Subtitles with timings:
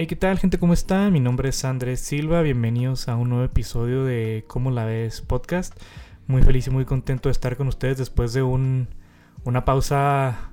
[0.00, 0.58] Hey, ¿qué tal, gente?
[0.58, 1.10] ¿Cómo está?
[1.10, 2.40] Mi nombre es Andrés Silva.
[2.42, 5.22] Bienvenidos a un nuevo episodio de ¿Cómo la ves?
[5.22, 5.74] podcast.
[6.28, 8.86] Muy feliz y muy contento de estar con ustedes después de un,
[9.42, 10.52] una pausa,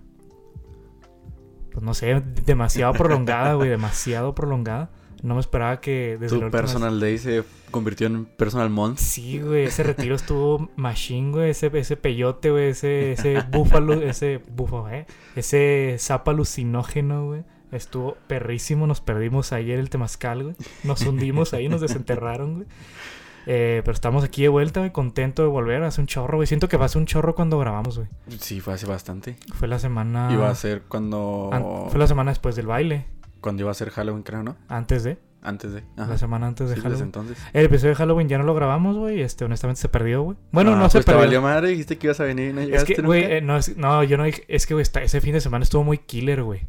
[1.72, 4.90] pues no sé, demasiado prolongada, güey, demasiado prolongada.
[5.22, 8.98] No me esperaba que desde Tu personal day se convirtió en personal month.
[8.98, 14.42] Sí, güey, ese retiro estuvo machine, güey, ese, ese peyote, güey, ese, ese búfalo, ese
[14.56, 20.56] búfalo, eh, ese sapo alucinógeno, güey Estuvo perrísimo, nos perdimos ayer el temazcal, güey.
[20.84, 22.68] Nos hundimos ahí, nos desenterraron, güey.
[23.48, 25.84] Eh, pero estamos aquí de vuelta, güey, contento de volver.
[25.84, 26.48] Hace un chorro, güey.
[26.48, 28.10] Siento que va a ser un chorro cuando grabamos, güey.
[28.40, 29.38] Sí, fue hace bastante.
[29.54, 30.30] Fue la semana.
[30.32, 31.50] Iba a ser cuando.
[31.90, 33.06] Fue la semana después del baile.
[33.42, 34.56] Cuando iba a ser Halloween, creo, ¿no?
[34.68, 35.20] Antes de.
[35.44, 35.84] Antes de.
[35.96, 37.04] La semana antes de sí, Halloween.
[37.04, 37.38] entonces.
[37.54, 39.22] El episodio de Halloween ya no lo grabamos, güey.
[39.22, 40.38] Este, honestamente se perdió, güey.
[40.52, 41.22] Bueno, ah, no se pues perdió.
[41.22, 42.94] Te valió madre, dijiste que ibas a venir y no llegaste.
[42.94, 44.26] Es que, güey, eh, no, no, yo no.
[44.26, 46.68] Es que, güey, ese fin de semana estuvo muy killer, güey.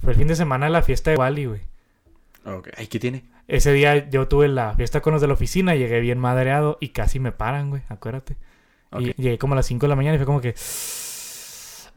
[0.00, 1.60] Fue el fin de semana de la fiesta de Wally, güey.
[2.44, 2.68] Ok.
[2.76, 3.24] ¿Ay, qué tiene?
[3.46, 6.90] Ese día yo tuve la fiesta con los de la oficina, llegué bien madreado y
[6.90, 8.36] casi me paran, güey, acuérdate.
[8.98, 10.54] Y llegué como a las 5 de la mañana y fue como que...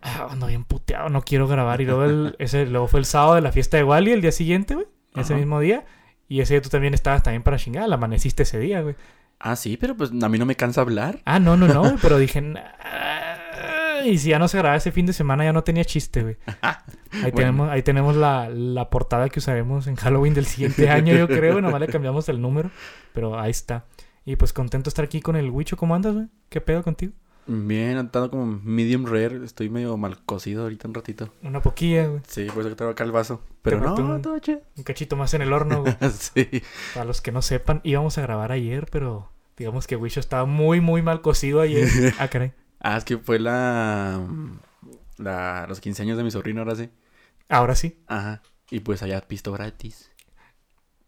[0.02, 1.80] Ah, ando bien puteado, no quiero grabar.
[1.80, 4.31] Y luego, el, ese, luego fue el sábado de la fiesta de Wally, el día
[4.31, 4.88] siguiente, güey.
[5.15, 5.86] Ese mismo día.
[6.27, 7.91] Y ese día tú también estabas también para chingar.
[7.91, 8.95] Amaneciste ese día, güey.
[9.39, 11.19] Ah, sí, pero pues a mí no me cansa hablar.
[11.25, 12.41] Ah, no, no, no, pero dije...
[14.05, 16.38] Y si ya no se grababa ese fin de semana, ya no tenía chiste, güey.
[17.23, 21.27] Ahí tenemos, ahí tenemos la, la, portada que usaremos en Halloween del siguiente año, yo
[21.27, 21.59] creo.
[21.59, 22.71] Nomás le cambiamos el número.
[23.13, 23.85] Pero ahí está.
[24.23, 25.75] Y pues contento de estar aquí con el Wicho.
[25.75, 26.27] ¿Cómo andas, güey?
[26.47, 27.11] ¿Qué pedo contigo?
[27.47, 29.43] Bien, andando como medium rare.
[29.43, 31.33] Estoy medio mal cocido ahorita un ratito.
[31.41, 32.21] Una poquilla, güey.
[32.27, 33.41] Sí, por eso que tengo acá el vaso.
[33.61, 35.95] Pero no, un, todo un cachito más en el horno, güey.
[36.11, 36.63] sí.
[36.93, 40.81] Para los que no sepan, íbamos a grabar ayer, pero digamos que Wicho estaba muy,
[40.81, 41.89] muy mal cocido ayer.
[42.19, 42.53] ah, caray.
[42.81, 44.27] Ah, es que fue la,
[45.17, 46.89] la los 15 años de mi sobrino, ahora sí.
[47.47, 48.01] Ahora sí.
[48.07, 48.41] Ajá.
[48.69, 50.11] Y pues allá pisto gratis.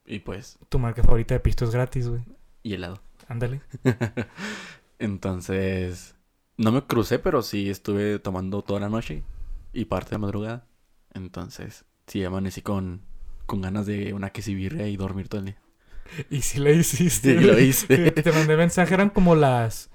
[0.05, 0.59] Y pues.
[0.69, 2.23] Tu marca favorita de pisto es gratis, güey.
[2.61, 3.01] Y helado.
[3.27, 3.61] Ándale.
[4.99, 6.15] Entonces.
[6.57, 9.23] No me crucé, pero sí estuve tomando toda la noche
[9.73, 10.67] y parte de madrugada.
[11.13, 13.01] Entonces, sí amanecí con,
[13.47, 15.57] con ganas de una quesibirria y dormir todo el día.
[16.29, 17.37] Y si le hiciste.
[17.39, 18.11] Sí, lo hice.
[18.11, 19.89] Te mandé mensaje, eran como las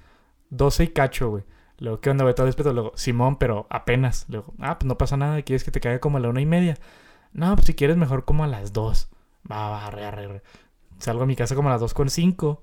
[0.51, 1.45] 12 y cacho, güey.
[1.79, 2.35] Luego, ¿qué onda, güey?
[2.35, 2.73] Todo respeto.
[2.73, 4.27] Luego, Simón, pero apenas.
[4.29, 5.43] Luego, ah, pues no pasa nada.
[5.43, 6.77] ¿Quieres que te caiga como a la una y media?
[7.33, 9.09] No, pues si quieres, mejor como a las dos.
[9.51, 10.43] Va, va, arre, arre,
[10.99, 12.63] Salgo a mi casa como a las dos con cinco.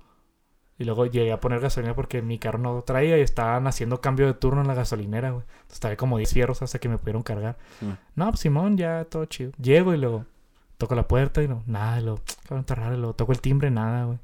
[0.77, 4.27] Y luego llegué a poner gasolina porque mi carro no traía y estaban haciendo cambio
[4.27, 5.43] de turno en la gasolinera, güey.
[5.43, 7.57] Entonces estaba como 10 fierros hasta que me pudieron cargar.
[8.15, 9.51] No, pues Simón, ya todo chido.
[9.57, 10.25] Llego y luego
[10.77, 12.01] toco la puerta y no, nada.
[12.01, 12.95] Y luego, cabrón, está raro.
[12.95, 14.19] Y luego toco el timbre, nada, güey.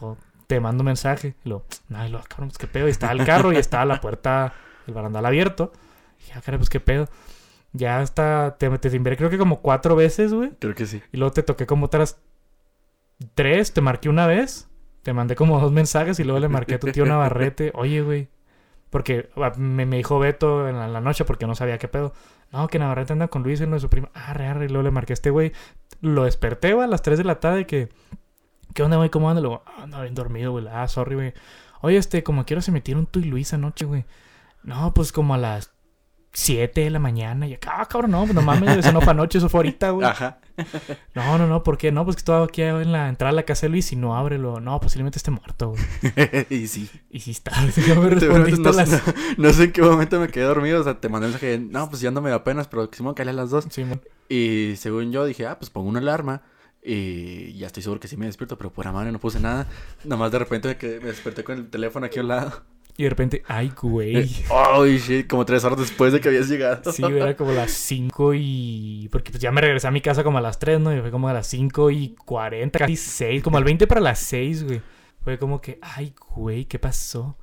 [0.00, 0.16] Luego
[0.46, 1.34] te mando un mensaje.
[1.44, 2.88] Y lo, ay, lo, cabrón, pues qué pedo.
[2.88, 4.52] Y estaba el carro y estaba la puerta,
[4.86, 5.72] el barandal abierto.
[6.20, 7.08] Y ya, ah, cabrón, pues qué pedo.
[7.72, 10.50] Ya hasta te, te timbré creo que como cuatro veces, güey.
[10.60, 11.02] Creo que sí.
[11.12, 12.18] Y luego te toqué como otras
[13.34, 14.68] tres, te marqué una vez.
[15.02, 17.72] Te mandé como dos mensajes y luego le marqué a tu tío Navarrete.
[17.74, 18.28] Oye, güey.
[18.90, 22.14] Porque ah, me, me, dijo Beto en la, noche porque no sabía qué pedo.
[22.52, 24.08] No, que Navarrete anda con Luis, uno de su prima.
[24.14, 24.66] Arre, arre.
[24.66, 25.52] Y luego le marqué a este güey.
[26.00, 27.88] Lo desperté, güey, a las 3 de la tarde que
[28.74, 29.08] ¿Qué onda, güey?
[29.08, 29.40] ¿Cómo anda?
[29.40, 30.66] Luego, ah, anda bien dormido, güey.
[30.68, 31.32] Ah, sorry, güey.
[31.80, 34.04] Oye, este, como quiero se metieron tú y Luis anoche, güey.
[34.64, 35.70] No, pues como a las
[36.32, 37.46] 7 de la mañana.
[37.46, 39.90] Y acá, ah, cabrón, no, pues no mames, eso no fue anoche, eso fue ahorita,
[39.90, 40.06] güey.
[40.06, 40.40] Ajá.
[41.14, 41.92] No, no, no, ¿por qué?
[41.92, 44.16] No, pues que estaba aquí en la entrada de la casa de Luis y no
[44.16, 44.60] ábrelo.
[44.60, 46.46] No, posiblemente esté muerto, güey.
[46.50, 46.90] y sí.
[47.10, 47.52] Y sí está.
[47.86, 49.02] Yo me respondiste no, las...
[49.36, 50.80] no, sé en qué momento me quedé dormido.
[50.80, 51.58] O sea, te mandé un mensaje.
[51.58, 53.66] No, pues ya no me da apenas, pero quisimos caerle a las dos.
[53.70, 54.00] Sí, man.
[54.28, 56.42] Y según yo dije, ah, pues pongo una alarma.
[56.84, 59.66] Y ya estoy seguro que sí me despierto, pero por madre no puse nada.
[60.04, 62.62] Nada más de repente me, me desperté con el teléfono aquí al lado.
[62.96, 64.30] Y de repente, ay, güey.
[64.50, 66.92] Ay, shit, como tres horas después de que habías llegado.
[66.92, 69.08] Sí, era como las cinco y.
[69.10, 70.96] Porque pues ya me regresé a mi casa como a las tres, ¿no?
[70.96, 74.20] Y fue como a las cinco y cuarenta, casi seis, como al 20 para las
[74.20, 74.80] seis, güey.
[75.22, 77.36] Fue como que, ay, güey, ¿qué pasó?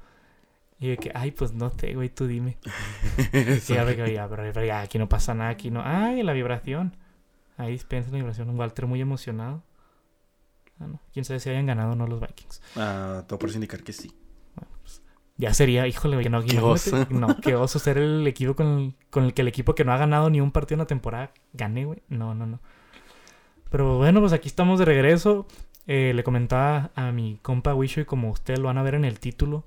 [0.79, 2.57] Y de que, ay, pues no sé, güey, tú dime.
[3.61, 5.81] sí, ya, pero, ya, pero ya, aquí no pasa nada, aquí no.
[5.83, 6.95] Ay, la vibración.
[7.61, 8.49] Ahí piensa la vibración.
[8.49, 9.63] Un Walter muy emocionado.
[10.79, 10.99] Ah, no.
[11.13, 12.61] Quién sabe si hayan ganado o no los Vikings.
[12.75, 14.11] Ah, todo por indicar que sí.
[14.81, 15.01] Pues,
[15.37, 17.05] ya sería, híjole, no, qué oso.
[17.09, 19.93] No, qué oso ser el equipo con el, con el que el equipo que no
[19.93, 22.01] ha ganado ni un partido en la temporada gane, güey.
[22.09, 22.59] No, no, no.
[23.69, 25.45] Pero bueno, pues aquí estamos de regreso.
[25.87, 29.05] Eh, le comentaba a mi compa Wisho y como ustedes lo van a ver en
[29.05, 29.65] el título,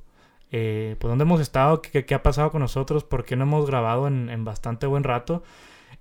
[0.53, 3.67] eh, pues dónde hemos estado, qué, qué, ha pasado con nosotros, por qué no hemos
[3.67, 5.43] grabado en, en bastante buen rato.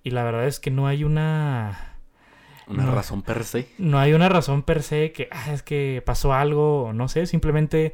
[0.03, 1.97] Y la verdad es que no hay una...
[2.67, 3.67] Una razón per se.
[3.77, 7.93] No hay una razón per se que ah, es que pasó algo, no sé, simplemente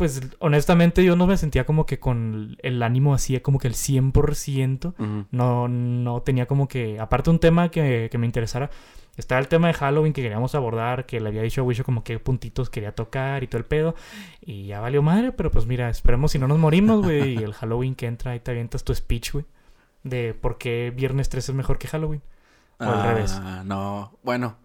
[0.00, 3.74] pues honestamente yo no me sentía como que con el ánimo así, como que el
[3.74, 4.94] 100%.
[4.98, 5.26] Ujú.
[5.30, 8.70] No, no tenía como que, aparte un tema que, que me interesara,
[9.18, 12.02] estaba el tema de Halloween que queríamos abordar, que le había dicho a Wisho como
[12.02, 13.94] qué puntitos quería tocar y todo el pedo.
[14.40, 17.34] Y ya valió madre, pero pues mira, esperemos si no nos morimos, güey.
[17.34, 19.44] Y el Halloween que entra, ahí te avientas tu speech, güey.
[20.02, 22.22] De por qué Viernes 3 es mejor que Halloween.
[22.78, 23.32] O al revés.
[23.34, 24.18] Ah, no.
[24.22, 24.56] Bueno,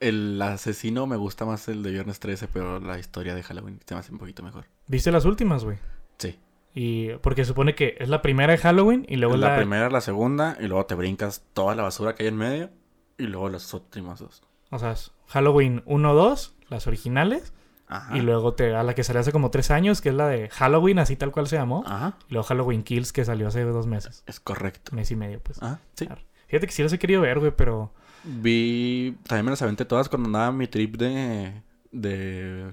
[0.00, 3.94] el asesino me gusta más el de Viernes 13, pero la historia de Halloween se
[3.94, 4.66] me hace un poquito mejor.
[4.86, 5.78] ¿Viste las últimas, güey?
[6.18, 6.38] Sí.
[6.74, 9.56] Y porque supone que es la primera de Halloween y luego la, la...
[9.56, 12.70] primera, la segunda, y luego te brincas toda la basura que hay en medio,
[13.16, 14.42] y luego las últimas dos.
[14.70, 17.52] O sea, es Halloween 1, 2, las originales.
[17.96, 18.16] Ajá.
[18.16, 20.48] Y luego te, a la que salió hace como tres años, que es la de
[20.50, 21.84] Halloween, así tal cual se llamó.
[21.86, 22.16] Ajá.
[22.28, 24.22] Y luego Halloween Kills, que salió hace dos meses.
[24.26, 24.94] Es correcto.
[24.94, 25.58] Mes y medio, pues.
[25.62, 26.06] Ah, sí.
[26.06, 26.22] Claro.
[26.48, 27.92] Fíjate que sí las he querido ver, güey, pero...
[28.24, 31.62] Vi, también me las aventé todas cuando andaba mi trip de,
[31.92, 32.72] de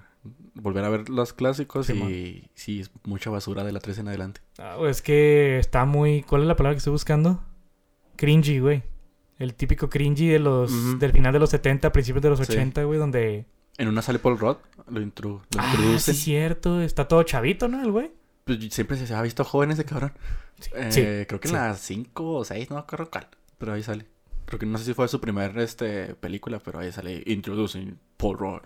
[0.53, 2.09] volver a ver los clásicos Simón.
[2.12, 4.41] y sí, es mucha basura de la 3 en adelante.
[4.59, 6.24] ah, güey, es que está muy...
[6.24, 7.44] ¿Cuál es la palabra que estoy buscando?
[8.15, 8.83] Cringy, güey.
[9.39, 11.00] El típico cringy de los...
[11.00, 12.53] Del final de los 70, principios de los Sí.
[12.53, 13.45] 80, güey, donde...
[13.77, 14.57] En una sale Paul Rudd,
[14.91, 16.13] lo, intru- lo Ah, introducen.
[16.15, 16.81] sí, cierto.
[16.81, 17.81] Está todo chavito, ¿no?
[17.81, 18.11] El güey.
[18.43, 20.13] Pues, siempre se ha visto joven ese cabrón.
[20.59, 20.69] Sí.
[20.75, 21.01] Eh, sí.
[21.27, 21.53] creo que sí.
[21.55, 23.27] en las 5 o 6, no me acuerdo cuál.
[23.57, 24.05] Pero ahí sale.
[24.45, 28.38] Creo que no sé si fue su primer este, película, pero ahí sale Introducing Paul
[28.38, 28.61] Rudd.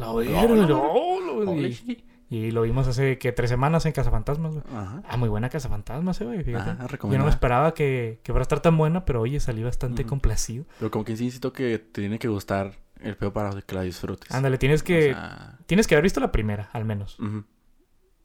[0.00, 1.98] Holy
[2.28, 4.64] y, lo vimos hace, que Tres semanas en Cazafantasmas, güey.
[4.74, 5.02] Ajá.
[5.06, 6.70] Ah, muy buena Cazafantasmas, eh, güey, fíjate.
[6.70, 9.62] Ah, Yo no me esperaba que, que fuera a estar tan buena, pero oye, salí
[9.62, 10.08] bastante Ujú.
[10.10, 10.64] complacido.
[10.78, 12.72] Pero como que sí insisto que te tiene que gustar
[13.04, 14.30] el peor para que la disfrutes.
[14.30, 17.18] Ándale, tienes que, O sea, tienes que haber visto la primera, al menos.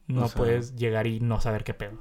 [0.08, 1.98] No o sea- puedes llegar y no saber qué pedo.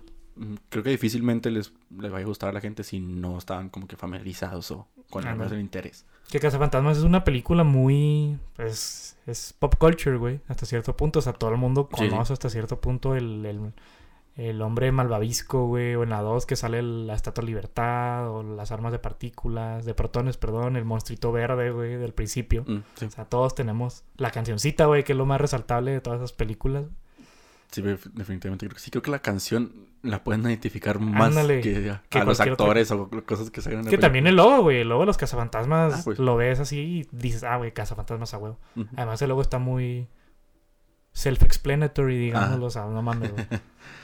[0.68, 3.86] Creo que difícilmente les, les vaya a gustar a la gente si no estaban como
[3.88, 5.60] que familiarizados o con al menos Ándale.
[5.60, 6.04] el interés.
[6.30, 8.38] Que Cazafantasmas es una película muy.
[8.54, 9.16] Pues.
[9.26, 10.40] Es pop culture, güey.
[10.48, 11.20] Hasta cierto punto.
[11.20, 12.08] O sea, todo el mundo sí.
[12.08, 13.72] conoce hasta cierto punto el, el,
[14.36, 15.94] el hombre malvavisco, güey.
[15.94, 18.30] O en la 2 que sale la Estatua de Libertad.
[18.30, 19.84] O las armas de partículas.
[19.84, 20.76] De protones, perdón.
[20.76, 21.96] El monstruito verde, güey.
[21.96, 22.64] Del principio.
[22.66, 23.04] Mm, sí.
[23.06, 25.04] O sea, todos tenemos la cancioncita, güey.
[25.04, 26.86] Que es lo más resaltable de todas esas películas.
[27.72, 28.90] Sí, def- definitivamente creo que sí.
[28.90, 29.72] Creo que la canción
[30.02, 33.80] la pueden identificar más Ándale, que a, que a los actores o cosas que salgan
[33.80, 34.82] en la Que también el logo, güey.
[34.82, 36.18] El logo de los cazafantasmas Ah, pues.
[36.20, 38.58] lo ves así y dices, ah, güey, cazafantasmas a huevo.
[38.96, 40.06] Además, el logo está muy
[41.16, 42.64] self-explanatory, digamos, Ajá.
[42.64, 43.46] o sea, no mames, güey.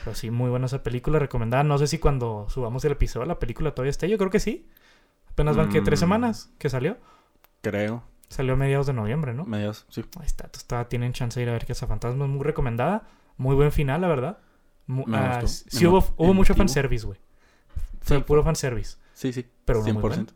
[0.05, 1.63] Pero sí, muy buena esa película, recomendada.
[1.63, 4.09] No sé si cuando subamos el episodio la película todavía esté.
[4.09, 4.69] Yo creo que sí.
[5.31, 6.03] Apenas van que tres Mm.
[6.03, 6.97] semanas que salió.
[7.63, 8.03] Creo.
[8.29, 9.45] Salió a mediados de noviembre, ¿no?
[9.45, 10.05] Medios, sí.
[10.19, 12.29] Ahí está, todavía tienen chance de ir a ver Cazafantasmas.
[12.29, 13.03] Muy recomendada.
[13.37, 14.39] Muy buen final, la verdad.
[14.87, 15.71] Mu- Me ah, gustó.
[15.71, 17.19] sí hubo, hubo mucho fanservice, güey.
[18.01, 18.97] Fue Sí, puro fanservice.
[19.15, 19.47] Sí, sí.
[19.65, 20.33] Pero uno muy 100%.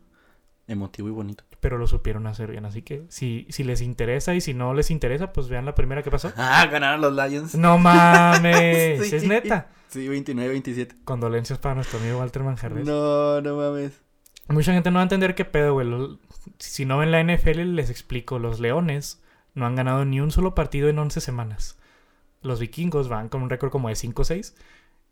[0.67, 1.43] Emotivo y bonito.
[1.59, 2.65] Pero lo supieron hacer bien.
[2.65, 6.03] Así que si, si les interesa y si no les interesa, pues vean la primera
[6.03, 6.31] que pasó.
[6.37, 7.55] Ah, ganaron los Lions.
[7.55, 9.15] No mames, Sí.
[9.15, 9.69] es neta.
[9.89, 11.03] Sí, 29-27.
[11.05, 12.85] Condolencias para nuestro amigo Walter Manjarres.
[12.85, 14.01] No, no mames.
[14.49, 15.87] Mucha gente no va a entender qué pedo, güey.
[16.59, 18.39] Si no ven la NFL, les explico.
[18.39, 19.21] Los Leones
[19.55, 21.77] no han ganado ni un solo partido en 11 semanas.
[22.41, 24.53] Los vikingos van con un récord como de 5-6.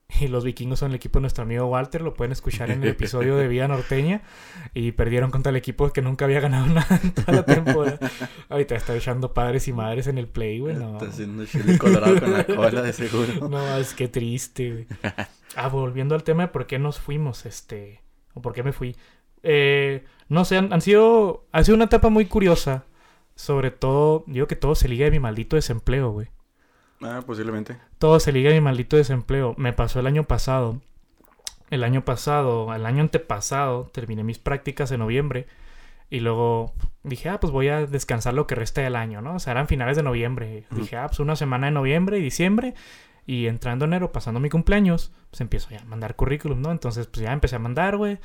[0.20, 2.02] Y los vikingos son el equipo de nuestro amigo Walter.
[2.02, 4.22] Lo pueden escuchar en el episodio de Vida Norteña.
[4.74, 8.00] Y perdieron contra el equipo que nunca había ganado nada en toda la temporada.
[8.50, 10.76] Ahorita está echando padres y madres en el play, güey.
[10.76, 10.94] No.
[10.94, 13.50] Está haciendo chile colorado con la cola, de seguro.
[13.50, 14.88] No, es que triste, güey.
[15.56, 18.02] Ah, volviendo al tema de por qué nos fuimos, este.
[18.34, 18.96] O por qué me fui.
[19.44, 21.46] Eh, no sé, han, han sido.
[21.52, 22.86] Ha sido una etapa muy curiosa.
[23.36, 26.28] Sobre todo, digo que todo se liga de mi maldito desempleo, güey.
[27.06, 27.78] Ah, posiblemente.
[28.00, 29.54] Todo se liga de mi maldito desempleo.
[29.58, 30.82] Me pasó el año pasado.
[31.70, 35.48] El año pasado, el año antepasado, terminé mis prácticas en noviembre.
[36.10, 39.36] Y luego dije, ah, pues voy a descansar lo que resta del año, ¿no?
[39.36, 40.66] O sea, eran finales de noviembre.
[40.72, 42.76] Dije, ah, pues una semana de noviembre y diciembre.
[43.26, 46.72] Y entrando enero, pasando mi cumpleaños, pues empiezo ya a mandar currículum, ¿no?
[46.72, 48.20] Entonces, pues ya empecé a mandar, güey.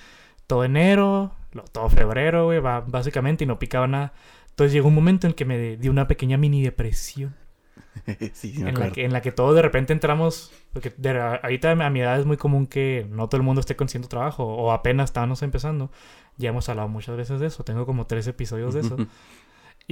[0.47, 4.13] Todo enero, lo- todo febrero, güey, básicamente, y no picaba nada.
[4.51, 7.35] Entonces llegó un momento en que me di una pequeña mini depresión
[8.33, 11.19] sí, sí, me en la, que, en la que todos de repente entramos, porque de,
[11.21, 14.45] ahorita a mi edad es muy común que no todo el mundo esté consiguiendo trabajo
[14.45, 15.91] o apenas estábamos empezando.
[16.37, 18.97] Ya hemos hablado muchas veces de eso, tengo como tres episodios de eso.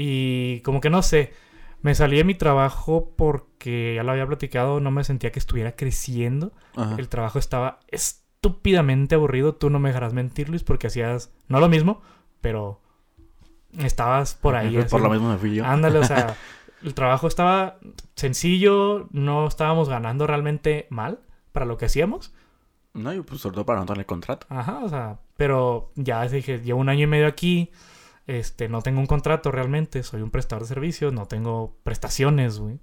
[0.00, 1.32] Y como que no sé,
[1.82, 5.72] me salí de mi trabajo porque ya lo había platicado, no me sentía que estuviera
[5.72, 6.52] creciendo.
[6.76, 6.94] Ajá.
[6.98, 11.68] El trabajo estaba estúpidamente aburrido, tú no me dejarás mentir, Luis, porque hacías, no lo
[11.68, 12.00] mismo,
[12.40, 12.80] pero
[13.78, 14.74] estabas por ahí.
[14.74, 15.64] Por haciendo- lo mismo me fui yo.
[15.64, 16.36] Ándale, o sea,
[16.82, 17.78] el trabajo estaba
[18.14, 21.20] sencillo, no estábamos ganando realmente mal
[21.52, 22.32] para lo que hacíamos.
[22.94, 24.46] No, yo pues sobre todo para no darle contrato.
[24.50, 27.70] Ajá, o sea, pero ya dije, llevo un año y medio aquí,
[28.26, 32.78] Este, no tengo un contrato realmente, soy un prestador de servicios, no tengo prestaciones, güey.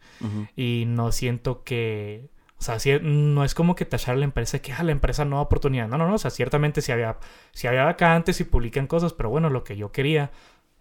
[0.56, 2.32] Y no siento que.
[2.58, 5.24] O sea, sí- no es como que tachar a la empresa que, ah, la empresa
[5.24, 5.88] no da oportunidad.
[5.88, 6.16] No, no, no.
[6.16, 7.18] O sea, ciertamente sí había,
[7.52, 10.32] sí había vacantes y publican cosas, pero bueno, lo que yo quería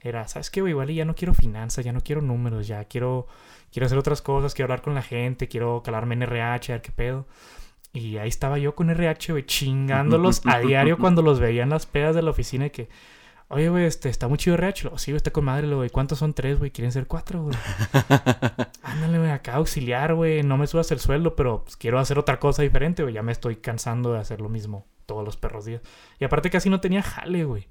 [0.04, 0.72] era, ¿sabes qué, güey?
[0.72, 3.26] Igual y ya no quiero finanzas, ya no quiero números, ya quiero,
[3.72, 6.82] quiero hacer otras cosas, quiero hablar con la gente, quiero calarme en RH, a ver
[6.82, 7.26] qué pedo.
[7.94, 11.86] Y ahí estaba yo con RH, güey, chingándolos a diario cuando los veía en las
[11.86, 12.88] pedas de la oficina y que,
[13.48, 14.90] oye, güey, este, está muy chido RH.
[14.98, 15.88] Sí, güey, está con madre, güey.
[15.88, 16.70] ¿Cuántos son tres, güey?
[16.70, 17.56] ¿Quieren ser cuatro, güey?
[18.82, 20.42] Ándale, güey, acá auxiliar, güey.
[20.42, 23.14] No me subas el sueldo, pero pues, quiero hacer otra cosa diferente, güey.
[23.14, 25.80] Ya me estoy cansando de hacer lo mismo todos los perros días.
[26.18, 27.68] Y aparte casi no tenía jale, güey.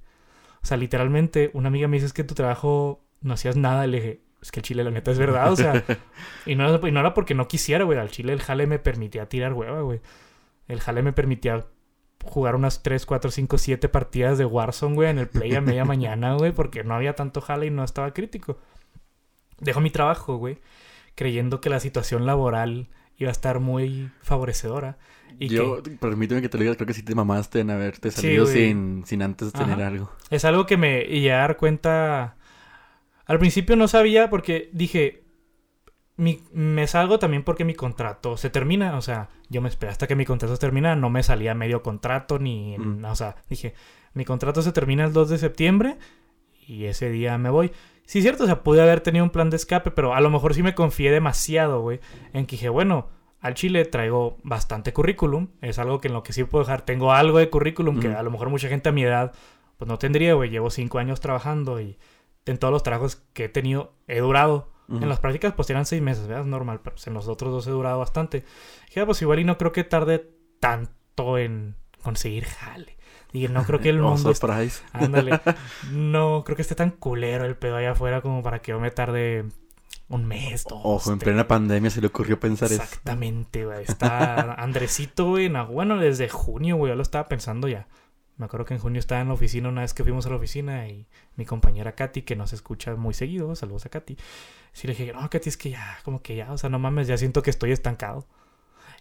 [0.63, 3.85] O sea, literalmente, una amiga me dice es que tu trabajo no hacías nada.
[3.85, 5.51] Le dije, es que el chile, la neta, es verdad.
[5.51, 5.83] O sea,
[6.45, 7.99] y no, y no era porque no quisiera, güey.
[7.99, 10.01] Al chile el jale me permitía tirar hueva, güey.
[10.67, 11.65] El jale me permitía
[12.23, 15.85] jugar unas 3, 4, 5, 7 partidas de Warzone, güey, en el play a media
[15.85, 18.57] mañana, güey, porque no había tanto jale y no estaba crítico.
[19.59, 20.59] Dejo mi trabajo, güey,
[21.15, 24.97] creyendo que la situación laboral iba a estar muy favorecedora.
[25.39, 28.11] Y Yo, que permíteme que te lo diga, creo que sí te mamaste en haberte
[28.11, 29.87] salido sin, sin antes tener Ajá.
[29.87, 30.11] algo.
[30.29, 32.35] es algo que me llegué a dar cuenta.
[33.25, 35.23] Al principio no sabía porque dije,
[36.17, 38.95] mi- me salgo también porque mi contrato se termina.
[38.97, 40.95] O sea, yo me esperé hasta que mi contrato se termina.
[40.95, 42.77] No me salía medio contrato ni...
[42.77, 43.05] Mm.
[43.05, 43.73] O sea, dije,
[44.13, 45.97] mi contrato se termina el 2 de septiembre
[46.67, 47.71] y ese día me voy.
[48.05, 50.53] Sí, cierto, o sea, pude haber tenido un plan de escape, pero a lo mejor
[50.53, 51.99] sí me confié demasiado, güey.
[52.33, 53.07] En que dije, bueno,
[53.39, 55.49] al Chile traigo bastante currículum.
[55.61, 56.83] Es algo que en lo que sí puedo dejar.
[56.83, 59.33] Tengo algo de currículum que a lo mejor mucha gente a mi edad
[59.77, 60.49] pues no tendría, güey.
[60.49, 61.97] Llevo cinco años trabajando y
[62.45, 64.71] en todos los trabajos que he tenido he durado.
[64.89, 66.43] En las prácticas pues eran seis meses, ¿verdad?
[66.43, 68.43] Es normal, pero pues, en los otros dos he durado bastante.
[68.87, 70.29] Dije, ah, pues igual y no creo que tarde
[70.59, 72.97] tanto en conseguir jale.
[73.33, 74.31] Dije, no creo que el Oh, mundo...
[74.31, 74.81] esté- surprise.
[74.93, 75.41] Ándale.
[75.91, 78.91] No creo que esté tan culero el pedo allá afuera como para que yo me
[78.91, 79.45] tarde
[80.09, 80.79] un mes, dos.
[80.83, 82.81] Ojo, en plena pandemia se le ocurrió pensar eso.
[82.83, 83.83] Exactamente, güey.
[83.87, 85.49] Está Andresito, güey.
[85.49, 86.91] Bueno, desde junio, güey.
[86.91, 87.87] Yo lo estaba pensando ya.
[88.37, 90.37] Me acuerdo que en junio estaba en la oficina una vez que fuimos a la
[90.37, 94.17] oficina y mi compañera Katy, que nos escucha muy seguido, saludos a Katy.
[94.73, 97.07] Sí le dije, no, Katy, es que ya, como que ya, o sea, no mames,
[97.07, 98.25] ya siento que estoy estancado.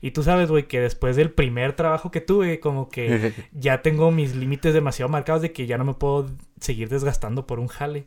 [0.04, 4.10] Y tú sabes, güey, que después del primer trabajo que tuve, como que ya tengo
[4.10, 6.26] mis límites demasiado marcados de que ya no me puedo
[6.60, 8.06] seguir desgastando por un jale.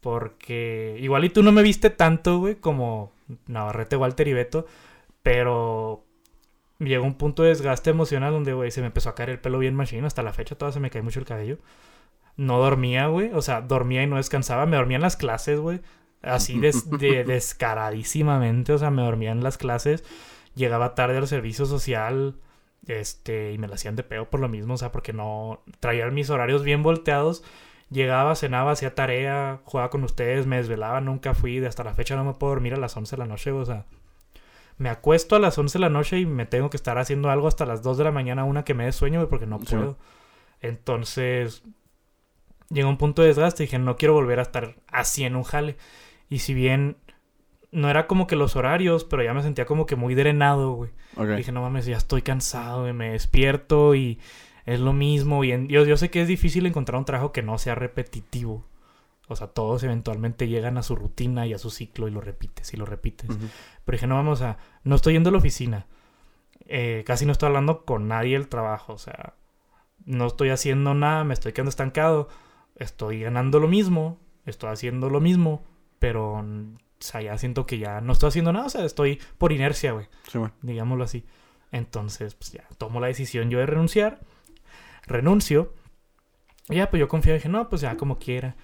[0.00, 3.10] Porque igual y tú no me viste tanto, güey, como
[3.46, 4.66] Navarrete, Walter y Beto.
[5.22, 6.04] Pero
[6.78, 9.58] llegó un punto de desgaste emocional donde, güey, se me empezó a caer el pelo
[9.58, 10.06] bien machino.
[10.06, 11.58] Hasta la fecha todavía se me cae mucho el cabello.
[12.36, 13.30] No dormía, güey.
[13.34, 14.66] O sea, dormía y no descansaba.
[14.66, 15.80] Me dormía en las clases, güey.
[16.22, 18.72] Así des- de- descaradísimamente.
[18.72, 20.04] O sea, me dormía en las clases.
[20.54, 22.36] Llegaba tarde al servicio social.
[22.86, 24.74] Este, y me la hacían de peo por lo mismo.
[24.74, 27.42] O sea, porque no traía mis horarios bien volteados.
[27.90, 31.58] Llegaba, cenaba, hacía tarea, jugaba con ustedes, me desvelaba, nunca fui.
[31.58, 33.64] De hasta la fecha no me puedo dormir a las 11 de la noche, o
[33.64, 33.84] sea.
[34.78, 37.48] Me acuesto a las 11 de la noche y me tengo que estar haciendo algo
[37.48, 39.74] hasta las 2 de la mañana, una que me dé sueño, porque no Sí.
[39.76, 39.98] puedo.
[40.62, 41.62] Entonces,
[42.70, 45.42] llegó un punto de desgaste y dije, no quiero volver a estar así en un
[45.42, 45.76] jale.
[46.28, 46.96] Y si bien
[47.72, 50.90] no era como que los horarios, pero ya me sentía como que muy drenado, güey.
[51.36, 54.18] Dije, no mames, ya estoy cansado, güey, me despierto y
[54.66, 55.44] es lo mismo.
[55.44, 58.64] Y en- yo, yo sé que es difícil encontrar un trabajo que no sea repetitivo.
[59.28, 62.74] O sea, todos eventualmente llegan a su rutina y a su ciclo y lo repites
[62.74, 63.28] y lo repites.
[63.84, 64.58] Pero dije, no vamos a...
[64.82, 65.86] No estoy yendo a la oficina.
[66.66, 68.92] Eh, casi no estoy hablando con nadie del trabajo.
[68.92, 69.34] O sea,
[70.04, 72.28] no estoy haciendo nada, me estoy quedando estancado.
[72.74, 75.62] Estoy ganando lo mismo, estoy haciendo lo mismo,
[76.00, 76.44] pero...
[77.00, 78.66] O sea, ya siento que ya no estoy haciendo nada.
[78.66, 80.54] O sea, estoy por inercia, güey Sí, bueno.
[80.62, 81.24] digámoslo así.
[81.72, 84.20] Entonces, pues ya, tomo la decisión yo de renunciar,
[85.06, 85.74] renuncio,
[86.68, 88.56] y ya, pues yo confié, dije, no, pues ya, como quiera.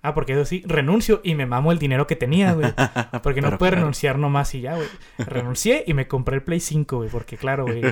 [0.00, 2.72] Ah, porque eso sí, renuncio y me mamo el dinero que tenía, güey.
[3.22, 3.76] Porque no puede claro.
[3.76, 4.86] renunciar nomás y ya, güey.
[5.18, 7.08] Renuncié y me compré el Play 5, güey.
[7.08, 7.82] Porque claro, güey.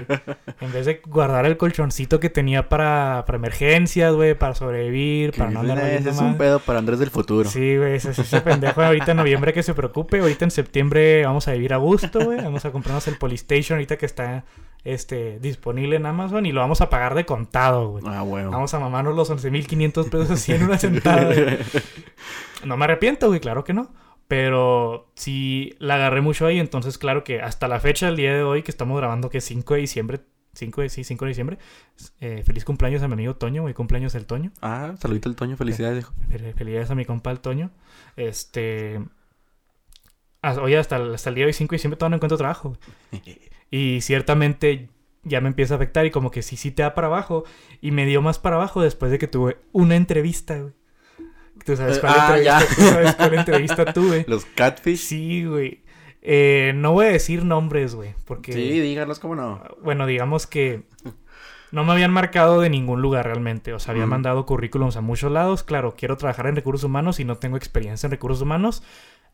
[0.61, 5.51] En vez de guardar el colchoncito que tenía para, para emergencias, güey, para sobrevivir, para
[5.51, 7.51] no andar Ese valiendo es un pedo para Andrés del futuro.
[7.51, 10.21] Sí, güey, ese, ese pendejo ahorita en noviembre que se preocupe.
[10.21, 12.41] Ahorita en septiembre vamos a vivir a gusto, güey.
[12.41, 14.45] Vamos a comprarnos el Polystation ahorita que está
[14.87, 18.05] este, disponible en Amazon y lo vamos a pagar de contado, güey.
[18.07, 18.51] Ah, huevo.
[18.53, 21.25] Vamos a mamarnos los 11.500 pesos así en una sentada.
[21.25, 21.59] güey.
[22.65, 23.93] No me arrepiento, güey, claro que no.
[24.29, 26.59] Pero sí la agarré mucho ahí.
[26.59, 29.45] Entonces, claro que hasta la fecha, el día de hoy, que estamos grabando, que es
[29.45, 30.21] 5 de diciembre.
[30.55, 31.59] 5 de, sí, 5 de diciembre.
[32.21, 33.75] eh, feliz cumpleaños a mi amigo Toño, güey.
[33.75, 34.53] Cumpleaños el Toño.
[34.63, 37.71] Ah, saludito al Toño, felicidades, Felicidades a mi compa el Toño.
[38.17, 39.01] Este.
[40.61, 42.77] Oye, hasta, el- hasta el día de hoy 5 de diciembre todavía no encuentro trabajo.
[43.71, 44.89] Y ciertamente
[45.25, 47.45] ya me empieza a afectar y como que sí, sí te da para abajo.
[47.81, 50.73] Y me dio más para abajo después de que tuve una entrevista, güey.
[51.65, 52.75] Tú sabes Eh, cuál, ah, entrevista, ya.
[52.77, 54.25] tú sabes cuál entrevista tuve.
[54.29, 54.99] Los catfish.
[55.01, 55.81] Sí, güey.
[56.23, 58.53] Eh, no voy a decir nombres, güey, porque...
[58.53, 59.63] Sí, díganos cómo no.
[59.83, 60.83] Bueno, digamos que
[61.73, 63.73] no me habían marcado de ningún lugar realmente.
[63.73, 65.63] O sea, había mandado currículums a muchos lados.
[65.63, 68.83] Claro, quiero trabajar en recursos humanos y no tengo experiencia en recursos humanos.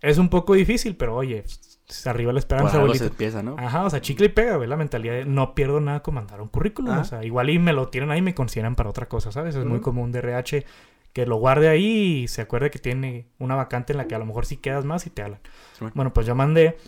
[0.03, 1.45] Es un poco difícil, pero oye,
[1.87, 3.05] pues, arriba la esperanza, abuelito.
[3.05, 3.57] se empieza, ¿no?
[3.59, 6.41] Ajá, o sea, chicle y pega, güey, la mentalidad de no pierdo nada con mandar
[6.41, 6.93] un currículum.
[6.93, 7.01] Ah.
[7.01, 9.55] O sea, igual y me lo tienen ahí y me consideran para otra cosa, ¿sabes?
[9.55, 10.67] Es muy común de RH
[11.13, 14.19] que lo guarde ahí y se acuerde que tiene una vacante en la que a
[14.19, 15.41] lo mejor sí quedas más y te hablan.
[15.73, 15.93] Sí, bueno.
[15.95, 16.79] Bueno, pues yo mandé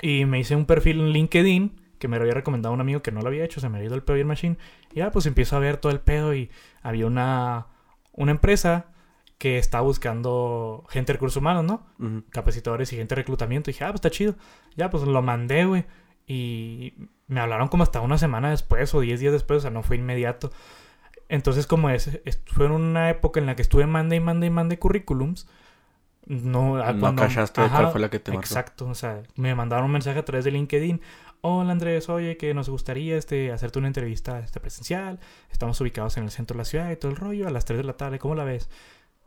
[0.00, 3.12] y me hice un perfil en LinkedIn que me lo había recomendado un amigo que
[3.12, 4.56] no lo había hecho, se me había ido el bien machine.
[4.92, 6.50] Y ya, pues empiezo a ver todo el pedo y
[6.82, 7.66] había una,
[8.12, 8.86] una empresa
[9.42, 12.22] que estaba buscando gente de recursos humanos, ¿no?
[12.30, 13.70] Capacitadores y gente de reclutamiento.
[13.70, 14.36] Y dije, ah, pues está chido.
[14.76, 15.84] Ya, pues lo mandé, güey.
[16.28, 16.94] Y
[17.26, 19.96] me hablaron como hasta una semana después o 10 días después, o sea, no fue
[19.96, 20.52] inmediato.
[21.28, 24.50] Entonces, como es, fue en una época en la que estuve mande y mande y
[24.50, 25.48] mande currículums.
[26.24, 28.32] No, a No cuando- cachaste Ajá, cuál fue la que te.
[28.34, 31.00] Exacto, o sea, me mandaron un mensaje a través de LinkedIn.
[31.40, 35.18] Hola Andrés, oye, que nos gustaría este, hacerte una entrevista este, presencial.
[35.50, 37.78] Estamos ubicados en el centro de la ciudad y todo el rollo, a las 3
[37.78, 38.20] de la tarde.
[38.20, 38.70] ¿Cómo la ves?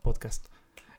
[0.06, 0.46] Podcast.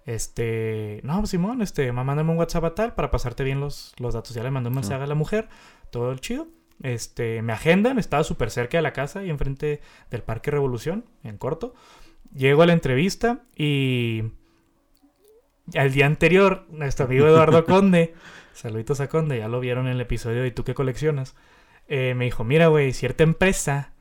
[0.06, 4.14] Este, no, Simón, este, má- mándame un WhatsApp a tal para pasarte bien los, los
[4.14, 4.34] datos.
[4.34, 5.48] Ya le mandé un mensaje a la mujer,
[5.92, 6.48] todo el chido.
[6.84, 9.80] Este, me agendan, estaba súper cerca de la casa y enfrente
[10.12, 11.74] del Parque Revolución, en corto.
[12.36, 14.24] Llego a la entrevista y
[15.76, 18.14] al día anterior, nuestro amigo Eduardo Conde,
[18.54, 21.36] saluditos a Conde, ya lo vieron en el episodio de ¿Y tú qué coleccionas?
[21.88, 23.94] Eh, me dijo, mira, güey, cierta empresa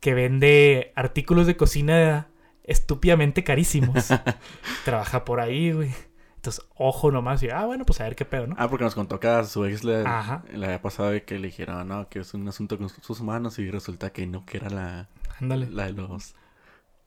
[0.00, 2.28] que vende artículos de cocina
[2.68, 4.08] estúpidamente carísimos.
[4.84, 5.90] Trabaja por ahí, güey.
[6.36, 7.42] Entonces, ojo nomás.
[7.42, 8.54] Y, ah, bueno, pues a ver qué pedo, ¿no?
[8.58, 10.44] Ah, porque nos contó que a su ex le, Ajá.
[10.52, 13.58] le había pasado de que le dijeron, no, que es un asunto con sus manos
[13.58, 15.08] y resulta que no, que era la,
[15.40, 15.68] Ándale.
[15.68, 16.34] la de los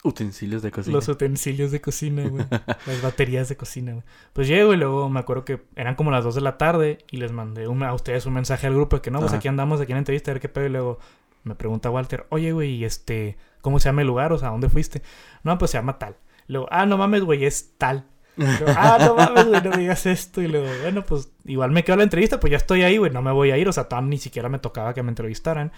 [0.04, 0.96] utensilios de cocina.
[0.96, 2.44] Los utensilios de cocina, güey.
[2.88, 4.04] Las baterías de cocina, güey.
[4.34, 7.18] Pues llego y luego me acuerdo que eran como las 2 de la tarde y
[7.18, 9.80] les mandé un- a ustedes un mensaje al grupo de que no, pues aquí andamos,
[9.80, 10.66] aquí en la entrevista, a ver qué pedo.
[10.66, 11.00] Y luego
[11.44, 14.34] me pregunta Walter, oye, güey, ¿y este, ¿cómo se llama el lugar?
[14.34, 15.02] O sea, ¿a dónde fuiste?
[15.44, 16.18] No, pues se llama tal.
[16.48, 18.06] Luego, ah, no mames, güey, es tal.
[18.36, 20.42] Luego, ah, no mames, güey, no digas esto.
[20.42, 23.22] Y luego, bueno, pues igual me quedo la entrevista, pues ya estoy ahí, güey, no
[23.22, 23.68] me voy a ir.
[23.68, 25.72] O sea, tan ni siquiera me tocaba que me entrevistaran.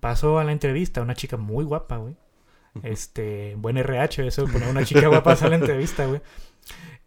[0.00, 2.16] Paso a la entrevista, una chica muy guapa, güey.
[2.82, 6.20] Este, buen RH, eso poner una chica guapa a la entrevista, güey.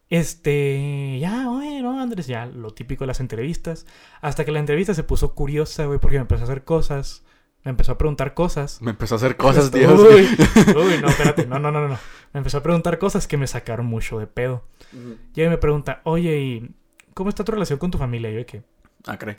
[0.10, 3.88] Este, ya, bueno, Andrés, ya lo típico de las entrevistas.
[4.21, 7.23] Hasta que la entrevista se puso curiosa, güey, porque me empezó a hacer cosas.
[7.63, 8.82] Me empezó a preguntar cosas.
[8.82, 9.93] Me empezó a hacer cosas, tío.
[9.95, 10.28] Uy,
[10.76, 11.97] uy, no, espérate, no, no, no, no.
[12.34, 14.63] Me empezó a preguntar cosas que me sacaron mucho de pedo.
[15.36, 16.71] Y me pregunta, oye, ¿y
[17.13, 18.32] cómo está tu relación con tu familia?
[18.32, 18.63] Y yo que,
[19.08, 19.38] Ah, cree.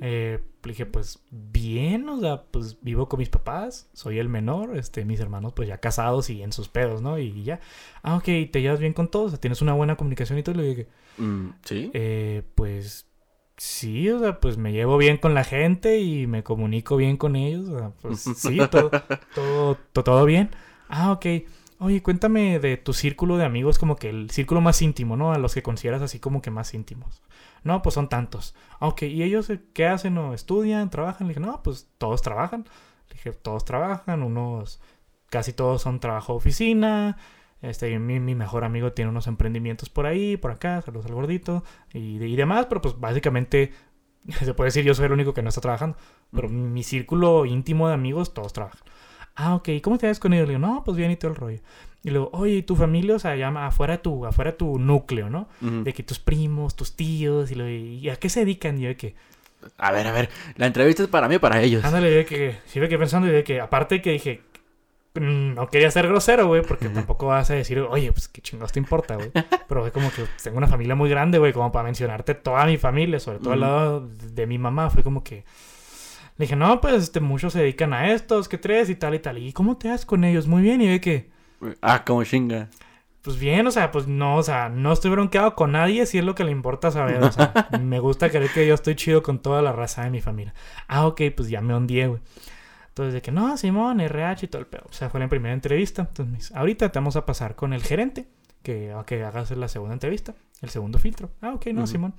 [0.00, 4.76] eh, le dije, pues bien, o sea, pues vivo con mis papás, soy el menor,
[4.76, 7.18] este, mis hermanos pues ya casados y en sus pedos, ¿no?
[7.18, 7.60] Y ya,
[8.02, 9.26] ah, ok, ¿te llevas bien con todos?
[9.26, 10.54] O sea, ¿Tienes una buena comunicación y todo?
[10.56, 11.90] Le dije, Mm, ¿Sí?
[11.92, 13.06] eh, pues
[13.66, 17.36] sí, o sea, pues me llevo bien con la gente y me comunico bien con
[17.36, 18.94] ellos, o sea, pues sí, todo,
[19.32, 20.50] todo, to- todo bien.
[20.88, 21.26] Ah, ok.
[21.78, 25.32] Oye, cuéntame de tu círculo de amigos, como que el círculo más íntimo, ¿no?
[25.32, 27.22] A los que consideras así como que más íntimos.
[27.64, 28.54] No, pues son tantos.
[28.80, 29.02] Ah, ok.
[29.02, 30.16] ¿Y ellos eh, qué hacen?
[30.18, 30.90] ¿O estudian?
[30.90, 31.26] ¿Trabajan?
[31.26, 32.64] Le dije, no, pues todos trabajan.
[33.08, 34.80] Le dije, todos trabajan, unos,
[35.30, 37.16] casi todos son trabajo de oficina.
[37.62, 41.62] Este, mi, mi mejor amigo tiene unos emprendimientos por ahí, por acá, saludos al gordito
[41.92, 43.72] y, y demás, pero pues básicamente
[44.44, 45.96] se puede decir yo soy el único que no está trabajando.
[46.34, 48.80] Pero mi círculo íntimo de amigos, todos trabajan.
[49.34, 49.68] Ah, ok.
[49.82, 50.46] ¿Cómo te ves con ellos?
[50.46, 51.60] Le digo, no, pues bien y todo el rollo.
[52.02, 53.16] Y luego, oye, ¿y tu familia?
[53.16, 55.48] O sea, llama afuera de tu, afuera de tu núcleo, ¿no?
[55.60, 58.78] De que tus primos, tus tíos, y, lo, ¿y a qué se dedican?
[58.78, 59.14] Y yo de que,
[59.76, 60.30] A ver, a ver.
[60.56, 61.84] La entrevista es para mí o para ellos.
[61.84, 64.49] ándale, yo de que, sí me quedé pensando y de que, aparte que dije, mm,
[65.14, 68.78] no quería ser grosero, güey, porque tampoco vas a decir, oye, pues qué chingados te
[68.78, 69.30] importa, güey.
[69.68, 72.76] Pero fue como que tengo una familia muy grande, güey, como para mencionarte toda mi
[72.76, 75.44] familia, sobre todo al lado de mi mamá, fue como que...
[76.36, 79.18] Le dije, no, pues este, muchos se dedican a estos, que tres y tal y
[79.18, 79.36] tal.
[79.38, 80.46] ¿Y cómo te das con ellos?
[80.46, 80.80] Muy bien.
[80.80, 81.28] Y ve que,
[81.82, 82.68] Ah, como chinga.
[83.20, 86.24] pues bien, o sea, pues no, o sea, no estoy bronqueado con nadie, si es
[86.24, 87.22] lo que le importa saber.
[87.22, 90.22] O sea, me gusta creer que yo estoy chido con toda la raza de mi
[90.22, 90.54] familia.
[90.88, 92.22] Ah, ok, pues ya me ondeé, güey.
[92.90, 94.84] Entonces, de que no, Simón, RH y todo el pedo.
[94.88, 96.02] O sea, fue la primera entrevista.
[96.02, 98.28] Entonces, me dice, ahorita te vamos a pasar con el gerente,
[98.62, 101.30] que, a que hagas la segunda entrevista, el segundo filtro.
[101.40, 101.86] Ah, ok, no.
[101.86, 102.14] Simón.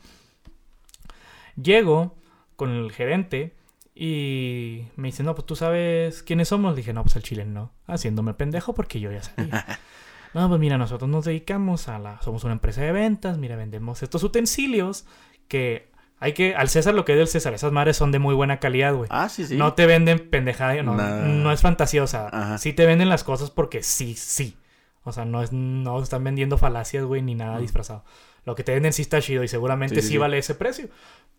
[1.61, 2.15] Llego
[2.55, 3.55] con el gerente
[3.93, 6.75] y me dice, no, pues tú sabes quiénes somos.
[6.75, 7.71] dije, no, pues el chile no.
[7.85, 9.65] Haciéndome pendejo porque yo ya sabía.
[10.33, 12.21] No, pues mira, nosotros nos dedicamos a la...
[12.21, 15.05] Somos una empresa de ventas, mira, vendemos estos utensilios
[15.49, 15.90] que
[16.21, 16.55] hay que...
[16.55, 19.09] Al César lo que es del César, esas madres son de muy buena calidad, güey.
[19.11, 19.57] Ah, sí, sí.
[19.57, 21.23] No te venden pendejada, no, Nah.
[21.27, 22.57] no es fantasía, o sea, Ajá.
[22.59, 24.55] sí te venden las cosas porque sí, sí.
[25.03, 28.05] O sea, no, es, no están vendiendo falacias, güey, ni nada disfrazado.
[28.45, 30.17] Lo que te venden sí está chido y seguramente Sí, sí, sí, sí.
[30.19, 30.89] vale ese precio.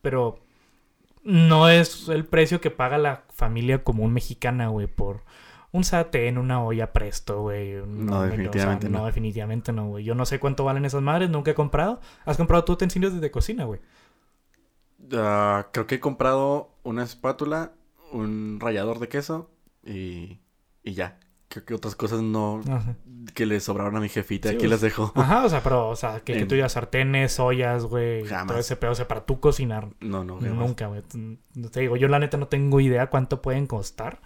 [0.02, 0.40] Pero
[1.22, 5.22] no es el precio que paga la familia común mexicana, güey, por
[5.70, 7.74] un sartén, una olla presto, güey.
[7.86, 8.98] No, o sea, definitivamente no.
[8.98, 10.04] No, definitivamente no, güey.
[10.04, 12.00] Yo no sé cuánto valen esas madres, nunca he comprado.
[12.24, 13.80] ¿Has comprado tú utensilios de cocina, güey?
[15.12, 17.72] Ah, creo que he comprado una espátula,
[18.12, 19.50] un rallador de queso
[19.84, 20.38] y,
[20.82, 21.18] y ya.
[21.48, 22.62] Creo que otras cosas no...
[22.66, 22.96] Ajá.
[23.34, 24.70] Que le sobraron a mi jefita, Sí, aquí pues.
[24.70, 25.12] las dejo.
[25.16, 28.46] Ajá, o sea, pero, o sea, que, que En- tú digas sartenes, ollas, güey, Jamás.
[28.46, 29.88] todo ese pedo, o sea, para tú cocinar.
[30.00, 30.54] No, no, jamás.
[30.54, 31.02] Nunca, güey.
[31.54, 34.22] No Te digo, yo la neta no tengo idea cuánto pueden costar.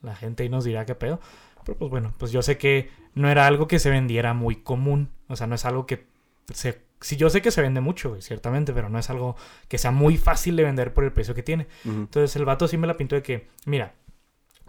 [0.00, 1.20] La gente ahí nos dirá qué pedo.
[1.66, 5.10] Pero pues bueno, pues yo sé que no era algo que se vendiera muy común.
[5.28, 6.06] O sea, no es algo que
[6.54, 6.82] se...
[7.00, 9.36] Sí, yo sé que se vende mucho, güey, ciertamente, pero no es algo
[9.68, 11.66] que sea muy fácil de vender por el precio que tiene.
[11.84, 13.94] Entonces el vato sí me la pintó de que, mira,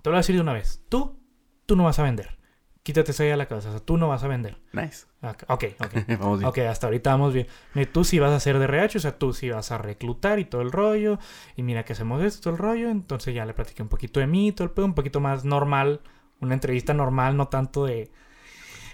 [0.01, 0.81] te lo voy a decir de una vez.
[0.89, 1.19] Tú,
[1.65, 2.37] tú no vas a vender.
[2.83, 3.69] Quítate esa idea de la cabeza.
[3.69, 4.57] O sea, tú no vas a vender.
[4.71, 5.05] Nice.
[5.21, 5.63] Ok, ok.
[5.79, 5.93] ok.
[6.19, 6.49] Vamos bien.
[6.49, 7.47] Ok, hasta ahorita vamos bien.
[7.91, 10.45] Tú sí vas a hacer de RH, o sea, tú sí vas a reclutar y
[10.45, 11.19] todo el rollo.
[11.55, 12.89] Y mira que hacemos esto, todo el rollo.
[12.89, 16.01] Entonces ya le platiqué un poquito de mí, todo el pedo, un poquito más normal.
[16.39, 18.09] Una entrevista normal, no tanto de.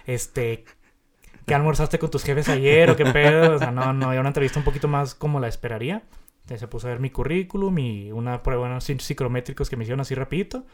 [0.04, 0.66] Este.
[1.48, 3.56] ¿Qué almorzaste con tus jefes ayer o qué pedo?
[3.56, 6.02] O sea, no, no, era una entrevista un poquito más como la esperaría.
[6.42, 10.00] Entonces se puso a ver mi currículum y una prueba, unos psicométricos que me hicieron
[10.00, 10.66] así rapidito.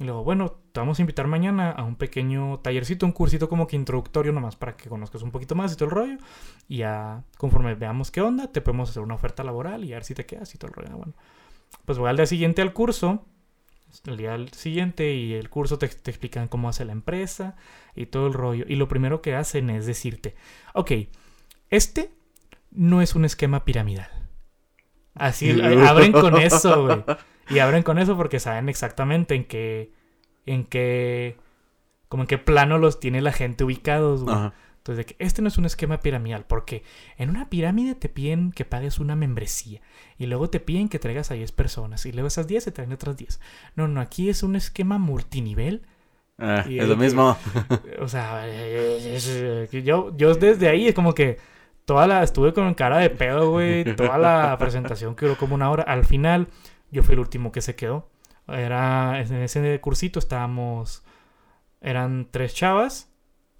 [0.00, 3.68] Y luego, bueno, te vamos a invitar mañana a un pequeño tallercito, un cursito como
[3.68, 6.18] que introductorio nomás para que conozcas un poquito más y todo el rollo.
[6.66, 10.04] Y ya, conforme veamos qué onda, te podemos hacer una oferta laboral y a ver
[10.04, 10.96] si te quedas y todo el rollo.
[10.96, 11.12] Bueno,
[11.84, 13.24] pues voy al día siguiente al curso,
[14.06, 17.54] el día siguiente y el curso te, te explican cómo hace la empresa
[17.94, 18.64] y todo el rollo.
[18.68, 20.34] Y lo primero que hacen es decirte,
[20.74, 20.92] ok,
[21.70, 22.10] este
[22.70, 24.10] no es un esquema piramidal.
[25.14, 27.04] Así eh, abren con eso, güey.
[27.50, 29.92] Y abren con eso porque saben exactamente en qué,
[30.46, 31.36] en qué,
[32.08, 34.34] como en qué plano los tiene la gente ubicados, güey.
[34.34, 34.54] Ajá.
[34.82, 36.82] Entonces, de que este no es un esquema piramidal, porque
[37.16, 39.80] en una pirámide te piden que pagues una membresía
[40.18, 42.92] y luego te piden que traigas a 10 personas y luego esas 10 se traen
[42.92, 43.38] otras 10.
[43.76, 45.86] No, no, aquí es un esquema multinivel.
[46.44, 47.36] Ah, Y es lo que- mismo.
[48.00, 48.44] O sea,
[49.84, 51.38] yo, yo desde ahí es como que
[51.84, 55.70] toda la, estuve con cara de pedo, güey, toda la presentación que duró como una
[55.70, 55.84] hora.
[55.84, 56.48] Al final,
[56.90, 58.08] yo fui el último que se quedó.
[58.48, 61.04] Era, en ese cursito estábamos,
[61.80, 63.08] eran tres chavas,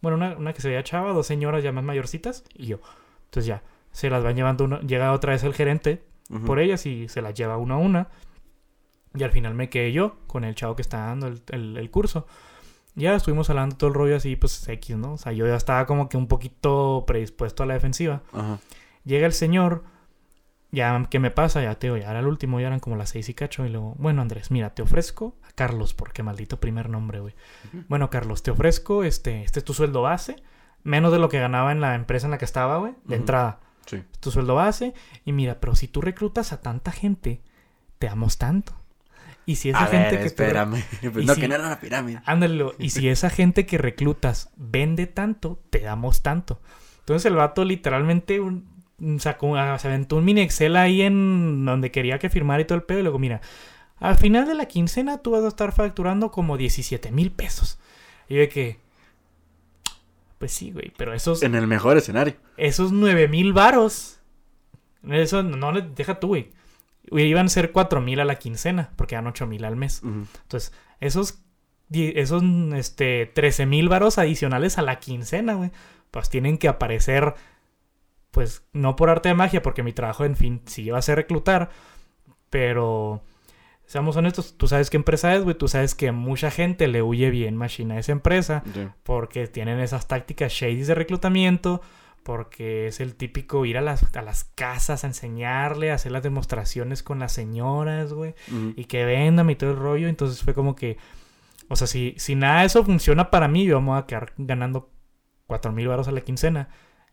[0.00, 2.80] bueno, una, una que se veía chava, dos señoras ya más mayorcitas y yo.
[3.26, 6.02] Entonces ya, se las van llevando, uno, llega otra vez el gerente
[6.46, 8.08] por ellas y se las lleva una a una.
[9.14, 11.90] Y al final me quedé yo con el chavo que está dando el, el- el
[11.90, 12.26] curso.
[12.94, 15.14] Ya estuvimos hablando todo el rollo así, pues X, ¿no?
[15.14, 18.20] O sea, yo ya estaba como que un poquito predispuesto a la defensiva.
[18.32, 18.58] Ajá.
[19.04, 19.84] Llega el señor,
[20.70, 21.62] ya, ¿qué me pasa?
[21.62, 23.64] Ya te digo, ya era el último, ya eran como las seis y cacho.
[23.64, 27.34] Y luego, bueno, Andrés, mira, te ofrezco a Carlos, porque maldito primer nombre, güey.
[27.88, 30.36] Bueno, Carlos, te ofrezco, este, este es tu sueldo base,
[30.82, 33.60] menos de lo que ganaba en la empresa en la que estaba, güey, de entrada
[33.86, 34.02] Sí.
[34.20, 34.92] tu sueldo base.
[35.24, 37.40] Y mira, pero si tú reclutas a tanta gente,
[37.98, 38.74] te damos tanto.
[39.46, 40.84] Y si esa A gente ver, que tú re- espérame.
[41.12, 42.20] Pues Y no, si- que no era una pirámide.
[42.26, 46.60] Ándale, lo- y si esa gente que reclutas vende tanto, te damos tanto.
[47.00, 48.70] Entonces el vato literalmente un-
[49.18, 52.76] sacó, ah, se aventó un mini Excel ahí en donde quería que firmara y todo
[52.76, 53.00] el pedo.
[53.00, 53.40] Y luego, mira,
[53.98, 57.80] al final de la quincena tú vas a estar facturando como 17 mil pesos.
[58.28, 58.78] Y de que,
[60.38, 62.34] pues sí, güey, pero esos, En el mejor escenario.
[62.56, 64.18] esos 9 mil varos,
[65.08, 66.50] eso no le deja tú, güey.
[67.10, 70.02] Iban a ser 4 mil a la quincena, porque eran 8 mil al mes.
[70.02, 71.42] Entonces, esos,
[71.90, 72.42] esos
[72.74, 75.70] este, 13 mil varos adicionales a la quincena, güey,
[76.10, 77.34] pues tienen que aparecer,
[78.30, 81.16] pues no por arte de magia, porque mi trabajo, en fin, sí va a ser
[81.16, 81.70] reclutar,
[82.50, 83.22] pero
[83.86, 87.30] seamos honestos, tú sabes qué empresa es, güey, tú sabes que mucha gente le huye
[87.30, 88.62] bien machina a esa empresa
[89.02, 91.82] porque tienen esas tácticas shady de reclutamiento,
[92.22, 96.22] porque es el típico ir a las, a las casas a enseñarle, a hacer las
[96.22, 98.34] demostraciones con las señoras, güey
[98.76, 100.08] y que vendan y todo el rollo.
[100.08, 100.98] Entonces fue como que,
[101.68, 104.90] o sea, si, si nada de eso funciona para mí, yo vamos a quedar ganando
[105.46, 106.68] cuatro mil baros a la quincena.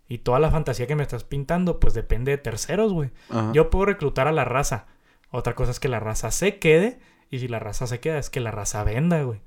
[0.08, 3.12] Y toda la fantasía que me estás pintando, pues depende de terceros, güey.
[3.54, 4.88] Yo puedo reclutar a la raza.
[5.30, 7.00] Otra cosa es que la raza se quede.
[7.30, 9.40] Y si la raza se queda, es que la raza venda, güey.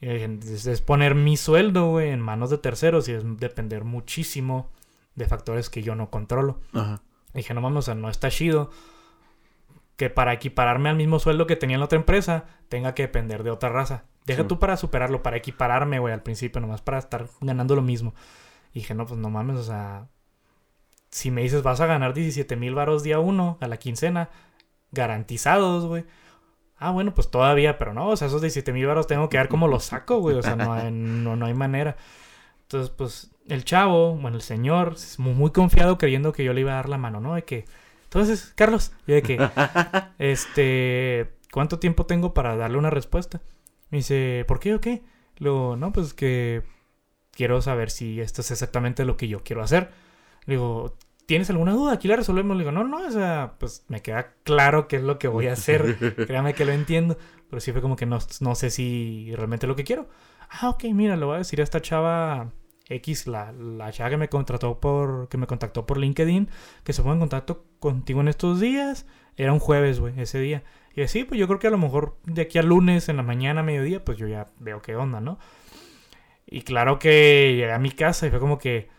[0.00, 4.70] Es, es poner mi sueldo, güey, en manos de terceros y es depender muchísimo
[5.16, 6.60] de factores que yo no controlo.
[6.72, 7.02] Ajá.
[7.34, 8.70] Dije, no mames, o sea, no está chido
[9.96, 13.42] que para equipararme al mismo sueldo que tenía en la otra empresa tenga que depender
[13.42, 14.04] de otra raza.
[14.26, 14.48] Deja Sí.
[14.48, 18.14] tú para superarlo, para equipararme, güey, al principio, nomás para estar ganando lo mismo.
[18.72, 20.06] Y dije, no, pues no mames, o sea,
[21.10, 24.30] si me dices vas a ganar 17 mil varos día uno a la quincena,
[24.92, 26.04] garantizados, güey.
[26.78, 29.48] Ah, bueno, pues todavía, pero no, o sea, esos 17 mil varos tengo que ver
[29.48, 31.96] cómo los saco, güey, o sea, no hay, no, no hay manera.
[32.62, 36.60] Entonces, pues, el chavo, bueno, el señor, es muy, muy confiado creyendo que yo le
[36.60, 37.34] iba a dar la mano, ¿no?
[37.34, 37.64] De que,
[38.04, 39.38] entonces, Carlos, yo de que,
[40.18, 43.40] este, ¿cuánto tiempo tengo para darle una respuesta?
[43.90, 45.02] Me dice, ¿por qué o qué?
[45.38, 46.62] Luego, no, pues que
[47.32, 49.90] quiero saber si esto es exactamente lo que yo quiero hacer.
[50.44, 50.96] Le digo,
[51.28, 51.92] ¿tienes alguna duda?
[51.92, 52.56] Aquí la resolvemos.
[52.56, 55.46] Le digo, no, no, o sea, pues me queda claro qué es lo que voy
[55.46, 56.14] a hacer.
[56.26, 57.18] Créame que lo entiendo.
[57.50, 60.08] Pero sí fue como que no, no sé si realmente es lo que quiero.
[60.48, 62.50] Ah, ok, mira, le voy a decir a esta chava
[62.88, 66.48] X, la, la chava que me contrató por, que me contactó por LinkedIn,
[66.82, 69.06] que se ponga en contacto contigo en estos días.
[69.36, 70.64] Era un jueves, güey, ese día.
[70.94, 73.22] Y así, pues yo creo que a lo mejor de aquí a lunes, en la
[73.22, 75.38] mañana, mediodía, pues yo ya veo qué onda, ¿no?
[76.46, 78.96] Y claro que llegué a mi casa y fue como que...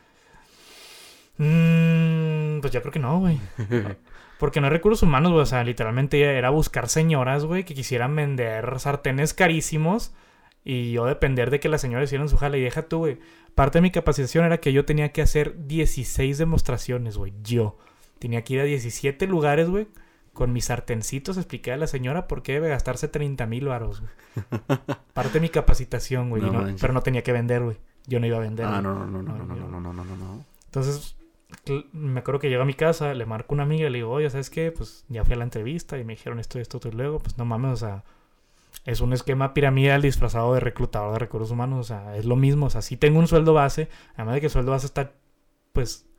[1.40, 3.40] Mmm, pues yo creo que no, güey.
[4.40, 5.42] Porque no hay recursos humanos, güey.
[5.42, 10.14] O sea, literalmente era buscar señoras, güey, que quisieran vender sartenes carísimos.
[10.64, 12.58] Y yo depender de que las señoras hicieran su jala.
[12.58, 13.20] Y deja tú, güey.
[13.56, 17.34] Parte de mi capacitación era que yo tenía que hacer 16 demostraciones, güey.
[17.44, 17.78] Yo.
[18.20, 19.88] Tenía que ir a 17 lugares, güey
[20.40, 24.02] con mis sartencitos expliqué a la señora por qué debe gastarse 30 mil varos,
[25.14, 26.42] Parte de mi capacitación, güey.
[26.80, 27.78] pero no tenía que vender, güey.
[28.08, 28.66] Yo no iba a vender.
[28.66, 30.46] Ah, no, no, no, no, no, no, no, no, no, no.
[30.64, 31.18] Entonces,
[31.94, 34.12] me acuerdo que llego a mi casa, le marco a una amiga y le digo,
[34.12, 34.72] oye, ¿sabes qué?
[34.72, 37.38] Pues ya fui a la entrevista y me dijeron esto, esto, esto, y luego, pues
[37.38, 38.04] no mames, o sea,
[38.86, 42.68] es un esquema piramidal disfrazado de reclutador de recursos humanos, o sea, es lo mismo,
[42.68, 45.14] o sea, sí tengo un sueldo base, además de que el sueldo base está,
[45.74, 46.10] pues,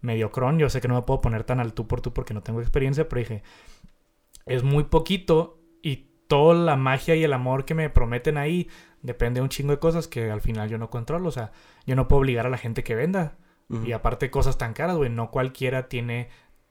[0.00, 0.58] mediocrón.
[0.58, 2.60] Yo sé que no me puedo poner tan al tú por tú porque no tengo
[2.60, 3.42] experiencia, pero dije,
[4.46, 8.68] es muy poquito y toda la magia y el amor que me prometen ahí
[9.02, 11.28] depende de un chingo de cosas que al final yo no controlo.
[11.28, 11.52] O sea,
[11.86, 13.36] yo no puedo obligar a la gente que venda.
[13.68, 15.10] Y aparte cosas tan caras, güey.
[15.10, 16.28] No cualquiera tiene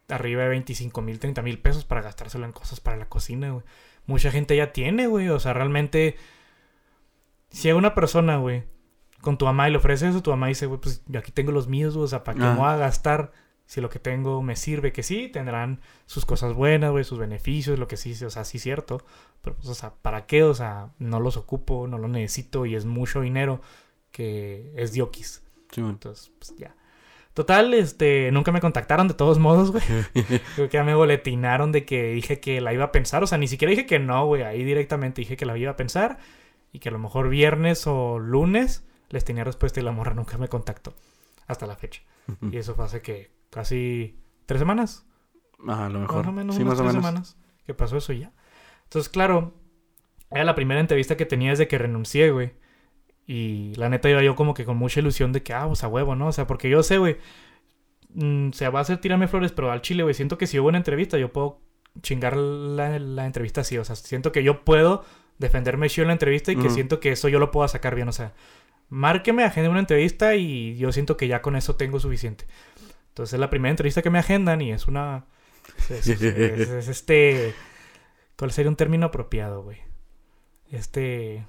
[0.07, 3.65] arriba de 25 mil, 30 mil pesos para gastárselo en cosas para la cocina, güey.
[4.05, 5.29] Mucha gente ya tiene, güey.
[5.29, 6.15] O sea, realmente...
[7.49, 8.63] Si hay una persona, güey,
[9.21, 11.53] con tu mamá y le ofreces eso, tu mamá dice, güey, pues yo aquí tengo
[11.53, 13.31] los míos, o sea, ¿para qué me voy a gastar
[13.65, 14.91] si lo que tengo me sirve?
[14.91, 18.59] Que sí, tendrán sus cosas buenas, güey, sus beneficios, lo que sí, o sea, sí
[18.59, 19.05] cierto.
[19.41, 20.43] Pero, pues, o sea, ¿para qué?
[20.43, 23.61] O sea, no los ocupo, no los necesito y es mucho dinero
[24.11, 25.43] que es diokis.
[25.71, 26.75] Sí, Entonces, pues ya.
[27.35, 29.83] Total, este, nunca me contactaron de todos modos, güey.
[30.55, 33.21] Creo que ya me boletinaron de que dije que la iba a pensar.
[33.23, 34.43] O sea, ni siquiera dije que no, güey.
[34.43, 36.17] Ahí directamente dije que la iba a pensar.
[36.71, 40.37] Y que a lo mejor viernes o lunes les tenía respuesta y la morra nunca
[40.37, 40.93] me contactó.
[41.45, 42.01] Hasta la fecha.
[42.51, 45.05] Y eso fue hace que casi tres semanas.
[45.67, 46.19] A lo mejor.
[46.19, 47.03] Más o menos, sí, más o menos.
[47.03, 48.31] semanas que pasó eso ya.
[48.83, 49.53] Entonces, claro,
[50.31, 52.53] era la primera entrevista que tenía desde que renuncié, güey.
[53.27, 55.87] Y la neta iba yo como que con mucha ilusión de que, ah, pues a
[55.87, 56.27] huevo, ¿no?
[56.27, 57.17] O sea, porque yo sé, güey,
[58.13, 60.67] mm, se va a hacer tirarme flores, pero al chile, güey, siento que si hubo
[60.69, 61.61] una entrevista, yo puedo
[62.01, 63.77] chingar la, la entrevista así.
[63.77, 65.03] O sea, siento que yo puedo
[65.37, 68.07] defenderme yo en la entrevista y que siento que eso yo lo puedo sacar bien.
[68.07, 68.33] O sea,
[68.89, 72.45] márqueme, agende una entrevista y yo siento que ya con eso tengo suficiente.
[73.09, 75.25] Entonces es la primera entrevista que me agendan y es una...
[75.89, 76.07] Es,
[76.89, 77.53] este...
[78.37, 79.79] ¿Cuál sería un término apropiado, güey?
[80.69, 81.45] Este...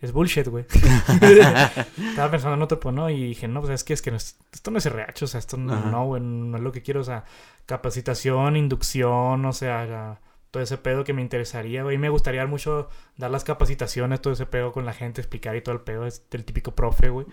[0.00, 0.64] Es bullshit, güey.
[0.70, 4.70] Estaba pensando en otro, pues no, y dije, no, pues es que es que esto
[4.70, 7.04] no es RH, o sea, esto no, no, güey, no es lo que quiero, o
[7.04, 7.24] sea,
[7.66, 10.18] capacitación, inducción, o sea,
[10.50, 11.98] todo ese pedo que me interesaría, güey.
[11.98, 15.74] Me gustaría mucho dar las capacitaciones, todo ese pedo con la gente, explicar y todo
[15.74, 16.06] el pedo.
[16.06, 17.26] Es el típico profe, güey.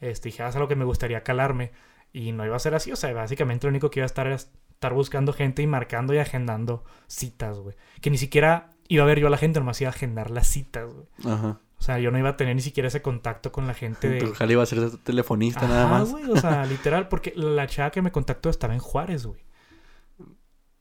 [0.00, 1.72] Este, dije, haz ah, algo que me gustaría calarme.
[2.12, 4.26] Y no iba a ser así, o sea, básicamente lo único que iba a estar
[4.26, 7.76] era estar buscando gente y marcando y agendando citas, güey.
[8.00, 10.46] Que ni siquiera iba a ver yo a la gente, nomás iba a agendar las
[10.46, 11.34] citas, güey.
[11.34, 11.60] Ajá.
[11.84, 14.20] O sea, yo no iba a tener ni siquiera ese contacto con la gente de...
[14.20, 16.10] Tu iba a ser telefonista nada más.
[16.10, 19.44] güey, o sea, literal, porque la chava que me contactó estaba en Juárez, güey.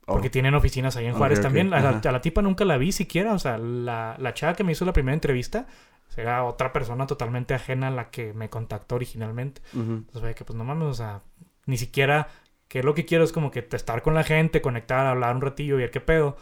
[0.06, 0.32] Porque oh.
[0.32, 1.74] tienen oficinas ahí en Juárez también.
[1.74, 3.34] A la, tipa nunca la vi siquiera.
[3.34, 5.68] O sea, la, la chava que me hizo la primera entrevista
[6.16, 9.62] era otra persona totalmente ajena a la que me contactó originalmente.
[9.74, 11.22] Entonces, ve que pues no mames, o sea,
[11.66, 12.30] ni siquiera.
[12.70, 15.76] Que lo que quiero es como que estar con la gente, conectar, hablar un ratillo
[15.76, 16.38] y ver qué pedo.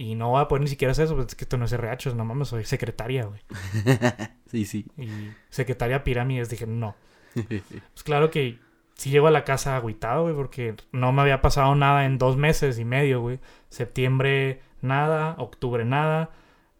[0.00, 1.72] Y no voy a poder ni siquiera hacer eso, pues es que esto no es
[1.72, 3.40] RH, no mames, soy secretaria, güey.
[4.46, 4.86] sí, sí.
[4.96, 5.08] Y
[5.50, 6.94] secretaria pirámides, dije, no.
[7.34, 8.60] pues claro que
[8.94, 12.36] sí llego a la casa agüitado, güey, porque no me había pasado nada en dos
[12.36, 13.40] meses y medio, güey.
[13.70, 16.30] Septiembre nada, octubre nada,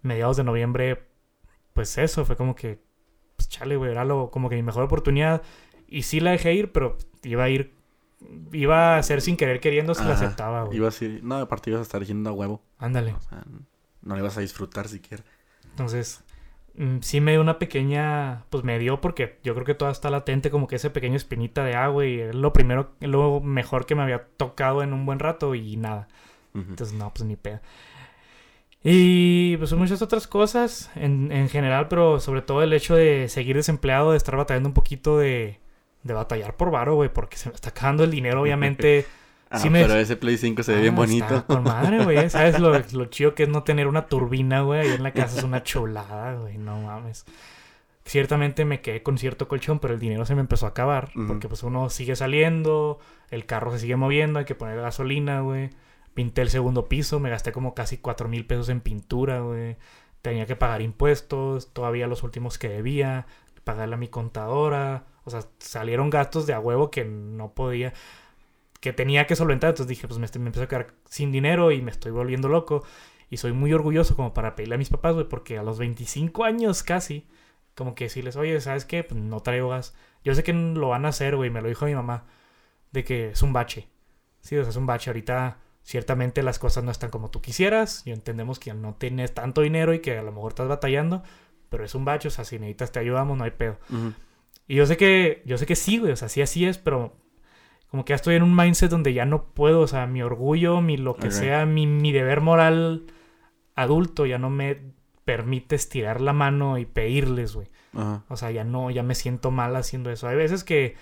[0.00, 1.02] mediados de noviembre,
[1.72, 2.78] pues eso, fue como que,
[3.34, 5.42] pues chale, güey, era lo, como que mi mejor oportunidad.
[5.88, 7.74] Y sí la dejé ir, pero iba a ir,
[8.52, 10.78] iba a ser sin querer queriendo si la aceptaba, güey.
[10.78, 12.62] Iba a ser, no, aparte ibas a estar yendo a huevo.
[12.78, 13.14] Ándale.
[13.14, 13.44] O sea,
[14.02, 15.22] no le ibas a disfrutar siquiera.
[15.70, 16.24] Entonces,
[16.78, 20.10] Mm, sí me dio una pequeña, pues me dio porque yo creo que toda está
[20.10, 23.96] latente como que ese pequeño espinita de agua y es lo primero, lo mejor que
[23.96, 26.06] me había tocado en un buen rato y nada.
[26.54, 27.60] Entonces no, pues ni pedo.
[28.82, 33.56] Y pues muchas otras cosas en, en general, pero sobre todo el hecho de seguir
[33.56, 35.58] desempleado, de estar batallando un poquito de,
[36.08, 39.06] de batallar por varo, güey, porque se me está acabando el dinero, obviamente.
[39.50, 41.46] Ah, Sí me- pero ese Play 5 se ve Ah, bien está bonito.
[41.46, 42.28] Con madre, güey.
[42.30, 44.80] ¿Sabes lo, lo chido que es no tener una turbina, güey?
[44.80, 46.58] Ahí en la casa es una chulada, güey.
[46.58, 47.24] No mames.
[48.04, 51.10] Ciertamente me quedé con cierto colchón, pero el dinero se me empezó a acabar.
[51.26, 52.98] Porque pues uno sigue saliendo,
[53.30, 55.70] el carro se sigue moviendo, hay que poner gasolina, güey.
[56.12, 59.76] Pinté el segundo piso, me gasté como casi cuatro mil pesos en pintura, güey.
[60.20, 63.24] Tenía que pagar impuestos, todavía los últimos que debía,
[63.64, 65.04] pagarle a mi contadora.
[65.28, 67.92] O sea, salieron gastos de a huevo que no podía
[68.80, 69.70] que tenía que solventar.
[69.70, 72.84] Entonces dije, pues me, me empecé a quedar sin dinero y me estoy volviendo loco.
[73.30, 76.44] Y soy muy orgulloso como para pedirle a mis papás, güey, porque a los 25
[76.44, 77.26] años casi,
[77.74, 79.04] como que decirles, oye, ¿sabes qué?
[79.04, 79.94] Pues no traigo gas.
[80.24, 82.24] Yo sé que lo van a hacer, güey, me lo dijo mi mamá,
[82.92, 83.88] de que es un bache.
[84.40, 85.10] Sí, o sea, es un bache.
[85.10, 88.02] Ahorita, ciertamente las cosas no están como tú quisieras.
[88.06, 91.22] Y entendemos que no tienes tanto dinero y que a lo mejor estás batallando,
[91.68, 93.78] pero es un bache, o sea, si necesitas te ayudamos, no hay pedo.
[94.68, 97.16] Y yo sé que, yo sé que sí, güey, o sea, sí así es, pero
[97.90, 100.82] como que ya estoy en un mindset donde ya no puedo, o sea, mi orgullo,
[100.82, 103.06] mi lo que sea, mi, mi deber moral
[103.74, 104.92] adulto ya no me
[105.24, 107.68] permite estirar la mano y pedirles, güey.
[108.28, 110.28] O sea, ya no, ya me siento mal haciendo eso.
[110.28, 110.96] Hay veces que,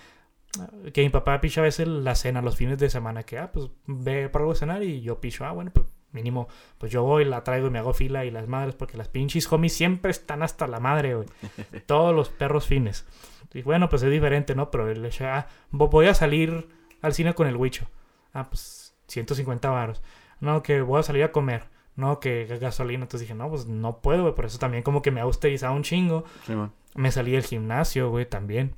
[0.93, 3.69] que mi papá picha a veces la cena los fines de semana, que, ah, pues
[3.85, 7.25] ve para algo a cenar y yo picho, ah, bueno, pues mínimo, pues yo voy,
[7.25, 10.41] la traigo y me hago fila y las madres, porque las pinches homies siempre están
[10.41, 11.27] hasta la madre, güey.
[11.85, 13.05] Todos los perros fines.
[13.53, 14.69] Y bueno, pues es diferente, ¿no?
[14.71, 16.67] Pero el hecho, ah, vo- voy a salir
[17.01, 17.87] al cine con el huicho.
[18.33, 20.01] Ah, pues 150 varos.
[20.39, 21.63] No, que voy a salir a comer.
[21.95, 23.03] No, que gasolina.
[23.03, 24.35] Entonces dije, no, pues no puedo, güey.
[24.35, 26.25] Por eso también como que me ha austerizado un chingo.
[26.45, 26.53] Sí.
[26.95, 28.75] Me salí del gimnasio, güey, también.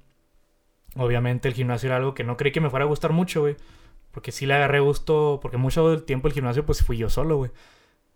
[0.95, 3.55] Obviamente el gimnasio era algo que no creí que me fuera a gustar mucho, güey.
[4.11, 7.37] Porque sí le agarré gusto, porque mucho del tiempo el gimnasio pues fui yo solo,
[7.37, 7.51] güey.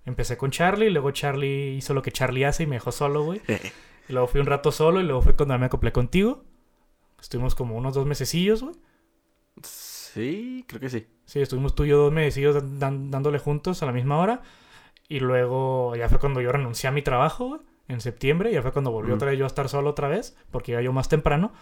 [0.05, 3.41] Empecé con Charlie, luego Charlie hizo lo que Charlie hace y me dejó solo, güey.
[4.09, 6.43] Y luego fui un rato solo y luego fue cuando me acoplé contigo.
[7.21, 8.75] Estuvimos como unos dos mesecillos, güey.
[9.63, 11.07] Sí, creo que sí.
[11.25, 14.41] Sí, estuvimos tú y yo dos mesecillos dan- dándole juntos a la misma hora.
[15.07, 18.51] Y luego ya fue cuando yo renuncié a mi trabajo, güey, en septiembre.
[18.51, 19.15] Ya fue cuando volví Mm.
[19.15, 21.53] otra vez yo a estar solo otra vez, porque iba yo más temprano.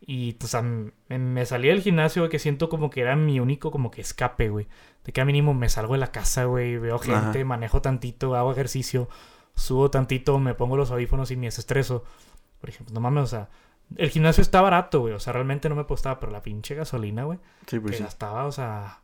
[0.00, 3.38] Y, o sea, m- me, salí del gimnasio, güey, que siento como que era mi
[3.40, 4.66] único como que escape, güey.
[5.04, 7.44] De que a mínimo me salgo de la casa, güey, veo gente, Ajá.
[7.44, 9.08] manejo tantito, hago ejercicio,
[9.54, 12.04] subo tantito, me pongo los audífonos y me desestreso.
[12.60, 13.48] Por ejemplo, no mames, o sea,
[13.96, 15.14] el gimnasio está barato, güey.
[15.14, 18.02] O sea, realmente no me costaba, pero la pinche gasolina, güey Sí, pues que sí.
[18.04, 19.00] gastaba, o sea,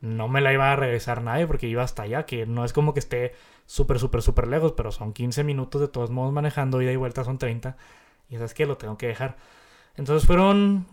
[0.00, 2.94] no me la iba a regresar nadie porque iba hasta allá, que no es como
[2.94, 3.34] que esté
[3.66, 7.24] súper, súper, súper lejos, pero son 15 minutos de todos modos manejando, ida y vuelta
[7.24, 7.76] son 30,
[8.28, 9.36] y sabes que lo tengo que dejar.
[9.96, 10.86] Entonces fueron...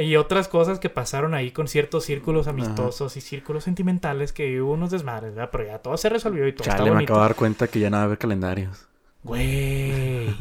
[0.00, 4.72] Y otras cosas que pasaron ahí con ciertos círculos amistosos y círculos sentimentales que hubo
[4.72, 5.50] unos desmadres, ¿verdad?
[5.50, 7.12] Pero ya todo se resolvió y todo Chale, está me bonito.
[7.12, 8.86] acabo de dar cuenta que ya no va a haber calendarios.
[9.24, 10.34] Güey.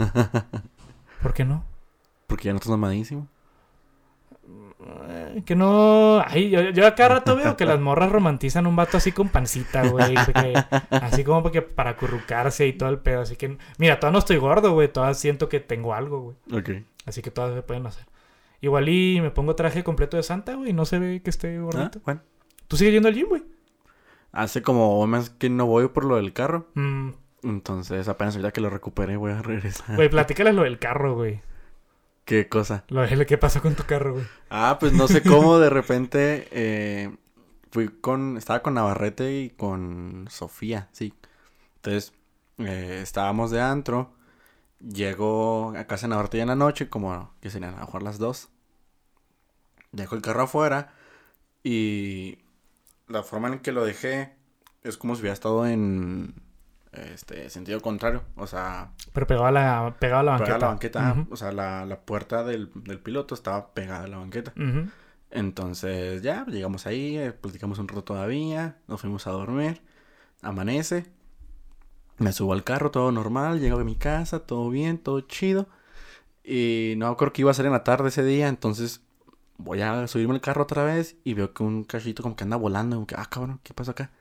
[1.21, 1.63] ¿Por qué no?
[2.27, 3.27] Porque ya no estás mamadísimo.
[5.45, 6.23] Que no.
[6.25, 9.29] Ay, yo, yo a cada rato veo que las morras romantizan un vato así con
[9.29, 10.15] pancita, güey.
[10.89, 13.21] así como porque para acurrucarse y todo el pedo.
[13.21, 14.87] Así que, mira, todavía no estoy gordo, güey.
[14.87, 16.59] Todavía siento que tengo algo, güey.
[16.59, 16.85] Ok.
[17.05, 18.05] Así que todas se pueden hacer.
[18.61, 20.71] Igual y me pongo traje completo de Santa, güey.
[20.71, 21.99] y No se ve que esté Ah, gordito.
[22.05, 22.21] bueno.
[22.67, 23.43] ¿Tú sigues yendo al gym, güey?
[24.31, 26.67] Hace como un mes que no voy por lo del carro.
[26.73, 27.09] Mm,
[27.43, 29.95] Entonces, apenas ahorita que lo recuperé, voy a regresar.
[29.95, 31.41] Güey, platícales lo del carro, güey.
[32.25, 32.83] ¿Qué cosa?
[32.89, 34.25] Lo de qué pasó con tu carro, güey.
[34.49, 37.15] Ah, pues no sé cómo de repente eh,
[37.71, 41.13] fui con, estaba con Navarrete y con Sofía, sí.
[41.77, 42.13] Entonces,
[42.57, 44.11] eh, estábamos de antro,
[44.79, 48.03] llegó a casa de Navarrete ya en la noche, como que serían a lo mejor
[48.03, 48.49] las dos.
[49.91, 50.93] Dejó el carro afuera
[51.63, 52.39] y
[53.07, 54.35] la forma en que lo dejé
[54.83, 56.35] es como si hubiera estado en
[56.91, 60.55] este sentido contrario, o sea, Pero pegado a la, pegado a la banqueta.
[60.55, 64.17] a la banqueta, o sea, la, la puerta del, del piloto estaba pegada a la
[64.17, 64.53] banqueta.
[65.29, 69.81] Entonces ya llegamos ahí, eh, platicamos un rato todavía, nos fuimos a dormir,
[70.41, 71.05] amanece,
[72.19, 75.67] me subo al carro, todo normal, llego a mi casa, todo bien, todo chido.
[76.43, 79.01] Y no creo que iba a ser en la tarde ese día, entonces
[79.57, 82.57] voy a subirme al carro otra vez y veo que un cachito como que anda
[82.57, 84.11] volando, como que, ah, cabrón, ¿qué pasó acá?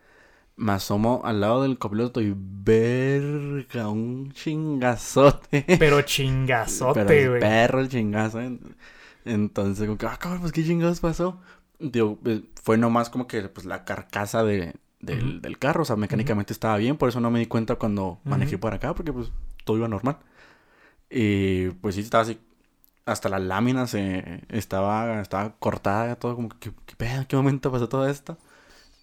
[0.57, 5.65] Me asomo al lado del copiloto y verga, un chingazote.
[5.79, 7.41] Pero chingazote, Pero güey.
[7.41, 8.41] perro el chingazo.
[8.41, 8.77] en-
[9.25, 11.41] Entonces, como que, ah, cabrón, pues qué chingados pasó.
[11.79, 15.83] Digo, eh, fue nomás como que pues la carcasa de, del, del carro.
[15.83, 16.97] O sea, mecánicamente estaba bien.
[16.97, 19.33] Por eso no me di cuenta cuando manejé por acá, porque pues
[19.65, 20.19] todo iba normal.
[21.11, 22.39] Y pues sí, estaba así.
[23.07, 27.27] Hasta la lámina se estaba, estaba cortada, todo como ¿qué, qué pedo?
[27.29, 28.39] ¿Qué momento pasó todo esto?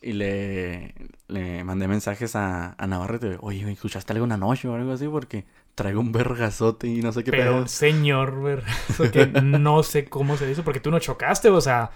[0.01, 0.95] Y le,
[1.29, 3.37] le mandé mensajes a, a Navarrete.
[3.41, 5.07] Oye, ¿escuchaste algo una noche o algo así?
[5.07, 7.67] Porque traigo un vergazote y no sé qué Pero, pedo.
[7.67, 11.91] señor, vergazo, que no sé cómo se hizo, porque tú no chocaste, o sea,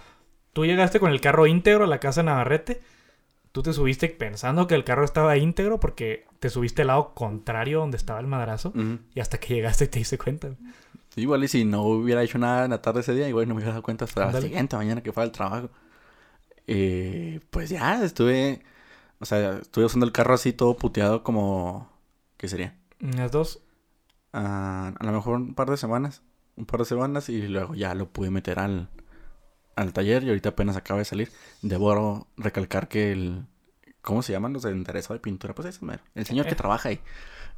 [0.53, 2.81] tú llegaste con el carro íntegro a la casa de Navarrete,
[3.57, 7.79] tú te subiste pensando que el carro estaba íntegro porque te subiste al lado contrario
[7.79, 8.71] donde estaba el madrazo,
[9.15, 10.49] y hasta que llegaste te diste cuenta.
[11.09, 13.55] Sí, Igual y si no hubiera hecho nada en la tarde ese día, igual no
[13.55, 15.71] me hubiera dado cuenta hasta la siguiente mañana que fue al trabajo.
[16.67, 18.61] Eh, pues ya, estuve...
[19.17, 21.89] O sea, estuve usando el carro así todo puteado como...
[22.37, 22.77] ¿Qué sería?
[22.99, 23.63] Las dos,
[24.33, 26.21] Ah, a lo mejor un par de semanas.
[26.57, 28.89] Un par de semanas y luego ya lo pude meter al,
[29.77, 31.31] al taller y ahorita apenas acaba de salir.
[31.61, 33.43] Debo recalcar que el...
[34.01, 35.53] ¿Cómo se llaman los de enderezado de pintura?
[35.55, 36.01] Pues mero.
[36.15, 36.55] El señor que Eh.
[36.55, 36.99] trabaja ahí.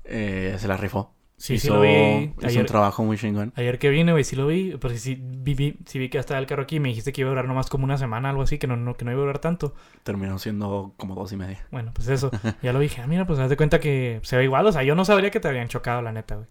[0.05, 1.13] eh, se la rifó.
[1.37, 1.89] sí, sí hizo, lo vi
[2.37, 3.53] hizo ayer, un trabajo muy chingón.
[3.55, 6.17] ayer que vine, güey, sí lo vi, pero sí, sí vi, vi- sí vi que
[6.19, 8.29] hasta el carro aquí y me dijiste que iba a durar nomás como una semana,
[8.29, 9.73] algo así, que no, no, que no iba a durar tanto.
[10.03, 11.65] Terminó siendo como dos y media.
[11.71, 12.29] Bueno, pues eso,
[12.63, 14.83] ya lo dije, ah, mira, pues haz de cuenta que se ve igual, o sea,
[14.83, 16.47] yo no sabría que te habían chocado, la neta, güey.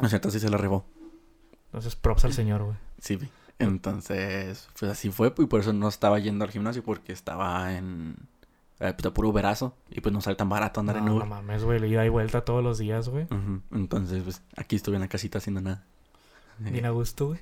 [0.00, 0.86] O sea, entonces sí se la rifó.
[1.66, 2.76] Entonces, props al señor, güey.
[3.00, 3.28] Sí, vi.
[3.58, 5.32] Entonces, pues así fue.
[5.38, 8.16] Y por eso no estaba yendo al gimnasio porque estaba en...
[8.80, 9.74] eh, pues, puro verazo.
[9.90, 11.24] Y pues no sale tan barato andar en Uber.
[11.24, 13.26] no mames, güey, ida y vuelta todos los días, güey.
[13.70, 15.84] Entonces, pues aquí estuve en la casita haciendo nada.
[16.58, 17.40] Bien a gusto, güey.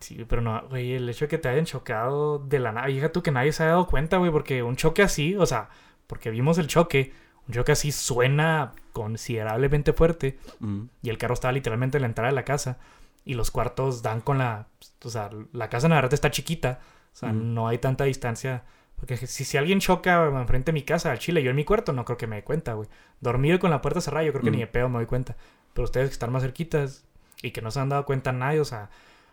[0.00, 3.12] Sí, pero no, güey, el hecho de que te hayan chocado de la nada, fíjate
[3.12, 5.68] tú que nadie se ha dado cuenta, güey, porque un choque así, o sea,
[6.08, 7.12] porque vimos el choque,
[7.46, 10.38] un choque así suena considerablemente fuerte
[11.02, 12.78] y el carro estaba literalmente en la entrada de la casa
[13.24, 14.66] y los cuartos dan con la,
[15.04, 16.80] o sea, la casa en la verdad está chiquita,
[17.12, 18.64] o sea, no hay tanta distancia.
[18.96, 21.92] Porque si, si alguien choca enfrente de mi casa, al chile, yo en mi cuarto,
[21.92, 22.88] no creo que me dé cuenta, güey.
[23.20, 25.36] Dormido y con la puerta cerrada, yo creo que ni de pedo me doy cuenta.
[25.72, 27.04] Pero ustedes que están más cerquitas
[27.42, 28.90] y que no se han dado cuenta nadie, o sea,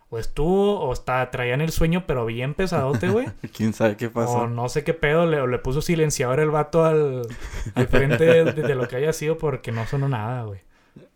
[0.09, 3.27] o estuvo, o está, traían el sueño, pero bien pesadote, güey.
[3.55, 4.47] ¿Quién sabe qué o pasó?
[4.47, 7.27] no sé qué pedo, le, o le puso silenciador el vato al,
[7.75, 10.61] al frente de, de lo que haya sido porque no sonó nada, güey.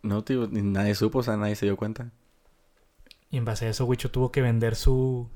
[0.03, 2.11] No, tío, ni nadie supo, o sea, nadie se dio cuenta.
[3.34, 5.27] Y en base a eso, Wicho tuvo que vender su,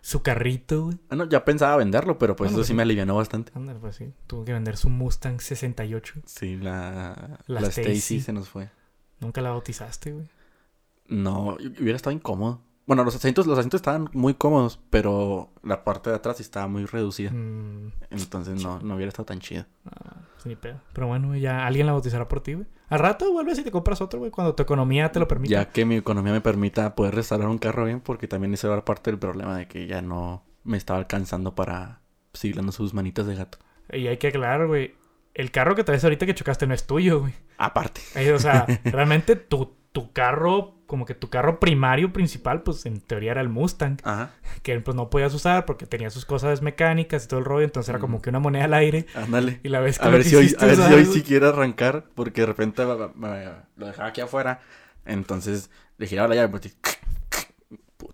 [0.00, 0.98] su carrito, güey.
[1.08, 3.50] Ah, no, ya pensaba venderlo, pero pues Bueno, eso sí me alivianó bastante.
[3.56, 4.12] Ándale, pues sí.
[4.28, 6.20] Tuvo que vender su Mustang 68.
[6.24, 8.20] Sí, la, La la, Stacy.
[8.20, 8.70] Se nos fue.
[9.18, 10.28] Nunca la bautizaste, güey.
[11.08, 12.60] No, hubiera estado incómodo.
[12.86, 16.84] Bueno, los asientos, los asientos estaban muy cómodos, pero la parte de atrás estaba muy
[16.84, 17.30] reducida.
[17.30, 19.66] Mm, Entonces no, no hubiera estado tan chido.
[19.86, 20.80] ah, pues ni pedo.
[20.92, 22.66] Pero bueno, ya alguien la bautizará por ti, güey.
[22.88, 25.52] Al rato vuelves y te compras otro, güey, cuando tu economía te lo permita.
[25.52, 28.84] Ya que mi economía me permita poder restaurar un carro bien, porque también ese era
[28.84, 32.00] parte del problema de que ya no me estaba alcanzando para
[32.32, 33.58] seguir dando sus manitas de gato.
[33.92, 34.94] Y hay que aclarar, güey.
[35.34, 37.32] El carro que traes ahorita que chocaste no es tuyo, güey.
[37.56, 38.00] Aparte.
[38.16, 43.00] Eh, O sea, realmente tu, tu carro, como que tu carro primario principal, pues en
[43.00, 43.98] teoría era el Mustang.
[44.04, 44.30] Ajá.
[44.62, 47.64] Que pues no podías usar porque tenía sus cosas mecánicas y todo el rollo.
[47.64, 49.06] Entonces era como que una moneda al aire.
[49.14, 49.60] Ándale.
[49.62, 52.04] Y la vez que A ver, si hoy, a ver si hoy sí quiere arrancar,
[52.14, 53.44] porque de repente me- me-
[53.76, 54.60] lo dejaba aquí afuera.
[55.04, 56.76] Entonces le giraba la llave, pues,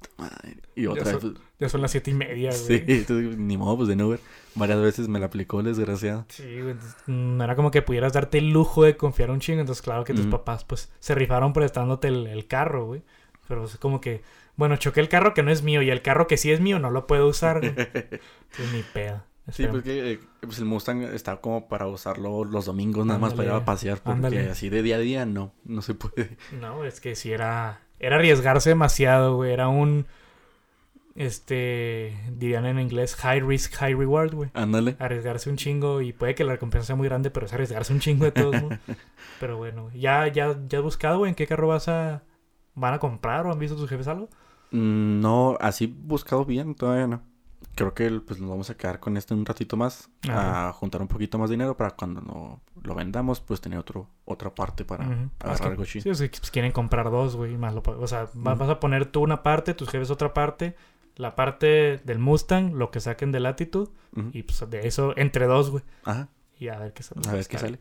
[0.00, 0.56] puta madre.
[0.74, 2.78] Y otra Ya vez, son- pues, Ya son las siete y media, güey.
[2.78, 4.20] sí, entonces, ni modo, pues de Uber.
[4.54, 6.24] Varias veces me la aplicó desgraciado.
[6.28, 6.74] Sí, güey,
[7.06, 9.60] No era como que pudieras darte el lujo de confiar un chingo.
[9.60, 13.02] Entonces, claro que tus papás, pues, se rifaron prestándote el, el carro, güey.
[13.46, 14.22] Pero es como que,
[14.56, 16.78] bueno, choqué el carro que no es mío y el carro que sí es mío
[16.78, 17.70] no lo puedo usar, güey.
[17.76, 19.22] Entonces, ni pedo.
[19.50, 23.48] Sí, porque eh, pues el Mustang está como para usarlo los domingos nada más para
[23.48, 24.50] ir a pasear, porque ándale.
[24.50, 26.36] así de día a día no, no se puede.
[26.60, 27.80] No, es que sí era...
[28.00, 29.52] Era arriesgarse demasiado, güey.
[29.52, 30.06] Era un...
[31.14, 32.16] Este...
[32.32, 34.50] Dirían en inglés, high risk, high reward, güey.
[34.54, 34.96] Ándale.
[34.98, 38.00] arriesgarse un chingo y puede que la recompensa sea muy grande, pero es arriesgarse un
[38.00, 38.68] chingo de todos, ¿no?
[39.40, 40.00] pero bueno, güey.
[40.00, 42.22] ¿ya, ya, ya has buscado, güey, en qué carro vas a...
[42.74, 44.28] ¿Van a comprar o han visto tus jefes algo?
[44.70, 47.22] Mm, No, así buscado bien, todavía no.
[47.78, 50.68] Creo que pues nos vamos a quedar con este un ratito más, Ajá.
[50.68, 54.54] a juntar un poquito más dinero para cuando no lo vendamos, pues tener otro, otra
[54.54, 55.04] parte para.
[55.04, 55.10] Es
[55.40, 56.14] agarrar que- algo chido.
[56.14, 59.42] Sí, pues, quieren comprar dos, güey, más lo O sea, vas a poner tú una
[59.42, 60.74] parte, tus jefes otra parte,
[61.16, 64.30] la parte del Mustang, lo que saquen de Latitude, Ujú.
[64.32, 65.82] y pues de eso entre dos, güey.
[66.04, 67.20] Ajá, Y a ver qué sale.
[67.28, 67.78] a ver qué sale.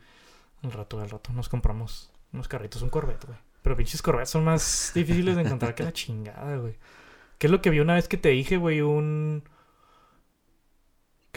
[0.64, 3.38] Al rato, al rato nos compramos unos carritos, un Corvette, güey.
[3.64, 6.76] Pero pinches Corvettes son más difíciles de encontrar que la chingada, güey.
[7.38, 8.82] ¿Qué es lo que vi una vez que te dije, güey?
[8.82, 9.43] Un...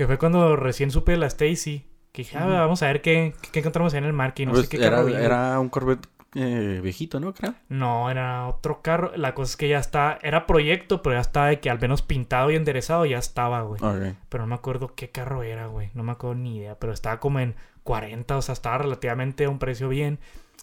[0.00, 1.84] Que fue cuando recién supe de la Stacy.
[2.12, 4.46] Que dije, ah, vamos a ver qué, qué encontramos ahí en el market.
[4.46, 7.34] No Pues, sé qué era, carro era un Corvette eh, viejito, ¿no?
[7.34, 7.52] Creo.
[7.68, 9.12] No, era otro carro.
[9.14, 10.18] La cosa es que ya está...
[10.22, 13.78] Era proyecto, pero ya estaba de que al menos pintado y enderezado ya estaba, güey.
[14.30, 15.90] Pero no me acuerdo qué carro era, güey.
[15.92, 16.76] No me acuerdo ni idea.
[16.78, 20.18] Pero estaba como en 40, o sea, estaba relativamente a un precio bien.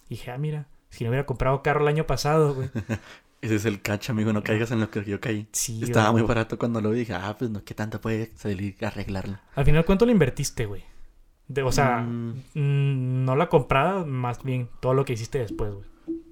[0.08, 2.70] Y dije, ah, mira, si no hubiera comprado carro el año pasado, güey.
[3.40, 4.32] Ese es el catch, amigo.
[4.32, 5.48] No caigas en lo que yo caí.
[5.52, 6.22] Sí, Estaba güey.
[6.22, 7.00] muy barato cuando lo vi.
[7.00, 9.38] Dije, ah, pues no, ¿qué tanto puede salir a arreglarlo?
[9.54, 10.82] Al final, ¿cuánto le invertiste, güey?
[11.46, 12.34] De- o sea, Mm.
[12.54, 15.86] mm, no la comprada, más bien todo lo que hiciste después, güey.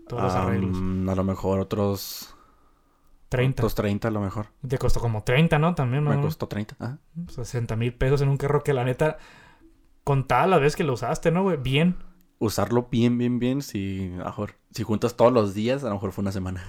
[0.09, 0.77] Todos los Ah, arreglos.
[0.77, 2.33] mm, a lo mejor otros...
[3.29, 3.63] 30.
[3.63, 4.47] Otros 30 a lo mejor.
[4.67, 5.75] Te costó como 30, ¿no?
[5.75, 6.11] También, ¿no?
[6.11, 6.77] Me costó 30.
[6.79, 6.99] Ajá.
[7.29, 9.19] 60 mil pesos en un carro que la neta
[10.05, 11.57] contaba la vez que lo usaste, ¿no, güey?
[11.57, 11.97] Bien.
[12.39, 13.63] Usarlo bien, bien, bien.
[13.63, 16.63] Si, mejor, si juntas todos los días, a lo mejor fue una semana.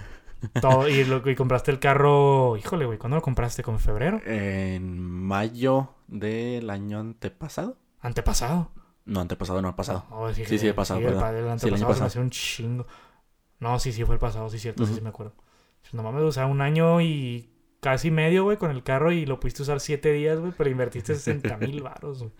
[0.62, 3.64] Todo, y, lo, y compraste el carro, híjole, güey, ¿cuándo lo compraste?
[3.64, 4.22] ¿Como en febrero?
[4.26, 7.78] En mayo del año antepasado.
[8.02, 8.72] Antepasado.
[9.06, 10.06] No, antepasado, no, pasado.
[10.12, 12.06] Oh, Sí, sí, el pasado, Sí, el, pa- el Sí, el año antepasado se me
[12.06, 12.24] pasado.
[12.24, 12.88] un chingo.
[13.60, 15.34] No, sí, sí, fue el pasado, sí, cierto, sí, sí me acuerdo.
[15.94, 19.40] No mames, o sea, un año y casi medio, güey, con el carro y lo
[19.40, 22.32] pudiste usar siete días, güey, pero invertiste 60 mil baros, güey.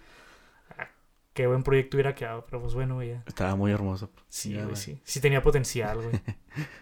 [1.38, 3.22] Qué buen proyecto hubiera quedado, pero pues bueno, ya.
[3.28, 4.10] Estaba muy hermoso.
[4.28, 5.00] Sí, güey, sí.
[5.04, 6.16] Sí tenía potencial, güey.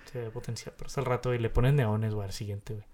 [0.05, 2.85] Sí tenía potencial, pero hasta el rato, y le pones neones, güey, al siguiente, güey.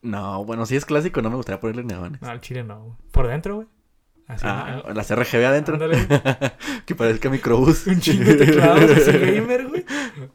[0.00, 2.22] No, bueno, si es clásico, no me gustaría ponerle neones.
[2.22, 2.96] No, al chile no, güey.
[3.12, 3.68] Por dentro, güey.
[4.28, 4.94] Así, Ah, ¿no?
[4.94, 5.74] las RGB adentro.
[5.74, 5.98] Ándale.
[6.86, 7.86] que parezca microbús.
[7.86, 9.84] Un chingo de teclados así gamer, güey.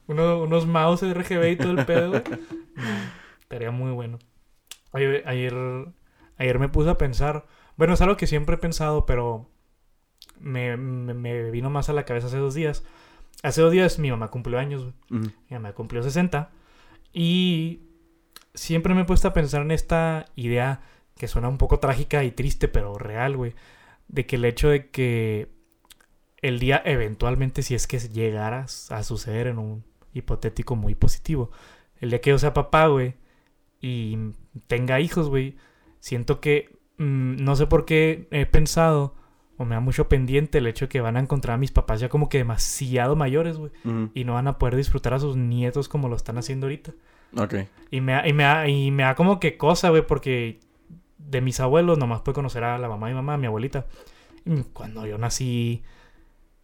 [0.05, 2.23] Uno- unos mouse RGB y todo el pedo, güey.
[2.75, 2.83] No,
[3.41, 4.19] estaría muy bueno.
[4.91, 5.55] Oye, ayer,
[6.37, 7.47] ayer me puse a pensar.
[7.75, 9.49] Bueno, es algo que siempre he pensado, pero
[10.39, 12.83] me, me- me vino más a la cabeza hace dos días.
[13.43, 15.21] Hace dos días mi mamá cumplió años, güey.
[15.21, 15.31] Ujú.
[15.49, 16.51] Mi mamá cumplió 60.
[17.13, 17.81] Y
[18.53, 20.81] siempre me he puesto a pensar en esta idea
[21.17, 23.53] que suena un poco trágica y triste, pero real, güey.
[24.07, 25.49] De que el hecho de que
[26.41, 29.83] el día eventualmente, si es que llegara a suceder en un
[30.13, 31.51] hipotético muy positivo,
[31.99, 33.15] el día que yo sea papá, güey,
[33.81, 34.17] y
[34.67, 35.57] tenga hijos, güey,
[35.99, 39.15] siento que mm, no sé por qué he pensado
[39.59, 41.99] o me da mucho pendiente el hecho de que van a encontrar a mis papás
[41.99, 43.71] ya como que demasiado mayores, güey
[44.15, 46.93] y no van a poder disfrutar a sus nietos como lo están haciendo ahorita.
[47.37, 47.53] Ok.
[47.91, 50.59] Y me, da- y me, da- y me da como que cosa, güey, porque
[51.19, 53.85] de mis abuelos nomás puedo conocer a la mamá y mi mamá, a mi abuelita.
[54.45, 55.83] Y cuando yo nací,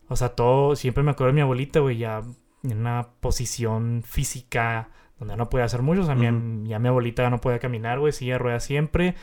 [0.07, 2.23] o sea, todo, siempre me acuerdo de mi abuelita, güey, ya
[2.63, 4.89] en una posición física
[5.19, 6.01] donde no podía hacer mucho.
[6.01, 9.15] O sea, mi- ya mi abuelita ya no podía caminar, güey, silla de ruedas siempre.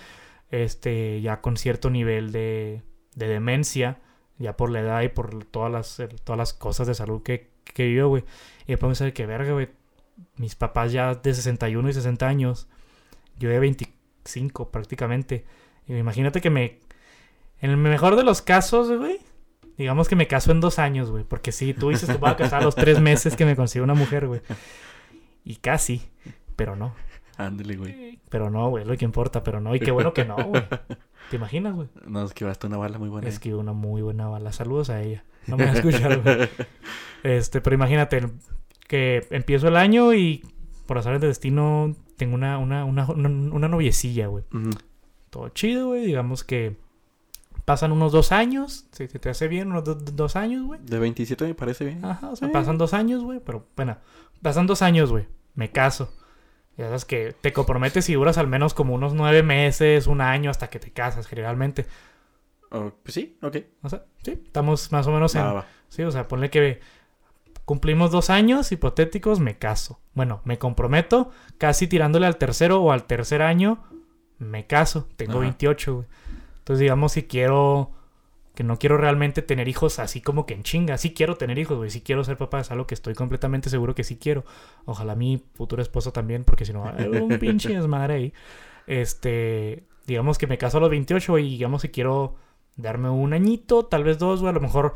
[0.50, 2.82] Este, ya con cierto nivel de,
[3.14, 4.00] de demencia,
[4.38, 7.50] ya por la edad y por todas las, eh, todas las cosas de salud que,
[7.64, 8.24] que güey.
[8.66, 9.68] Y después pensar que verga, güey.
[10.36, 12.68] Mis papás ya de 61 y 60 años.
[13.38, 15.44] Yo de 25 prácticamente.
[15.86, 16.78] Y imagínate que me...
[17.60, 19.18] En el mejor de los casos, güey.
[19.78, 21.24] Digamos que me caso en dos años, güey.
[21.24, 23.84] Porque si tú dices que voy a casar a los tres meses que me consigo
[23.84, 24.40] una mujer, güey.
[25.44, 26.02] Y casi.
[26.56, 26.94] Pero no.
[27.36, 28.20] Ándale, güey.
[28.28, 28.84] Pero no, güey.
[28.84, 29.42] Lo que importa.
[29.42, 29.74] Pero no.
[29.74, 30.62] Y qué bueno que no, güey.
[31.30, 31.88] ¿Te imaginas, güey?
[32.06, 33.28] No, es que basta una bala muy buena.
[33.28, 34.52] Es que una muy buena bala.
[34.52, 35.24] Saludos a ella.
[35.46, 36.48] No me va a escuchar, güey.
[37.22, 38.28] Este, pero imagínate
[38.88, 40.44] que empiezo el año y
[40.86, 44.44] por azar de destino tengo una, una, una, una, una noviecilla, güey.
[45.30, 46.04] Todo chido, güey.
[46.04, 46.76] Digamos que
[47.64, 48.86] pasan unos dos años.
[48.92, 50.80] Si se te hace bien, unos do- dos años, güey.
[50.82, 52.04] De 27 me parece bien.
[52.04, 52.52] Ajá, o sea, Sí.
[52.52, 53.38] pasan dos años, güey.
[53.38, 53.98] Pero bueno,
[54.42, 55.26] pasan dos años, güey.
[55.54, 56.12] Me caso.
[56.82, 60.50] Ya sabes que te comprometes y duras al menos como unos nueve meses, un año
[60.50, 61.86] hasta que te casas, generalmente.
[62.72, 63.56] Oh, pues sí, ok.
[63.82, 65.64] O sea, sí, estamos más o menos en, va.
[65.88, 66.80] Sí, o sea, ponle que
[67.64, 70.00] cumplimos dos años hipotéticos, me caso.
[70.14, 73.84] Bueno, me comprometo, casi tirándole al tercero o al tercer año,
[74.38, 75.08] me caso.
[75.14, 75.42] Tengo Ajá.
[75.42, 76.06] 28, güey.
[76.58, 77.92] Entonces, digamos, si quiero,
[78.54, 80.98] que no quiero realmente tener hijos así como que en chinga.
[80.98, 81.90] Sí quiero tener hijos, güey.
[81.90, 84.44] Sí quiero ser papá, es algo que estoy completamente seguro que sí quiero.
[84.84, 88.32] Ojalá mi futuro esposo también, porque si no, un pinche desmadre ahí.
[88.86, 92.36] Este, digamos que me caso a los 28 y digamos que quiero
[92.76, 94.94] darme un añito, tal vez dos, güey, a lo mejor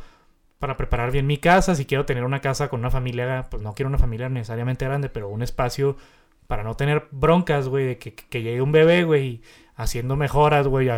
[0.58, 3.74] para preparar bien mi casa, si quiero tener una casa con una familia, pues no
[3.74, 5.96] quiero una familia necesariamente grande, pero un espacio
[6.46, 9.42] para no tener broncas, güey, de que, que llegue un bebé, güey, y
[9.76, 10.88] haciendo mejoras, güey,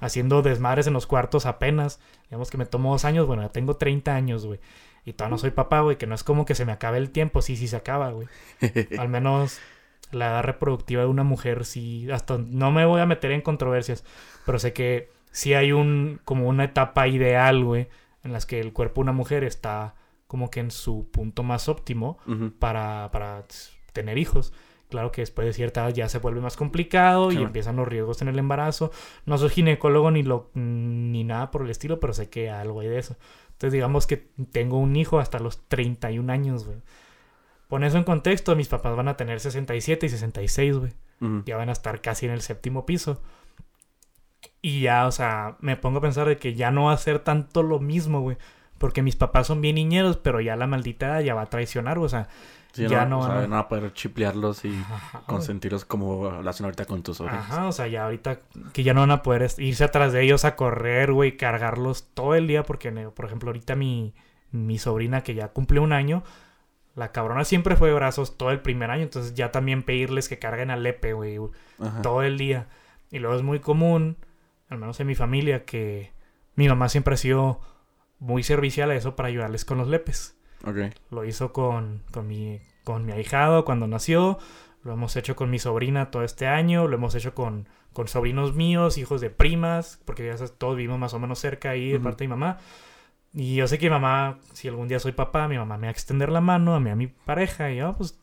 [0.00, 2.00] haciendo desmadres en los cuartos apenas.
[2.24, 4.60] Digamos que me tomó dos años, bueno, ya tengo 30 años, güey.
[5.04, 7.10] Y todavía no soy papá, güey, que no es como que se me acabe el
[7.10, 8.28] tiempo, sí, sí se acaba, güey.
[8.98, 9.58] Al menos
[10.12, 14.04] la edad reproductiva de una mujer, sí, hasta no me voy a meter en controversias,
[14.44, 17.88] pero sé que sí hay un, como una etapa ideal, güey,
[18.22, 19.94] en las que el cuerpo de una mujer está
[20.26, 22.18] como que en su punto más óptimo
[22.58, 23.44] para, para
[23.92, 24.52] tener hijos.
[24.88, 28.22] Claro que después de cierta edad ya se vuelve más complicado y empiezan los riesgos
[28.22, 28.92] en el embarazo.
[29.24, 32.88] No soy ginecólogo ni, lo, ni nada por el estilo, pero sé que algo hay
[32.88, 33.16] de eso.
[33.48, 36.78] Entonces digamos que tengo un hijo hasta los 31 años, güey.
[37.68, 40.92] Pon eso en contexto, mis papás van a tener 67 y 66, güey.
[41.20, 41.42] Ujú.
[41.46, 43.20] Ya van a estar casi en el séptimo piso.
[44.62, 47.18] Y ya, o sea, me pongo a pensar de que ya no va a ser
[47.20, 48.36] tanto lo mismo, güey.
[48.78, 52.08] porque mis papás son bien niñeros, pero ya la maldita ya va a traicionar, o
[52.08, 52.28] sea,
[52.76, 55.22] Sí, ya no, no o sea, van a- no van a poder chiplearlos y Ajá,
[55.26, 57.50] consentirlos como lo hacen ahorita con tus orejas.
[57.50, 58.40] Ajá, o sea, ya ahorita
[58.72, 62.34] que ya no van a poder irse atrás de ellos a correr, güey, cargarlos todo
[62.34, 64.14] el día, porque, por ejemplo, ahorita mi,
[64.52, 66.22] mi sobrina que ya cumple un año,
[66.94, 70.38] la cabrona siempre fue de brazos todo el primer año, entonces ya también pedirles que
[70.38, 71.38] carguen al Lepe, güey,
[71.80, 72.02] Ajá.
[72.02, 72.68] todo el día.
[73.10, 74.16] Y luego es muy común,
[74.68, 76.12] al menos en mi familia, que
[76.54, 77.60] mi mamá siempre ha sido
[78.18, 80.35] muy servicial a eso para ayudarles con los lepes.
[81.10, 84.38] Lo hizo con, con, mi, con mi ahijado cuando nació.
[84.82, 86.86] Lo hemos hecho con mi sobrina todo este año.
[86.88, 90.98] Lo hemos hecho con, con sobrinos míos, hijos de primas, porque ya sabes, todos vivimos
[90.98, 92.58] más o menos cerca ahí de parte de mi mamá.
[93.32, 95.88] Y yo sé que mi mamá, si algún día soy papá, mi mamá me va
[95.88, 97.70] a extender la mano a mí, a mi pareja.
[97.70, 98.18] Y yo, pues,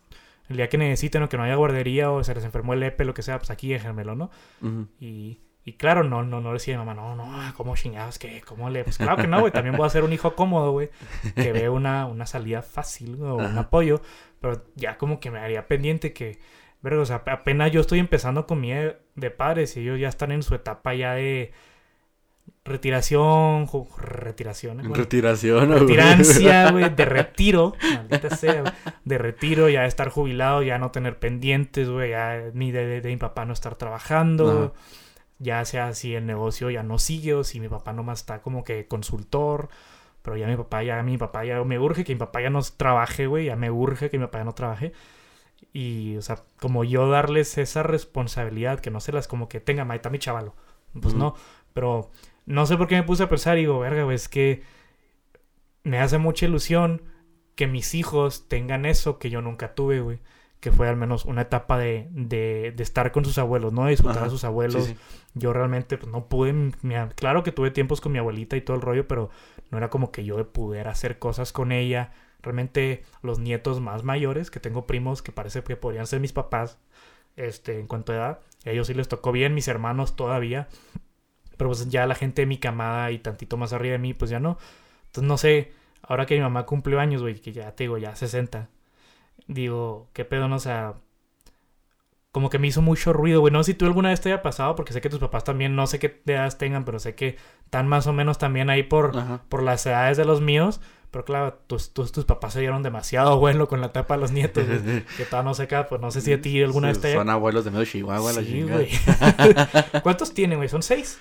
[0.50, 3.06] el día que necesiten o que no haya guardería o se les enfermó el lepe,
[3.06, 4.32] lo que sea, pues aquí déjenmelo, ¿no?
[4.62, 4.88] Ujú.
[5.00, 8.20] Y, y claro, no, no, no decía mi mamá, no, no, ¿cómo chingados?
[8.20, 8.42] ¿Qué?
[8.46, 8.84] ¿Cómo le...?
[8.84, 9.52] Pues claro que no, güey.
[9.54, 10.90] También voy a ser un hijo cómodo, güey.
[11.36, 13.60] Que ve una, una salida fácil güey, o un Ajá.
[13.62, 14.02] apoyo.
[14.42, 16.38] Pero ya como que me haría pendiente que...
[16.82, 20.10] Verga, o sea, apenas yo estoy empezando con mi de, de padres y ellos ya
[20.10, 21.54] están en su etapa ya de
[22.66, 24.84] retiración, ju- retiración, ¿eh?
[24.84, 25.72] Bueno, Retiración.
[25.72, 31.90] retirancia, güey, de retiro, maldita sea, de retiro, ya estar jubilado, ya no tener pendientes,
[31.90, 34.84] güey, ya ni de, de- de mi papá no estar trabajando, Ajá.
[35.44, 38.64] Ya sea si el negocio ya no sigue o si mi papá nomás está como
[38.64, 39.70] que consultor,
[40.22, 42.62] pero ya mi papá, ya mi papá ya me urge que mi papá ya no
[42.62, 44.94] trabaje, güey, ya me urge que mi papá ya no trabaje.
[45.74, 49.88] Y, o sea, como yo darles esa responsabilidad, que no se las como que tenga,
[49.96, 50.56] está mi chavalo.
[51.02, 51.36] Pues no,
[51.74, 52.12] pero
[52.46, 54.64] no sé por qué me puse a pensar y digo, verga, güey, es que
[55.84, 57.02] me hace mucha ilusión
[57.56, 60.20] que mis hijos tengan eso que yo nunca tuve, güey.
[60.64, 63.84] Que fue al menos una etapa de, de, de estar con sus abuelos, ¿no?
[63.84, 64.28] De disfrutar Ajá.
[64.28, 64.86] a sus abuelos.
[64.86, 64.96] sí.
[65.34, 66.72] Yo realmente pues, no pude.
[67.16, 69.30] claro que tuve tiempos con mi abuelita y todo el rollo, pero
[69.72, 72.14] no era como que yo pudiera hacer cosas con ella.
[72.42, 76.78] Realmente los nietos más mayores, que tengo primos que parece que podrían ser mis papás,
[77.36, 80.70] este, en cuanto a edad, a ellos sí les tocó bien, mis hermanos todavía.
[81.58, 84.32] Pero pues ya la gente de mi camada y tantito más arriba de mí, pues
[84.32, 84.58] ya no.
[85.08, 88.16] Entonces no sé, ahora que mi mamá cumplió años, güey, que ya te digo, ya
[88.16, 88.70] 60.
[89.48, 90.96] Digo, qué pedo, no, o sea,
[92.32, 93.54] como que me hizo mucho ruido, güey.
[93.54, 95.76] No sé si tú alguna vez te haya pasado, porque sé que tus papás también,
[95.76, 99.16] no sé qué edades tengan, pero sé que están más o menos también ahí por,
[99.18, 99.42] Ajá.
[99.50, 100.82] por las edades de los míos.
[101.12, 104.32] Pero claro, tus, tus, tus papás se dieron demasiado abuelo con la etapa de los
[104.32, 105.04] nietos, güey.
[105.18, 107.14] Que todavía no sé acá, pues no sé si a ti alguna vez te.
[107.14, 108.90] Son abuelos de medio Chihuahua, Sí, güey.
[110.02, 110.70] ¿Cuántos tienen, güey?
[110.70, 111.20] ¿Son seis?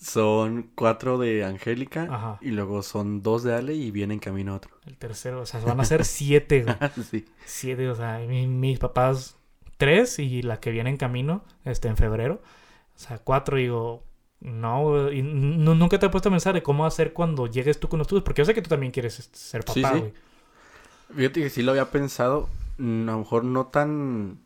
[0.00, 2.38] Son cuatro de Angélica Ajá.
[2.40, 4.70] y luego son dos de Ale y viene en camino otro.
[4.86, 6.76] El tercero, o sea, van a ser siete, güey.
[7.10, 7.24] sí.
[7.44, 9.36] Siete, o sea, mi- mis papás
[9.76, 12.40] tres y la que viene en camino, este, en febrero.
[12.94, 14.04] O sea, cuatro, digo,
[14.40, 17.88] no, y nu- nunca te he puesto a pensar de cómo hacer cuando llegues tú
[17.88, 20.00] con los tuyos, porque yo sé que tú también quieres este, ser Sí, papá, sí.
[20.00, 20.12] güey.
[21.16, 24.38] Fíjate que sí lo había pensado, mm, a lo mejor no tan,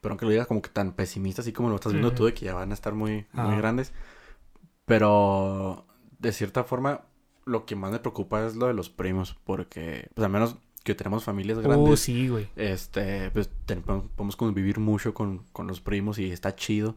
[0.00, 2.34] pero aunque lo digas como que tan pesimista, así como lo estás viendo tú, de
[2.34, 3.92] que ya van a estar muy, muy grandes.
[4.90, 5.86] Pero
[6.18, 7.02] de cierta forma,
[7.44, 10.94] lo que más me preocupa es lo de los primos, porque, pues al menos que
[10.94, 12.48] tenemos familias Uh, grandes, sí, güey.
[12.56, 13.48] este, pues
[14.16, 16.96] podemos convivir mucho con, con los primos y está chido.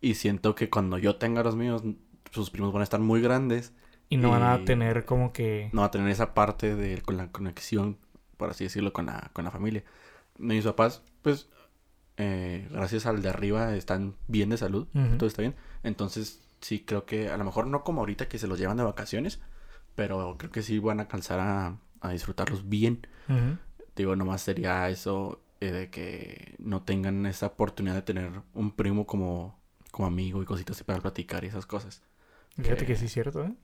[0.00, 1.82] Y siento que cuando yo tenga los míos,
[2.30, 3.72] sus primos van a estar muy grandes.
[4.08, 5.68] Y no van a tener como que...
[5.72, 7.98] No va a tener esa parte de con la conexión,
[8.36, 9.84] por así decirlo, con la, con la familia.
[10.38, 11.48] Mis papás, pues,
[12.16, 14.86] eh, gracias al de arriba, están bien de salud,
[15.18, 15.56] todo está bien.
[15.82, 18.82] Entonces, sí creo que, a lo mejor no como ahorita que se los llevan de
[18.84, 19.40] vacaciones,
[19.94, 23.06] pero creo que sí van a alcanzar a, a disfrutarlos bien.
[23.28, 23.58] Ujú.
[23.94, 29.06] Digo, nomás sería eso eh, de que no tengan esa oportunidad de tener un primo
[29.06, 29.58] como,
[29.90, 32.02] como amigo y cositas así para platicar y esas cosas.
[32.56, 33.54] Fíjate Que- que sí es cierto, ¿eh?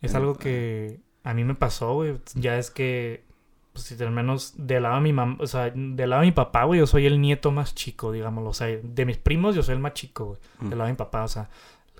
[0.00, 2.18] Es algo que a mí me pasó, güey.
[2.34, 3.24] Ya es que,
[3.72, 6.32] pues, si al menos del lado de mi mamá, o sea, del lado de mi
[6.32, 8.50] papá, güey, yo soy el nieto más chico, digámoslo.
[8.50, 10.40] O sea, de mis primos, yo soy el más chico, güey.
[10.60, 10.68] Mm.
[10.70, 11.50] Del lado de mi papá, o sea,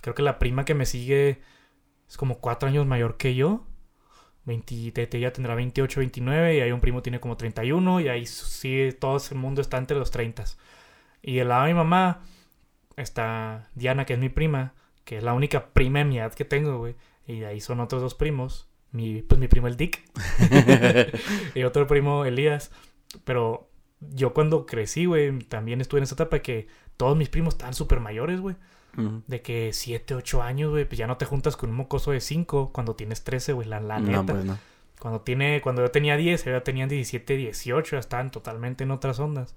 [0.02, 1.40] creo que la prima que me sigue
[2.08, 3.66] es como cuatro años mayor que yo.
[4.44, 8.08] 20, te- te- ella tendrá 28, 29, y hay un primo tiene como 31, y
[8.08, 10.44] ahí sí, todo el mundo está entre los 30.
[11.22, 12.22] Y del lado de mi mamá
[12.96, 14.74] está Diana, que es mi prima,
[15.04, 16.96] que es la única prima de mi edad que tengo, güey.
[17.26, 18.68] Y de ahí son otros dos primos.
[18.90, 20.02] Mi, pues mi primo el Dick
[21.54, 22.70] y otro primo Elías.
[23.24, 27.74] Pero yo cuando crecí, güey, también estuve en esa etapa que todos mis primos estaban
[27.74, 28.56] súper mayores, güey.
[29.26, 32.20] De que 7, 8 años, güey, pues ya no te juntas con un mocoso de
[32.20, 34.18] 5 cuando tienes 13, güey, la, la neta.
[34.18, 34.58] No, pues no.
[35.00, 38.90] Cuando, tiene, cuando yo tenía 10, ellos ya tenían 17, 18, ya estaban totalmente en
[38.90, 39.54] otras ondas.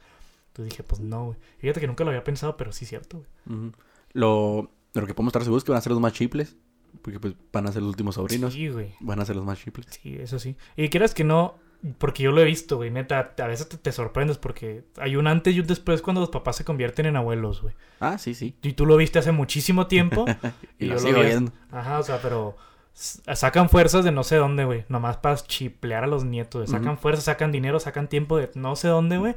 [0.47, 1.37] Entonces dije, pues no, güey.
[1.57, 3.71] Fíjate que nunca lo había pensado, pero sí es cierto, güey.
[4.13, 6.55] Lo que podemos estar seguros es que van a ser los más chiples.
[7.01, 8.53] Porque pues van a ser los últimos sobrinos.
[8.53, 8.95] Sí, güey.
[9.01, 9.85] Van a ser los más chiples.
[9.89, 10.55] Sí, eso sí.
[10.77, 11.55] Y quieras que no,
[11.97, 15.27] porque yo lo he visto, güey, neta, a veces te, te sorprendes porque hay un
[15.27, 17.73] antes y un después cuando los papás se convierten en abuelos, güey.
[17.99, 18.55] Ah, sí, sí.
[18.61, 20.25] Y tú lo viste hace muchísimo tiempo.
[20.79, 21.51] Y, Y lo yo lo sigo vi- viendo.
[21.71, 22.57] Ajá, o sea, pero
[22.93, 24.85] sacan fuerzas de no sé dónde, güey.
[24.89, 26.61] Nomás para chiplear a los nietos.
[26.61, 26.67] güey.
[26.79, 27.01] Sacan Ujú.
[27.01, 29.35] fuerzas, sacan dinero, sacan tiempo de no sé dónde, güey.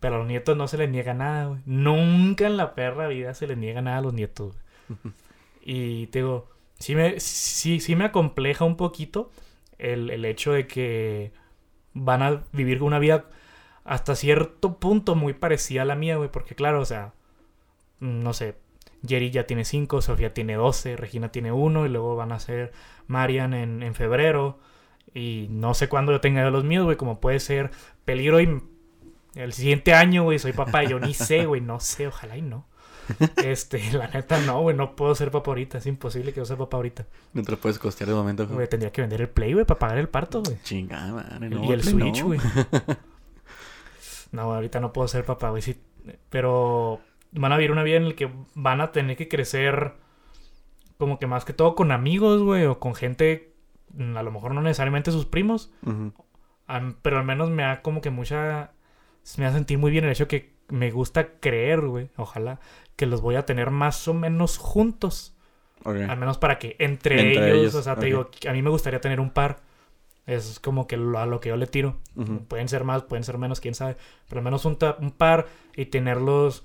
[0.00, 1.60] Pero a los nietos no se les niega nada, güey.
[1.66, 4.54] Nunca en la perra vida se les niega nada a los nietos,
[4.88, 4.98] güey.
[5.66, 9.30] Y te digo, sí me, sí, sí me acompleja un poquito
[9.78, 11.32] el, el hecho de que
[11.94, 13.26] van a vivir una vida
[13.84, 16.30] hasta cierto punto muy parecida a la mía, güey.
[16.30, 17.14] Porque claro, o sea,
[18.00, 18.56] mm, no sé,
[19.06, 22.72] Jerry ya tiene 5, Sofía tiene 12, Regina tiene 1 y luego van a ser
[23.06, 24.58] Marian en, en febrero.
[25.14, 27.70] Y no sé cuándo yo tenga los míos, güey, como puede ser
[28.04, 28.62] peligro y
[29.34, 30.84] el siguiente año, güey, soy papá.
[30.84, 32.66] y Yo ni sé, güey, no sé, ojalá y no.
[33.44, 36.56] Este, la neta no, güey, no puedo ser papá ahorita, es imposible que yo sea
[36.56, 37.06] papá ahorita.
[37.32, 38.46] No te lo puedes costear de momento.
[38.46, 40.56] Güey, tendría que vender el Play, güey, para pagar el parto, güey.
[40.62, 41.64] Chingada madre, El- no.
[41.64, 41.92] y el Play.
[41.92, 42.40] Switch, güey.
[44.32, 45.62] No, ahorita no puedo ser papá, güey.
[45.62, 45.80] Sí,
[46.28, 47.00] pero
[47.32, 49.92] van a vivir una vida en la que van a tener que crecer
[50.98, 53.54] como que más que todo con amigos, güey, o con gente,
[53.98, 55.72] a lo mejor no necesariamente sus primos,
[57.02, 58.72] pero al menos me da como que mucha...
[59.38, 62.60] Me hace sentir muy bien el hecho que me gusta creer, güey, ojalá,
[62.96, 65.34] que los voy a tener más o menos juntos.
[66.08, 68.70] Al menos para que entre, Entre ellos, ellos, o sea, te digo, a mí me
[68.70, 69.60] gustaría tener un par.
[70.26, 71.98] Es como que lo- a lo que yo le tiro.
[72.48, 73.96] Pueden ser más, pueden ser menos, quién sabe.
[74.28, 75.46] Pero al menos un, un par
[75.76, 76.64] y tenerlos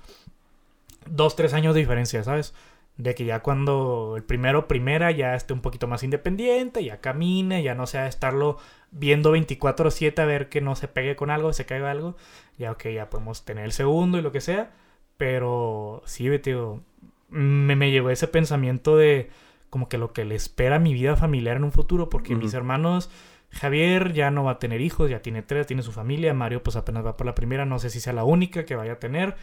[1.06, 2.54] dos, tres años de diferencia, ¿sabes?
[3.00, 7.62] De que ya cuando el primero, primera, ya esté un poquito más independiente, ya camine,
[7.62, 8.58] ya no sea estarlo
[8.90, 12.16] viendo 24-7 a ver que no se pegue con algo, se caiga algo.
[12.58, 14.72] Ya, ok, ya podemos tener el segundo y lo que sea.
[15.16, 16.82] Pero sí, tío,
[17.30, 19.30] me, me llegó ese pensamiento de
[19.70, 22.54] como que lo que le espera a mi vida familiar en un futuro, porque mis
[22.54, 23.10] hermanos,
[23.50, 26.76] Javier ya no va a tener hijos, ya tiene tres, tiene su familia, Mario pues
[26.76, 29.36] apenas va por la primera, no sé si sea la única que vaya a tener.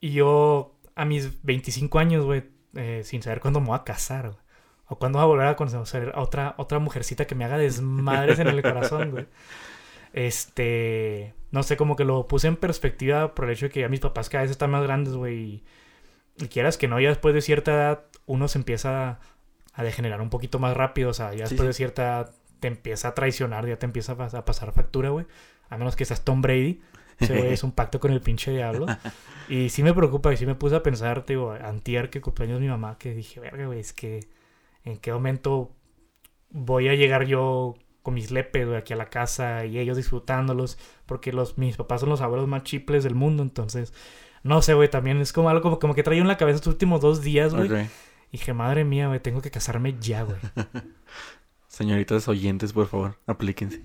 [0.00, 2.44] Y yo a mis 25 años, güey,
[2.74, 4.42] eh, sin saber cuándo me voy a casar, güey.
[4.86, 8.38] O cuándo voy a volver a conocer a otra, otra mujercita que me haga desmadres
[8.38, 9.26] en el corazón, güey.
[10.12, 13.88] Este, no sé, como que lo puse en perspectiva por el hecho de que ya
[13.88, 15.34] mis papás cada vez están más grandes, güey.
[15.38, 15.64] Y,
[16.36, 19.20] y quieras que no, ya después de cierta edad uno se empieza a,
[19.72, 21.10] a degenerar un poquito más rápido.
[21.10, 21.66] O sea, ya después sí.
[21.66, 25.26] de cierta edad te empieza a traicionar, ya te empieza a pasar factura, güey.
[25.70, 26.82] A menos que seas Tom Brady.
[27.22, 28.86] Ese güey es un pacto con el pinche diablo.
[29.48, 32.58] Y sí me preocupa, y sí me puse a pensar, te digo, antier que cumpleaños
[32.58, 34.28] de mi mamá, que dije, verga, güey, es que
[34.84, 35.74] en qué momento
[36.50, 40.78] voy a llegar yo con mis lepes, güey, aquí a la casa y ellos disfrutándolos,
[41.06, 43.92] porque los, mis papás son los abuelos más chiples del mundo, entonces,
[44.42, 46.72] no sé, güey, también es como algo como, como que traía en la cabeza estos
[46.72, 47.70] últimos dos días, güey.
[48.32, 50.38] Y dije, madre mía, güey, tengo que casarme ya, güey.
[51.68, 53.82] Señoritas oyentes, por favor, aplíquense.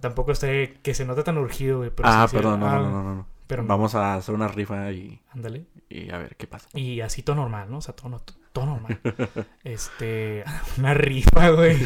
[0.00, 1.90] Tampoco esté que se note tan urgido, güey.
[1.90, 3.34] pero ah, perdón, no, ah, no, no, no, no.
[3.46, 5.66] Pero Vamos a hacer una rifa y, ándale.
[5.90, 6.68] y a ver qué pasa.
[6.72, 7.78] Y así todo normal, ¿no?
[7.78, 8.22] O sea, todo,
[8.52, 8.98] todo normal.
[9.64, 10.44] este,
[10.78, 11.76] una rifa, güey.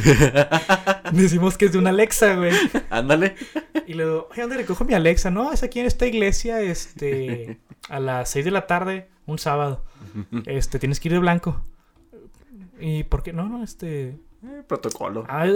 [1.13, 2.53] Decimos que es de una Alexa, güey.
[2.91, 3.35] Ándale.
[3.87, 5.31] Y le digo, oye, ¿dónde recojo mi Alexa?
[5.31, 9.85] No, es aquí en esta iglesia, este, a las 6 de la tarde, un sábado.
[10.47, 11.61] Este, tienes que ir de blanco.
[12.79, 13.33] ¿Y por qué?
[13.33, 14.21] No, no, este...
[14.45, 15.24] Eh, protocolo.
[15.28, 15.47] Ah,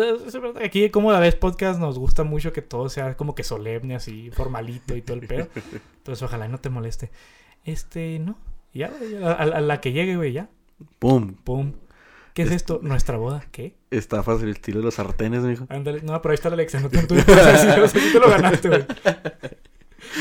[0.65, 4.31] aquí, como la vez podcast, nos gusta mucho que todo sea como que solemne, así,
[4.33, 5.49] formalito y todo el pedo.
[5.99, 7.11] Entonces, ojalá no te moleste.
[7.65, 8.37] Este, no.
[8.75, 8.91] Ya,
[9.25, 10.49] a, a- la que llegue, güey, ya.
[10.99, 11.35] ¡Pum!
[11.35, 11.75] Pum.
[12.35, 12.81] ¿Qué es esto?
[12.83, 13.45] ¿Nuestra boda?
[13.53, 13.77] ¿Qué?
[13.91, 15.67] Estafas el estilo de los sartenes, mijo.
[15.69, 16.01] Ándale.
[16.03, 16.81] No, pero ahí está la Alexa.
[16.81, 18.87] No te, tú, te lo ganaste, güey.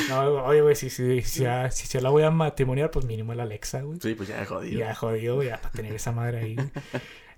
[0.10, 3.44] No, oye, güey, si, si, si, ya- si la voy a matrimoniar, pues mínimo la
[3.44, 4.00] Alexa, güey.
[4.02, 4.78] Sí, pues ya jodido.
[4.80, 6.56] Ya jodido, ya para tener esa madre ahí.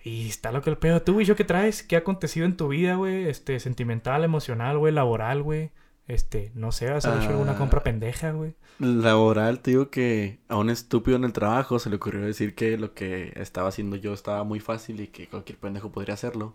[0.04, 1.02] Y está lo que el pedo.
[1.02, 1.82] ¿Tú, yo qué traes?
[1.84, 3.28] ¿Qué ha acontecido en tu vida, güey?
[3.30, 5.72] Este, sentimental, emocional, güey, laboral, güey.
[6.08, 7.58] Este, no sé, ¿has hecho alguna Ah.
[7.58, 8.56] compra pendeja, güey?
[8.80, 12.78] Laboral, te digo que a un estúpido en el trabajo se le ocurrió decir que
[12.78, 16.54] lo que estaba haciendo yo estaba muy fácil y que cualquier pendejo podría hacerlo.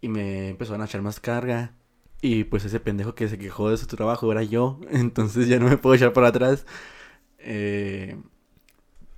[0.00, 1.72] Y me empezaron a echar más carga.
[2.22, 4.80] Y pues ese pendejo que se quejó de su trabajo era yo.
[4.90, 6.64] Entonces ya no me puedo echar para atrás.
[7.38, 8.16] Eh,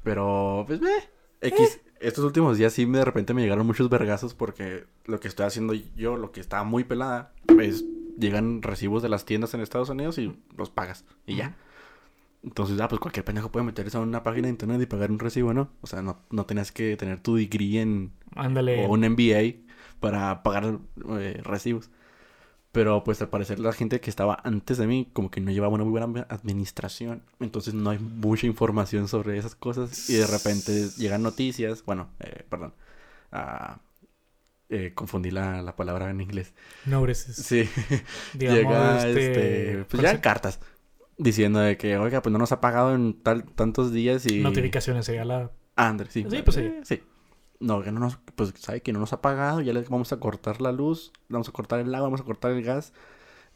[0.03, 0.91] pero, pues, ve.
[1.43, 1.81] X.
[2.01, 5.47] Estos últimos días sí me, de repente me llegaron muchos vergazos porque lo que estoy
[5.47, 7.85] haciendo yo, lo que estaba muy pelada, pues
[8.19, 11.05] llegan recibos de las tiendas en Estados Unidos y los pagas.
[11.27, 11.57] Y ya.
[12.45, 15.19] Entonces, ah, pues cualquier pendejo puede meterse a una página de internet y pagar un
[15.19, 15.71] recibo, ¿no?
[15.81, 18.87] O sea, no, no tenías que tener tu degree en, Ándale.
[18.87, 19.57] o un MBA
[20.01, 20.79] para pagar
[21.19, 21.91] eh, recibos.
[22.73, 25.73] Pero pues al parecer la gente que estaba antes de mí como que no llevaba
[25.75, 27.23] una muy buena administración.
[27.41, 30.09] Entonces no hay mucha información sobre esas cosas.
[30.11, 32.75] Y de repente llegan noticias, bueno, eh, perdón.
[33.33, 33.81] a
[34.71, 36.53] eh, confundí la, la palabra en inglés.
[36.85, 37.37] Notices.
[37.37, 37.69] Sí.
[38.35, 40.61] Digamos, Llega, este, este, pues ¿cuál ya se- cartas
[41.17, 44.41] diciendo de que, oiga, pues no nos ha pagado en tal, tantos días y...
[44.41, 45.51] Notificaciones sería la...
[45.75, 46.27] Ah, André, sí.
[46.29, 46.63] Sí, pues sí.
[46.63, 47.03] Eh, Sí.
[47.61, 50.21] No, que no nos, pues sabe que no nos ha pagado, ya le vamos a
[50.21, 52.93] cortar la luz, vamos a cortar el agua, vamos a cortar el gas.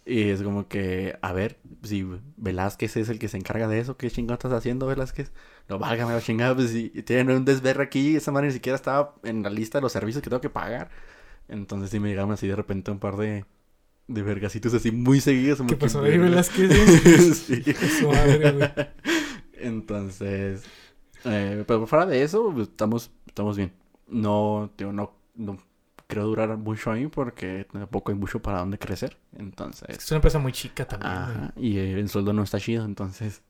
[0.05, 2.05] Y es como que, a ver, si
[2.37, 5.31] Velázquez es el que se encarga de eso, ¿qué chingado estás haciendo, Velázquez?
[5.69, 9.15] No, válgame la chingada, pues si tienen un desverre aquí, esa madre ni siquiera estaba
[9.23, 10.91] en la lista de los servicios que tengo que pagar.
[11.47, 13.45] Entonces sí me llegaron así de repente un par de,
[14.09, 15.63] de vergacitos así muy seguidos.
[15.69, 16.19] ¿Qué pasó ahí.
[16.19, 17.39] Velázquez?
[17.47, 17.63] sí.
[19.53, 20.65] Entonces,
[21.25, 23.73] eh, pero fuera de eso, pues, estamos, estamos bien.
[24.13, 25.57] No, digo, no, no
[26.07, 29.17] creo durar mucho ahí porque tampoco hay mucho para dónde crecer.
[29.37, 32.85] Entonces, Es una empresa muy chica también, ajá, y el sueldo no está chido.
[32.85, 33.43] Entonces,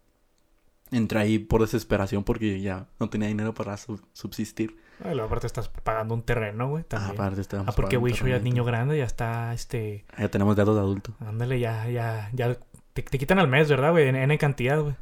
[0.91, 4.77] entré ahí por desesperación porque ya no tenía dinero para sub- subsistir.
[5.03, 7.13] Aparte estás pagando un terreno, güey, Ah, también.
[7.15, 10.05] aparte estábamos Ah, porque Wisho ya es niño grande, ya está, este...
[10.17, 11.15] Ya tenemos datos de adulto.
[11.19, 12.57] Ándale, ya, ya, ya...
[12.93, 14.07] Te, te quitan al mes, ¿verdad, güey?
[14.07, 14.95] En N cantidad, güey.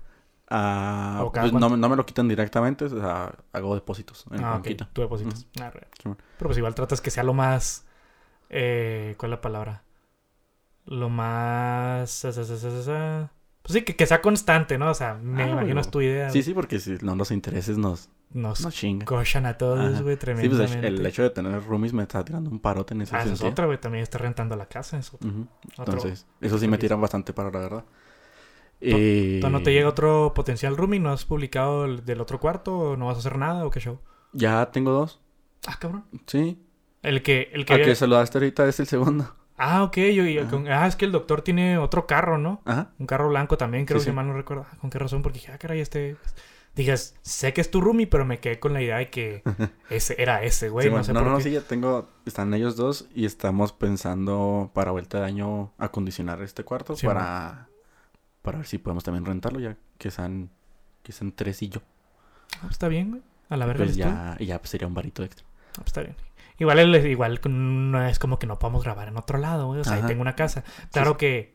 [0.52, 4.24] Ah, ¿O cada pues, no, me- no me lo quitan directamente, o sea, hago depósitos
[4.32, 4.68] Ah, ok.
[4.92, 5.46] Tú depositas.
[5.60, 5.86] Ah, re.
[6.02, 6.18] Simón.
[6.38, 7.86] Pero pues igual tratas que sea lo más...
[8.48, 9.84] Eh, ¿Cuál es la palabra?
[10.86, 12.26] Lo más...
[13.62, 14.90] Pues sí, que, que sea constante, ¿no?
[14.90, 16.30] O sea, me Ah, imagino es tu idea.
[16.30, 18.74] Sí, sí, porque si no los intereses nos, Nos nos
[19.04, 22.58] cochan a todos, güey, Sí, pues el hecho de tener roomies me está tirando un
[22.58, 23.50] parote en ese Ah, esa es sentido.
[23.52, 23.78] otra, güey.
[23.78, 24.98] También está rentando la casa.
[24.98, 25.30] Es otro-
[25.78, 27.84] Entonces, eso sí me tiran bastante para la verdad.
[28.80, 31.00] Eh, ¿Tú ¿No te llega otro potencial roomie?
[31.00, 32.76] ¿No has publicado el del otro cuarto?
[32.78, 33.64] ¿O no vas a hacer nada?
[33.66, 33.98] ¿O qué show?
[34.32, 35.20] Ya tengo dos.
[35.66, 36.04] Ah, cabrón.
[36.26, 36.58] Sí.
[37.02, 37.50] El que...
[37.52, 39.34] El que había- que saludaste ahorita es el segundo.
[39.58, 39.96] Ah, ok.
[39.98, 40.50] Yo, yo- Ajá.
[40.50, 42.62] con- Ah, es que el doctor tiene otro carro, ¿no?
[42.64, 42.92] Ajá.
[42.98, 44.16] Un carro blanco también, creo Sí, que sí.
[44.16, 44.64] mal no recuerdo.
[44.70, 45.20] Ah, ¿Con qué razón?
[45.22, 46.16] Porque dije, ah, caray, este...
[46.76, 49.42] Digas, sé que es tu roomie, pero me quedé con la idea de que
[49.90, 50.86] ese era ese, güey.
[50.88, 51.42] Sí, no sé no, por no, qué.
[51.42, 52.08] sí, ya tengo.
[52.24, 57.68] Están ellos dos y estamos pensando para vuelta de año acondicionar este cuarto para,
[58.42, 60.50] para ver si podemos también rentarlo ya que sean,
[61.02, 61.80] que sean tres y yo.
[62.62, 63.22] Ah, está bien, güey.
[63.48, 63.98] A la verga Pues tú.
[64.00, 65.44] ya, y ya pues, sería un varito extra.
[65.70, 66.16] Ah, pues está bien.
[66.58, 69.80] Igual, igual no es como que no podamos grabar en otro lado, güey.
[69.80, 70.62] O sea, ahí tengo una casa.
[70.92, 71.16] Claro sí.
[71.18, 71.54] que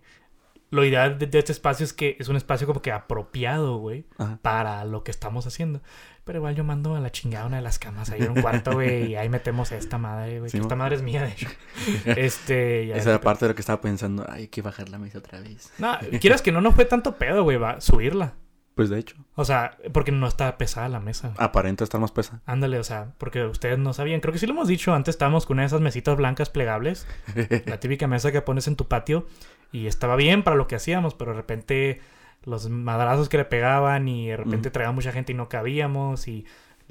[0.71, 4.05] lo ideal de, de este espacio es que es un espacio como que apropiado, güey,
[4.17, 4.39] Ajá.
[4.41, 5.81] para lo que estamos haciendo.
[6.26, 8.73] Pero igual yo mando a la chingada una de las camas ahí en un cuarto,
[8.73, 10.49] güey, y ahí metemos a esta madre, güey.
[10.49, 11.47] Sí, que esta madre es mía, de hecho.
[12.05, 14.26] Este, ya Esa era parte de lo que estaba pensando.
[14.28, 15.71] Ay, hay que bajar la mesa otra vez.
[15.78, 18.34] No, quieras que no, no fue tanto pedo, güey, va, subirla.
[18.73, 21.30] Pues de hecho, O sea, porque no está pesada la mesa.
[21.30, 21.38] güey.
[21.39, 22.41] aparenta estar más pesa.
[22.45, 24.19] Ándale, o sea, porque ustedes no sabían.
[24.19, 24.93] Creo que sí lo hemos dicho.
[24.93, 27.07] Antes estábamos con una de esas mesitas blancas plegables.
[27.67, 29.28] La típica mesa que pones en tu patio.
[29.71, 32.01] Y estaba bien para lo que hacíamos, pero de repente
[32.45, 36.27] los madrazos que le pegaban y de repente traía mucha gente y no cabíamos.
[36.27, 36.45] Y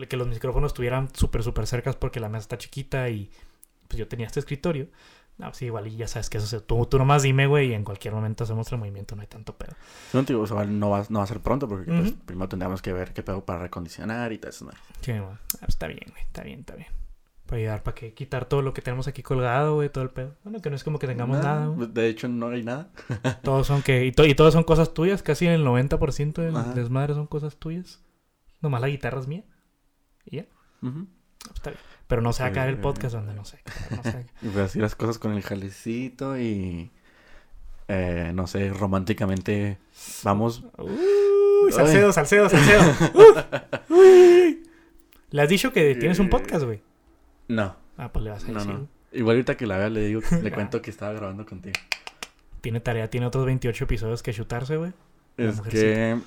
[0.09, 3.31] que los micrófonos estuvieran súper, súper cercas porque la mesa está chiquita y
[3.89, 4.89] pues yo tenía este escritorio.
[5.37, 6.61] No, sí, igual y ya sabes que eso se...
[6.61, 9.57] Tú, tú nomás dime, güey, y en cualquier momento hacemos el movimiento, no hay tanto
[9.57, 9.73] pedo.
[10.13, 12.83] No, digo, o sea, no va, no va a ser pronto porque pues, primero tendríamos
[12.83, 14.65] que ver qué pedo para recondicionar y todo eso.
[14.67, 14.71] ¿no?
[15.01, 15.13] Sí,
[15.67, 16.89] está bien, güey, está bien, está bien.
[17.55, 20.35] Para ayudar, para que quitar todo lo que tenemos aquí colgado, güey, todo el pedo.
[20.43, 21.89] Bueno, que no es como que tengamos nada, güey.
[21.89, 22.91] De hecho, no hay nada.
[23.45, 24.05] Todos son que...
[24.07, 25.23] Y, to- y todos son cosas tuyas.
[25.23, 26.73] Casi el 90% del Ajá.
[26.75, 28.03] desmadre son cosas tuyas.
[28.61, 29.45] Nomás la guitarra es mía.
[30.27, 30.47] Y ya.
[30.83, 31.05] Ah,
[31.55, 31.81] Está bien.
[32.09, 32.79] Pero no se va a caer el Eh.
[32.79, 33.61] podcast donde no sé.
[33.95, 34.27] No sé.
[34.43, 36.91] Pues así las cosas con el jalecito y...
[37.87, 39.79] eh, no sé, románticamente
[40.25, 40.65] vamos...
[40.77, 42.83] Uy, Salcedo, Salcedo, Salcedo.
[43.91, 44.65] Uy.
[45.31, 46.83] Le has dicho que tienes un podcast, güey.
[47.49, 48.73] No, Ah, pues le vas a no, decir.
[48.73, 48.79] no.
[48.79, 48.89] güey.
[49.13, 51.75] Igual ahorita que la vea le digo, le cuento que estaba grabando contigo.
[52.61, 54.93] Tiene tarea, tiene otros 28 episodios que chutarse, güey.
[55.37, 56.19] Es que...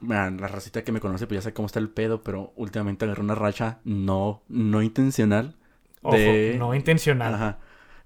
[0.00, 3.04] mira, la racita que me conoce pues ya sé cómo está el pedo, pero últimamente
[3.04, 5.56] agarré una racha no, no intencional.
[6.02, 6.16] Ojo,
[6.56, 7.34] no intencional.
[7.34, 7.58] Ajá.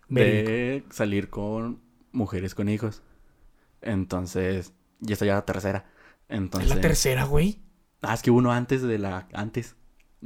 [0.08, 1.80] De salir con
[2.12, 3.02] mujeres con hijos.
[3.82, 5.84] Entonces, y esta ya es la tercera.
[6.28, 7.60] Es Entonces, la tercera, güey.
[8.02, 9.76] Ah, es que uno antes de la antes.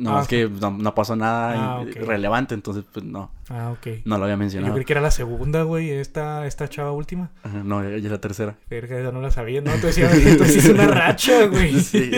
[0.01, 4.03] No, Ah, es que no, no pasó nada Ah, relevante, entonces pues no, Ah, ok.
[4.07, 4.73] no lo había Yo mencionado.
[4.73, 7.31] creí que era la segunda, güey, esta, esta chava última.
[7.43, 8.57] Ajá, no, ella es la tercera.
[8.71, 9.61] Verga, esa no la sabía.
[9.61, 11.79] No, decías, entonces es una racha, güey.
[11.81, 12.11] Sí.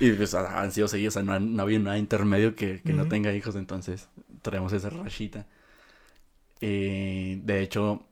[0.00, 2.92] y pues ah, han sido seguidos, o sea, no, no había nada intermedio que, que
[2.92, 4.08] no tenga hijos, entonces
[4.42, 5.46] traemos esa rachita.
[6.60, 8.02] Y de hecho,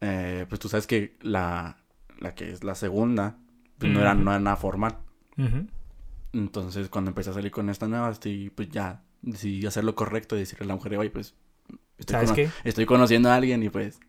[0.00, 1.78] eh, pues tú sabes que la,
[2.20, 3.36] la que es la segunda,
[3.78, 4.96] pues no, era, no era nada formal.
[5.36, 5.66] Ujú.
[6.34, 10.36] Entonces, cuando empecé a salir con esta nueva, estoy, pues ya decidí hacer lo correcto
[10.36, 11.34] y decirle a la mujer, oye, pues
[11.96, 12.50] estoy, ¿Sabes qué?
[12.64, 14.00] estoy conociendo a alguien y pues,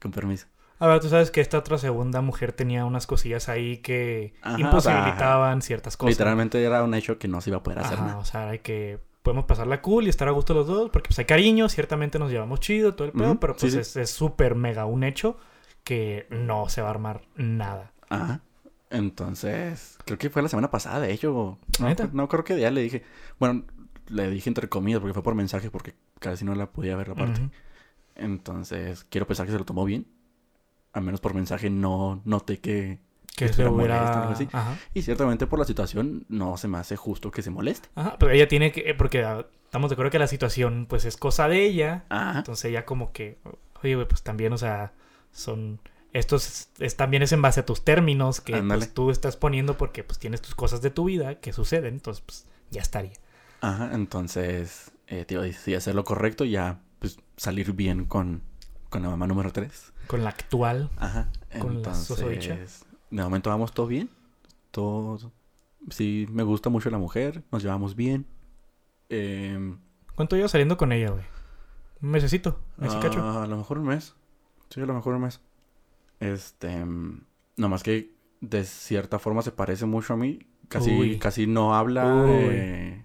[0.00, 0.46] con permiso.
[0.78, 4.58] A ver, tú sabes que esta otra segunda mujer tenía unas cosillas ahí que Ajá,
[4.58, 6.14] imposibilitaban ciertas cosas.
[6.14, 8.18] Literalmente era un hecho que no se iba a poder hacer Ajá, nada.
[8.18, 11.18] o sea, hay que podemos pasarla cool y estar a gusto los dos, porque pues
[11.20, 13.78] hay cariño, ciertamente nos llevamos chido, todo el pedo, pero pues sí.
[13.78, 15.36] es- es súper mega un hecho
[15.84, 17.92] que no se va a armar nada.
[18.08, 18.40] Ajá.
[18.92, 21.58] Entonces, creo que fue la semana pasada, de hecho.
[21.80, 23.02] No, no creo que ya le dije.
[23.40, 23.64] Bueno,
[24.08, 27.40] le dije entre comillas porque fue por mensaje porque casi no la podía ver aparte.
[27.40, 27.50] Ujú.
[28.14, 30.06] Entonces, quiero pensar que se lo tomó bien.
[30.92, 33.00] Al menos por mensaje no noté que...
[33.34, 34.30] Que se hubiera...
[34.30, 34.46] así.
[34.92, 37.88] Y ciertamente por la situación no se me hace justo que se moleste.
[37.94, 38.90] Ajá, pero ella tiene que...
[38.90, 42.04] eh, Porque ah, estamos de acuerdo que la situación pues es cosa de ella.
[42.10, 42.40] Ajá.
[42.40, 43.38] Entonces ella como que...
[43.82, 44.92] Oye, pues también, o sea,
[45.30, 45.80] son...
[46.12, 49.76] Esto es, es- también es en base a tus términos que pues, tú estás poniendo
[49.78, 51.94] porque pues tienes tus cosas de tu vida que suceden.
[51.94, 53.12] Entonces, pues ya estaría.
[53.60, 58.42] Ajá, entonces, eh, tío, decidí hacer lo correcto, ya, pues, salir bien con,
[58.90, 59.92] con la mamá número 3.
[60.06, 60.90] Con la actual...
[60.96, 61.28] Ajá,
[61.60, 64.10] Con la entonces, de momento vamos todo bien,
[64.72, 65.32] todo,
[65.90, 68.26] sí, me gusta mucho la mujer, nos llevamos bien.
[69.10, 69.76] Eh,
[70.14, 71.24] ¿Cuánto llevas saliendo con ella, güey?
[72.00, 73.20] Un mesecito, mes y cacho.
[73.22, 74.14] ah, a lo mejor un mes,
[74.70, 75.40] sí, a lo mejor un mes.
[76.22, 76.84] Este,
[77.56, 81.18] nomás que de cierta forma se parece mucho a mí, casi, Uy.
[81.18, 83.04] casi no habla, eh,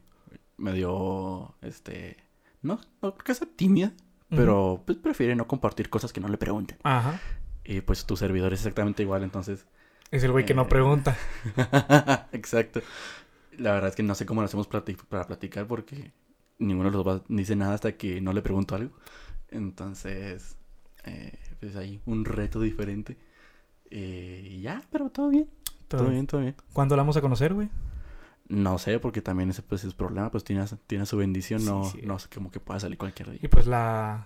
[0.58, 2.18] medio, este,
[2.62, 3.94] no, no creo que sea tímida.
[4.30, 6.78] Pero pues, prefiere no compartir cosas que no le pregunten.
[6.84, 7.20] Ajá.
[7.64, 9.66] Y pues tu servidor es exactamente igual, entonces.
[10.12, 10.56] Es el güey que Eh.
[10.56, 11.16] no pregunta.
[12.34, 12.82] Exacto.
[13.58, 14.84] La verdad es que no sé cómo lo hacemos para
[15.28, 16.12] platicar porque
[16.60, 18.92] ninguno de los dos dice nada hasta que no le pregunto algo.
[19.50, 20.58] Entonces,
[21.06, 23.18] eh, pues hay un reto diferente.
[23.90, 25.48] Eh, y ya, pero todo bien.
[25.88, 26.56] Todo, Todo- bien, todo bien.
[26.74, 27.70] ¿Cuándo la vamos a conocer, güey?
[28.50, 31.84] No sé, porque también ese pues es problema, pues tiene, tiene su bendición, Sí, no,
[31.86, 32.02] sí.
[32.04, 33.40] no sé, como que pueda salir cualquier día.
[33.44, 34.26] Y pues la,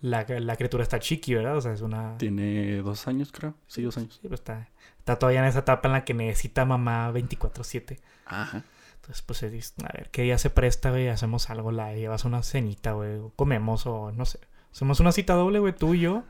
[0.00, 1.56] la, la criatura está chiqui, ¿verdad?
[1.56, 2.16] O sea, es una...
[2.18, 3.54] Tiene dos años, creo.
[3.66, 4.18] Sí, dos años.
[4.22, 4.68] Sí, pues está,
[4.98, 7.98] está todavía en esa etapa en la que necesita mamá 24-7.
[8.26, 8.64] Ajá.
[8.96, 11.08] Entonces, pues, se dice, a ver, ¿qué día se presta, güey?
[11.08, 13.16] Hacemos algo, la llevas una cenita, güey.
[13.16, 14.40] o Comemos o no sé.
[14.72, 16.24] Hacemos una cita doble, güey, tú y yo.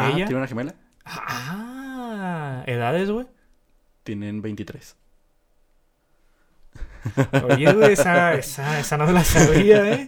[0.00, 0.24] Ah, ella.
[0.26, 0.74] ¿tiene una gemela?
[1.04, 3.26] Ah, edades, güey.
[4.02, 4.96] Tienen 23.
[7.48, 10.06] Oye, güey, esa, esa, esa no me la sabía, ¿eh?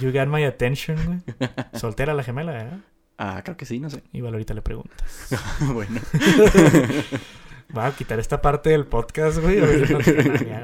[0.00, 1.18] You got my attention, güey.
[1.74, 2.78] Soltera la gemela, ¿verdad?
[3.18, 4.02] Ah, creo que sí, no sé.
[4.12, 5.28] Igual ahorita le preguntas.
[5.72, 6.00] bueno.
[7.76, 9.60] Va a quitar esta parte del podcast, güey.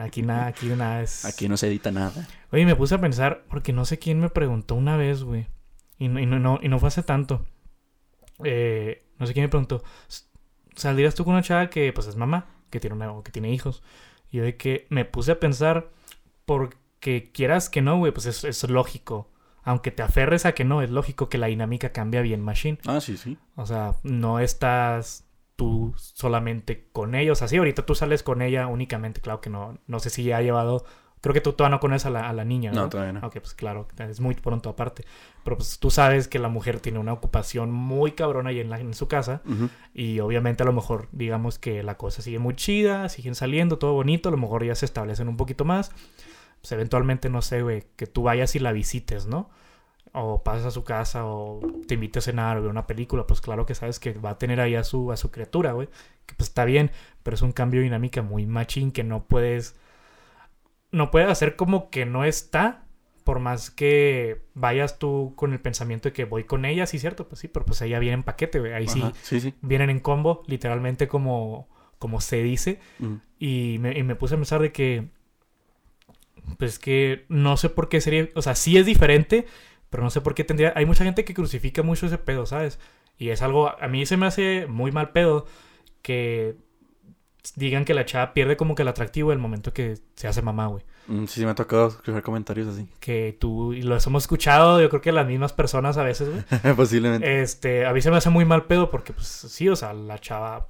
[0.01, 1.25] Aquí nada, aquí nada es.
[1.25, 2.27] Aquí no se edita nada.
[2.51, 5.47] Oye, me puse a pensar, porque no sé quién me preguntó una vez, güey.
[5.99, 7.47] Y no, y no, no- y no fue hace tanto.
[8.45, 9.83] Eh, no sé quién me preguntó.
[10.09, 10.25] "S-
[10.75, 12.47] ¿Saldrías tú con una chava que, pues, es mamá?
[12.71, 13.83] Que tiene, una, que tiene hijos.
[14.31, 15.91] Y yo de que me puse a pensar,
[16.45, 19.31] porque quieras que no, güey, pues es, es lógico.
[19.63, 22.79] Aunque te aferres a que no, es lógico que la dinámica cambia bien, Machine.
[22.87, 23.37] Ah, sí, sí.
[23.57, 25.25] O sea, no estás
[25.57, 27.33] tú solamente con ella.
[27.33, 29.21] O sea, sí, ahorita tú sales con ella únicamente.
[29.21, 29.79] Claro que no.
[29.87, 30.85] No sé si ya ha llevado.
[31.23, 32.83] Creo que tú todavía no conoces a la, a la niña, ¿no?
[32.83, 33.27] No, todavía no.
[33.27, 35.05] Ok, pues claro, es muy pronto aparte.
[35.45, 38.79] Pero pues tú sabes que la mujer tiene una ocupación muy cabrona ahí en, la-
[38.79, 39.41] en su casa.
[39.45, 39.69] Ujú.
[39.95, 43.95] Y obviamente a lo mejor, digamos que la cosa sigue muy chida, siguen saliendo, todo
[43.95, 44.29] bonito.
[44.29, 45.91] A lo mejor ya se establecen un poquito más.
[46.61, 49.51] Pues eventualmente, no sé, güey, que tú vayas y la visites, ¿no?
[50.13, 53.27] O pasas a su casa o te invites a cenar o ver una película.
[53.27, 55.89] Pues claro que sabes que va a tener ahí a su, a su criatura, güey.
[56.27, 56.91] Que pues está bien,
[57.23, 59.75] pero es un cambio de dinámica muy machín que no puedes...
[60.93, 62.87] No puedes hacer como que no está
[63.25, 67.27] por más que vayas tú con el pensamiento de que voy con ella, sí, cierto,
[67.29, 68.73] pues sí, pero pues ella viene en paquete, güey.
[68.73, 69.53] Ahí sí Ajá, Sí, sí.
[69.63, 71.69] vienen en combo, literalmente como,
[71.99, 72.79] como se dice.
[73.01, 73.21] Ujú.
[73.39, 75.09] Y me, y me puse a pensar de que,
[76.59, 79.47] pues que no sé por qué sería, o sea, sí es diferente,
[79.91, 82.79] pero no sé por qué tendría, hay mucha gente que crucifica mucho ese pedo, ¿sabes?
[83.19, 85.47] Y es algo, a mí se me hace muy mal pedo
[86.03, 86.57] que
[87.55, 90.67] digan que la chava pierde como que el atractivo el momento que se hace mamá,
[90.67, 90.85] güey.
[91.07, 92.89] Mm, Sí, sí me ha tocado escuchar comentarios así.
[93.01, 96.75] Que tú, y lo hemos escuchado, yo creo que las mismas personas a veces, güey.
[96.77, 97.43] Posiblemente.
[97.43, 100.19] Este, a mí se me hace muy mal pedo porque, pues, sí, o sea, la
[100.19, 100.69] chava,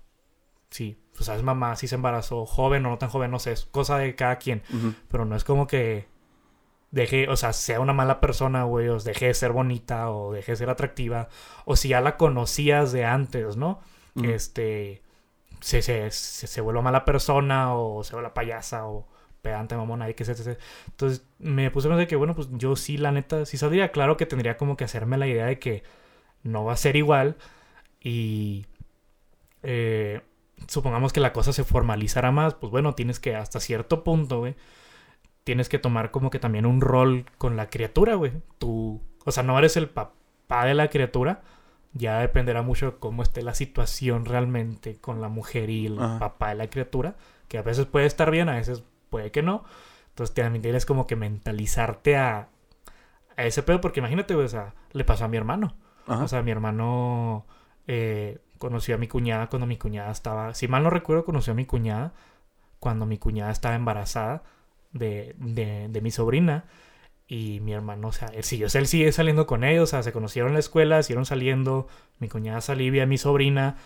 [0.71, 3.53] sí, o sea, es mamá, sí se embarazó, joven o no tan joven, no sé,
[3.53, 4.63] es cosa de cada quien,
[5.09, 6.07] pero no es como que
[6.91, 10.53] deje, o sea, sea una mala persona, güey, o deje de ser bonita, o deje
[10.53, 11.29] de ser atractiva,
[11.65, 13.81] o si ya la conocías de antes, ¿no?
[14.23, 15.03] Este,
[15.61, 19.07] se, se, se, vuelve mala persona, o se vuelve payasa, o
[19.43, 22.77] pedante, mamona, y que se- se- Entonces, me puse a pensar que, bueno, pues yo
[22.77, 25.83] sí, la neta, sí saldría, claro que tendría como que hacerme la idea de que
[26.45, 27.37] no va a ser igual,
[28.03, 28.67] y
[29.63, 30.21] eh,
[30.69, 34.57] supongamos que la cosa se formalizara más, pues bueno, tienes que hasta cierto punto, güey,
[35.45, 38.33] tienes que tomar como que también un rol con la criatura, güey.
[38.59, 41.43] Tú, o sea, no eres el papá de la criatura,
[41.97, 46.19] ya dependerá mucho de cómo esté la situación realmente con la mujer y el Ajá.
[46.19, 47.17] papá de la criatura,
[47.49, 49.65] que a veces puede estar bien, a veces puede que no,
[50.11, 52.49] Entonces también tienes como que mentalizarte a,
[53.37, 55.75] a ese pedo, porque imagínate, o sea, le pasó a mi hermano.
[56.07, 56.25] Ajá.
[56.25, 57.47] O sea, mi hermano
[57.87, 61.57] eh, conoció a mi cuñada cuando mi cuñada estaba, si mal no recuerdo, conoció a
[61.57, 62.13] mi cuñada
[62.81, 64.43] cuando mi cuñada estaba embarazada
[64.93, 66.65] de, de, de mi sobrina.
[67.29, 70.13] Y mi hermano, o sea, él siguió, él sigue saliendo con ellos, o sea, se
[70.13, 71.89] conocieron en la escuela, siguieron saliendo.
[72.19, 73.77] Mi cuñada salía a mi sobrina.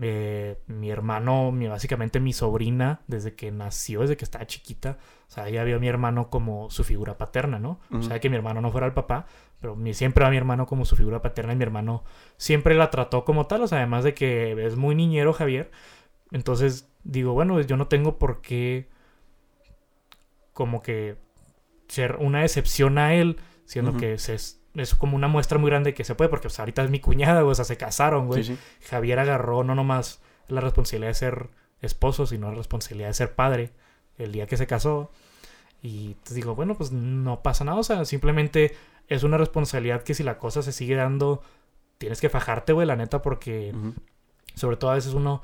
[0.00, 4.98] Eh, mi hermano, mi, básicamente mi sobrina, desde que nació, desde que estaba chiquita,
[5.28, 7.78] o sea, ella vio a mi hermano como su figura paterna, ¿no?
[7.92, 9.26] O sea, que mi hermano no fuera el papá,
[9.60, 12.04] pero mi, siempre a mi hermano como su figura paterna y mi hermano
[12.36, 15.70] siempre la trató como tal, o sea, además de que es muy niñero Javier.
[16.32, 18.88] Entonces digo, bueno, yo no tengo por qué
[20.52, 21.16] como que
[21.92, 23.36] ser una excepción a él,
[23.66, 26.58] siendo que se, es, es como una muestra muy grande que se puede, porque pues,
[26.58, 28.44] ahorita es mi cuñada, güey, o sea, se casaron, güey.
[28.44, 28.86] Sí, sí.
[28.88, 31.50] Javier agarró no nomás la responsabilidad de ser
[31.82, 33.72] esposo, sino la responsabilidad de ser padre
[34.16, 35.10] el día que se casó.
[35.82, 38.74] Y te digo, bueno, pues no pasa nada, o sea, simplemente
[39.08, 41.42] es una responsabilidad que si la cosa se sigue dando,
[41.98, 43.74] tienes que fajarte, güey, la neta, porque
[44.54, 45.42] sobre todo a veces uno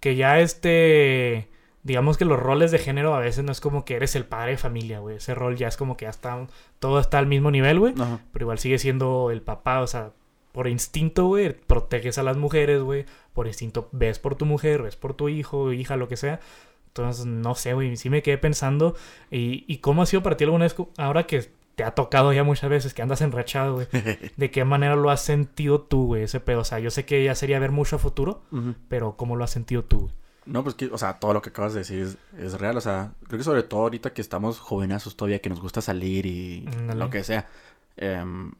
[0.00, 1.53] que ya este
[1.84, 4.52] digamos que los roles de género a veces no es como que eres el padre
[4.52, 5.16] de familia, güey.
[5.16, 6.46] Ese rol ya es como que ya está
[6.80, 7.94] todo está al mismo nivel, güey,
[8.32, 10.10] pero igual sigue siendo el papá, o sea,
[10.52, 13.04] por instinto, güey, proteges a las mujeres, güey.
[13.32, 16.40] Por instinto ves por tu mujer, ves por tu hijo, hija, lo que sea.
[16.88, 18.94] Entonces, no sé, güey, sí me quedé pensando.
[19.30, 22.44] ¿Y, y cómo ha sido para ti alguna vez, ahora que te ha tocado ya
[22.44, 23.88] muchas veces, que andas enrachado, güey?
[24.36, 26.60] ¿De qué manera lo has sentido tú, güey, ese pedo?
[26.60, 28.42] O sea, yo sé que ya sería ver mucho a futuro,
[28.88, 30.14] pero ¿cómo lo has sentido tú, güey?
[30.46, 32.76] No, pues que, o sea, todo lo que acabas de decir es, es real.
[32.76, 36.26] O sea, creo que sobre todo ahorita que estamos jovenazos todavía, que nos gusta salir
[36.26, 37.48] y lo que sea.
[37.96, 38.52] em,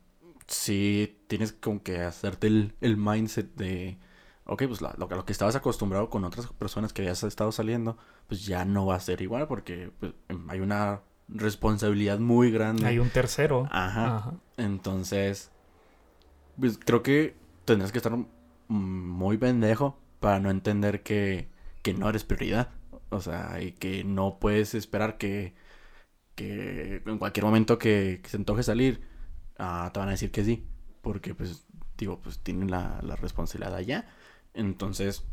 [0.46, 3.98] sí, tienes como que hacerte el, el mindset de,
[4.46, 7.50] ok, pues la- lo, que- lo que estabas acostumbrado con otras personas que habías estado
[7.52, 7.96] saliendo,
[8.28, 12.86] pues ya no va a ser igual porque pues, em, hay una responsabilidad muy grande.
[12.86, 13.66] Hay un tercero.
[13.70, 14.16] Ajá.
[14.18, 14.32] Ajá.
[14.56, 15.50] Entonces,
[16.58, 18.16] pues creo que tendrás que estar
[18.68, 21.48] muy pendejo para no entender que,
[21.84, 22.70] que no eres prioridad.
[23.10, 25.54] O sea, y que no puedes esperar que,
[26.34, 29.02] que en cualquier momento que, que se antoje salir,
[29.58, 30.66] ah, te van a decir que sí.
[31.02, 31.66] Porque, pues,
[31.98, 34.08] digo, pues tienen la, la responsabilidad allá.
[34.54, 35.24] Entonces,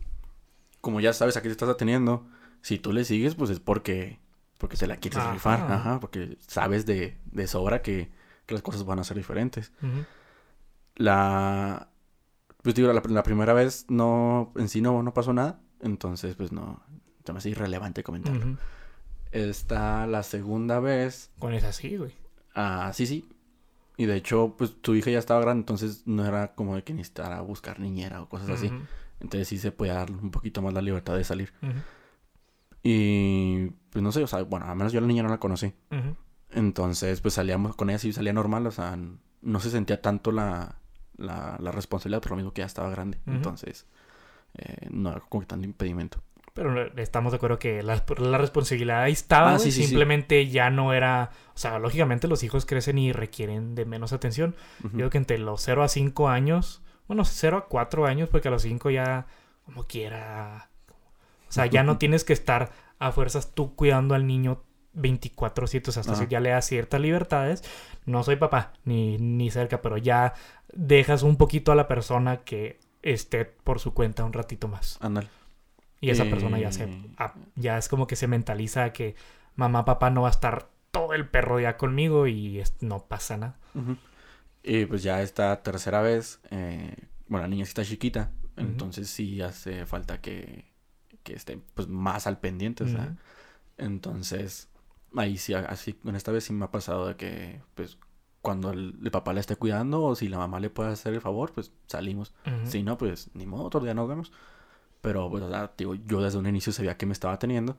[0.82, 2.28] como ya sabes a qué te estás ateniendo,
[2.62, 4.20] si tú le sigues, pues es porque,
[4.58, 5.32] porque te la quieres Ajá.
[5.32, 5.72] rifar.
[5.72, 8.12] Ajá, porque sabes de, de sobra que,
[8.45, 9.72] que las cosas van a ser diferentes.
[10.95, 11.88] La.
[12.62, 14.52] Pues digo, la, la primera vez no.
[14.58, 15.62] En sí no, no pasó nada.
[15.82, 16.82] Entonces, pues no.
[17.26, 18.40] Se me hace irrelevante comentarlo.
[18.40, 18.58] Ujú.
[19.32, 21.30] Está la segunda vez.
[21.40, 22.14] Con esa sí, güey.
[22.56, 23.30] Ah, sí, sí.
[23.98, 25.62] Y de hecho, pues tu hija ya estaba grande.
[25.62, 28.72] Entonces no era como de que necesitara buscar niñera o cosas así.
[29.20, 31.54] Entonces sí se puede dar un poquito más la libertad de salir.
[32.84, 33.68] Y.
[33.92, 35.74] Pues no sé, o sea, bueno, al menos yo a la niña no la conocí.
[36.52, 38.98] Entonces, pues salíamos con ella, sí salía normal, o sea,
[39.42, 40.76] no se sentía tanto la,
[41.18, 43.20] la, la responsabilidad, por lo mismo que ya estaba grande.
[43.28, 43.86] Entonces,
[44.58, 46.22] eh, no era como que tanto impedimento.
[46.54, 49.84] Pero estamos de acuerdo que la, la responsabilidad ahí estaba, Ah, sí, sí.
[49.86, 51.32] simplemente ya no era...
[51.56, 54.56] O sea, lógicamente los hijos crecen y requieren de menos atención.
[54.84, 58.49] Yo creo que entre los 0 a 5 años, bueno, 0 a 4 años, porque
[58.49, 59.28] a los 5 ya,
[59.66, 60.70] como quiera...
[61.47, 64.62] O sea, ya no tienes que estar a fuerzas tú cuidando al niño
[64.93, 67.64] 24-7, o sea, hasta ya le das ciertas libertades.
[68.06, 70.34] No soy papá, ni, ni cerca, pero ya
[70.74, 74.97] dejas un poquito a la persona que esté por su cuenta un ratito más.
[75.02, 75.28] Ándale.
[75.99, 76.89] Y esa Eh, persona ya se
[77.56, 79.16] ya es como que se mentaliza que
[79.56, 83.38] mamá, papá no va a estar todo el perro día conmigo y es- no pasa
[83.38, 83.60] nada.
[84.64, 86.95] Y pues ya esta tercera vez, eh,
[87.28, 90.66] bueno, la niña sí está chiquita, entonces sí hace falta que,
[91.24, 93.15] que esté pues más al pendiente, o sea.
[93.78, 94.69] Entonces,
[95.15, 97.98] ahí sí, así, en esta vez sí me ha pasado de que, pues,
[98.41, 101.22] cuando el, el papá la esté cuidando o si la mamá le puede hacer el
[101.22, 102.34] favor, pues salimos.
[102.45, 102.69] Ujú.
[102.72, 104.31] Si no, pues ni modo, otro día nos vemos.
[105.01, 107.77] Pero, pues, o sea, digo, yo desde un inicio sabía que me estaba teniendo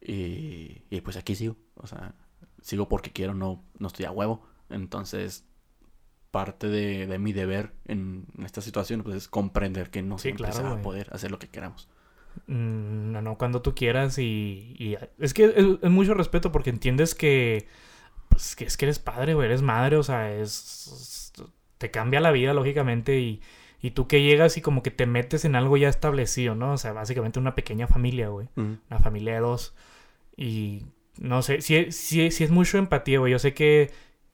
[0.00, 1.56] y, y pues aquí sigo.
[1.76, 2.14] O sea,
[2.62, 4.46] sigo porque quiero, no, no estoy a huevo.
[4.70, 5.44] Entonces,
[6.30, 10.46] parte de, de mi deber en, esta situación, pues, es comprender que no Sí, siempre
[10.46, 11.88] claro, se va a poder hacer lo que queramos.
[12.46, 16.70] Mm, No, no, cuando tú quieras y, y- es que es, es mucho respeto porque
[16.70, 17.68] entiendes que
[18.34, 21.32] pues que es que eres padre, güey, eres madre, o sea, es
[21.78, 23.40] te cambia la vida lógicamente y,
[23.82, 26.72] y tú que llegas y como que te metes en algo ya establecido, ¿no?
[26.72, 29.74] O sea, básicamente una pequeña familia, güey, una familia de dos
[30.36, 30.84] y
[31.18, 33.90] no sé, si si si es mucho empatía, güey, yo sé que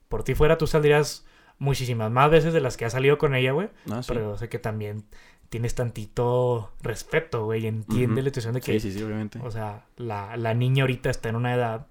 [0.08, 1.24] por ti fuera tú saldrías
[1.58, 3.68] muchísimas más veces de las que has salido con ella, güey.
[3.90, 4.08] Ah, sí.
[4.08, 5.04] Pero yo sé que también
[5.50, 7.66] tienes tantito respeto, güey.
[7.66, 8.22] Entiende Ujú.
[8.22, 9.40] la situación de que, Sí, sí, sí, obviamente.
[9.42, 11.86] o sea, la, la niña ahorita está en una edad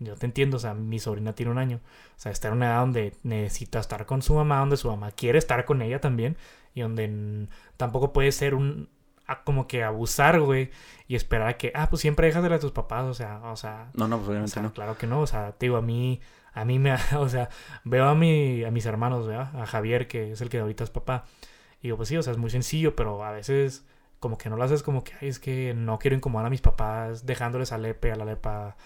[0.00, 1.80] yo te entiendo, o sea, mi sobrina tiene un año.
[2.16, 5.10] O sea, está en una edad donde necesita estar con su mamá, donde su mamá
[5.12, 6.36] quiere estar con ella también.
[6.74, 8.88] Y donde tampoco puede ser un
[9.44, 10.70] como que abusar, güey.
[11.06, 13.04] Y esperar a que, ah, pues siempre déjasela a tus papás.
[13.04, 14.72] O sea, o sea, No, no, pues o obviamente sea, no.
[14.72, 15.20] claro que no.
[15.20, 16.20] O sea, te digo, a mí,
[16.54, 17.48] a mí me, o sea,
[17.84, 19.60] veo a mi, a mis hermanos, ¿verdad?
[19.60, 21.24] A Javier, que es el que ahorita es papá.
[21.80, 23.84] Y digo, pues sí, o sea, es muy sencillo, pero a veces
[24.20, 26.60] como que no lo haces como que, ay, es que no quiero incomodar a mis
[26.60, 28.76] papás dejándoles a Lepe, a la Lepa.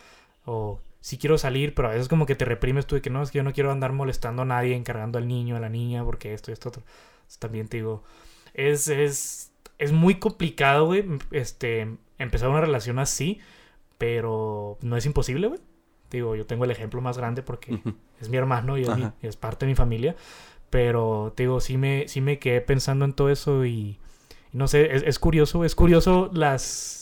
[0.45, 3.23] O sí quiero salir, pero a veces como que te reprimes tú de que no,
[3.23, 6.05] es que yo no quiero andar molestando a nadie, encargando al niño, a la niña,
[6.05, 6.85] porque esto y esto otro.
[6.85, 8.05] Entonces, también te digo,
[8.55, 13.41] es, es, es muy complicado, güey, este, empezar una relación así,
[13.99, 15.61] pero no es imposible, güey.
[16.11, 17.81] Digo, yo tengo el ejemplo más grande porque
[18.21, 19.15] es mi hermano y es, mi- Ajá.
[19.23, 20.15] es parte de mi familia.
[20.71, 23.99] Pero te digo, sí me, sí me quedé pensando en todo eso y,
[24.53, 27.02] y no sé, es, es curioso, es curioso las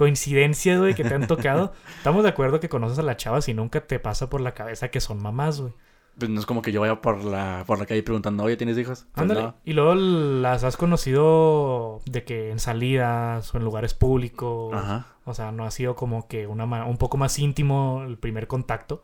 [0.00, 1.74] coincidencias, güey, que te han tocado.
[1.98, 4.88] Estamos de acuerdo que conoces a las chavas y nunca te pasa por la cabeza
[4.88, 5.74] que son mamás, güey.
[6.18, 8.78] Pues no es como que yo vaya por la, por la calle preguntando, oye, ¿tienes
[8.78, 9.04] hijos?
[9.12, 9.42] Pues Ándale.
[9.42, 9.54] no.
[9.62, 14.72] Y luego las has conocido de que en salidas o en lugares públicos.
[14.72, 15.06] Ajá.
[15.26, 19.02] O sea, no ha sido como que una un poco más íntimo el primer contacto.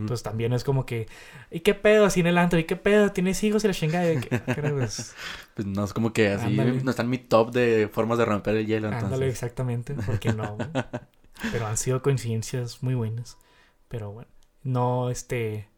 [0.00, 1.08] Entonces también es como que,
[1.50, 2.58] ¿y qué pedo así en el antro?
[2.58, 3.12] ¿Y qué pedo?
[3.12, 4.12] ¿Tienes hijos y la chingada?
[4.12, 5.14] ¿Y qué- qué era, pues,
[5.54, 6.82] Pues no es como que así, Ándale.
[6.82, 9.12] no está en mi top de formas de romper el hielo, entonces.
[9.12, 9.94] Ándale, exactamente.
[10.06, 10.56] porque no?
[11.52, 13.38] Pero han sido coincidencias muy buenas.
[13.88, 14.30] Pero bueno,
[14.62, 15.68] no, este...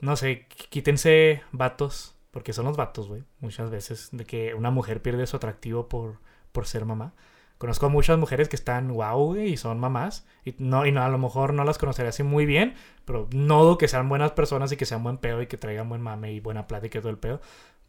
[0.00, 4.70] No sé, qu- quítense vatos, porque son los vatos, güey, muchas veces, de que una
[4.70, 6.18] mujer pierde su atractivo por,
[6.52, 7.14] por ser mamá.
[7.58, 10.26] Conozco muchas mujeres que están wow, y son mamás.
[10.44, 12.74] Y, no, y no, a lo mejor no las conoceré así muy bien,
[13.04, 16.02] pero no que sean buenas personas y que sean buen pedo y que traigan buen
[16.02, 17.40] mame y buena plática y todo el pedo.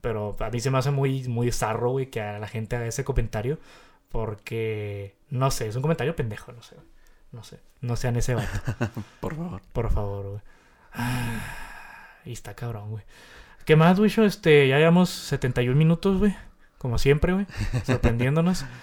[0.02, 2.86] Pero a mí se me hace muy, muy zarro, güey, que a la gente haga
[2.86, 3.58] ese comentario.
[4.10, 6.76] Porque, no sé, es un comentario pendejo, no sé.
[7.32, 7.60] No sé.
[7.82, 8.50] No sean ese vato,
[9.20, 9.62] Por favor.
[9.74, 10.42] por favor, güey.
[10.94, 11.42] Ah,
[12.24, 13.04] y está cabrón, güey.
[13.66, 14.12] ¿Qué más, güey?
[14.26, 16.36] Este, ya llevamos 71 minutos, güey.
[16.78, 17.48] Como siempre, güey.
[17.84, 18.64] Sorprendiéndonos.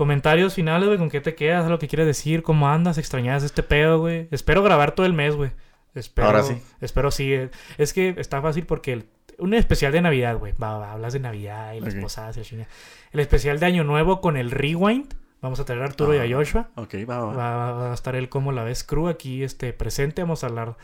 [0.00, 0.96] Comentarios finales, güey.
[0.98, 1.68] ¿Con qué te quedas?
[1.68, 2.42] ¿Lo que quieres decir?
[2.42, 2.96] ¿Cómo andas?
[2.96, 4.28] ¿Extrañas este pedo, güey?
[4.30, 5.50] Espero grabar todo el mes, güey.
[5.94, 6.56] Espero, Ahora sí.
[6.80, 7.34] Espero sí.
[7.34, 7.50] eh.
[7.76, 9.04] Es que está fácil porque el-
[9.36, 10.54] un especial de Navidad, güey.
[10.54, 12.66] Va, va, hablas de Navidad y las posadas y la.
[13.12, 15.12] El especial de Año Nuevo con el Rewind.
[15.42, 16.22] Vamos a traer a Arturo y Ah.
[16.22, 16.70] a Joshua.
[16.76, 17.34] Ok, va, va.
[17.34, 20.22] Va, va- va a estar él como la vez crew aquí este, presente.
[20.22, 20.78] Vamos a hablar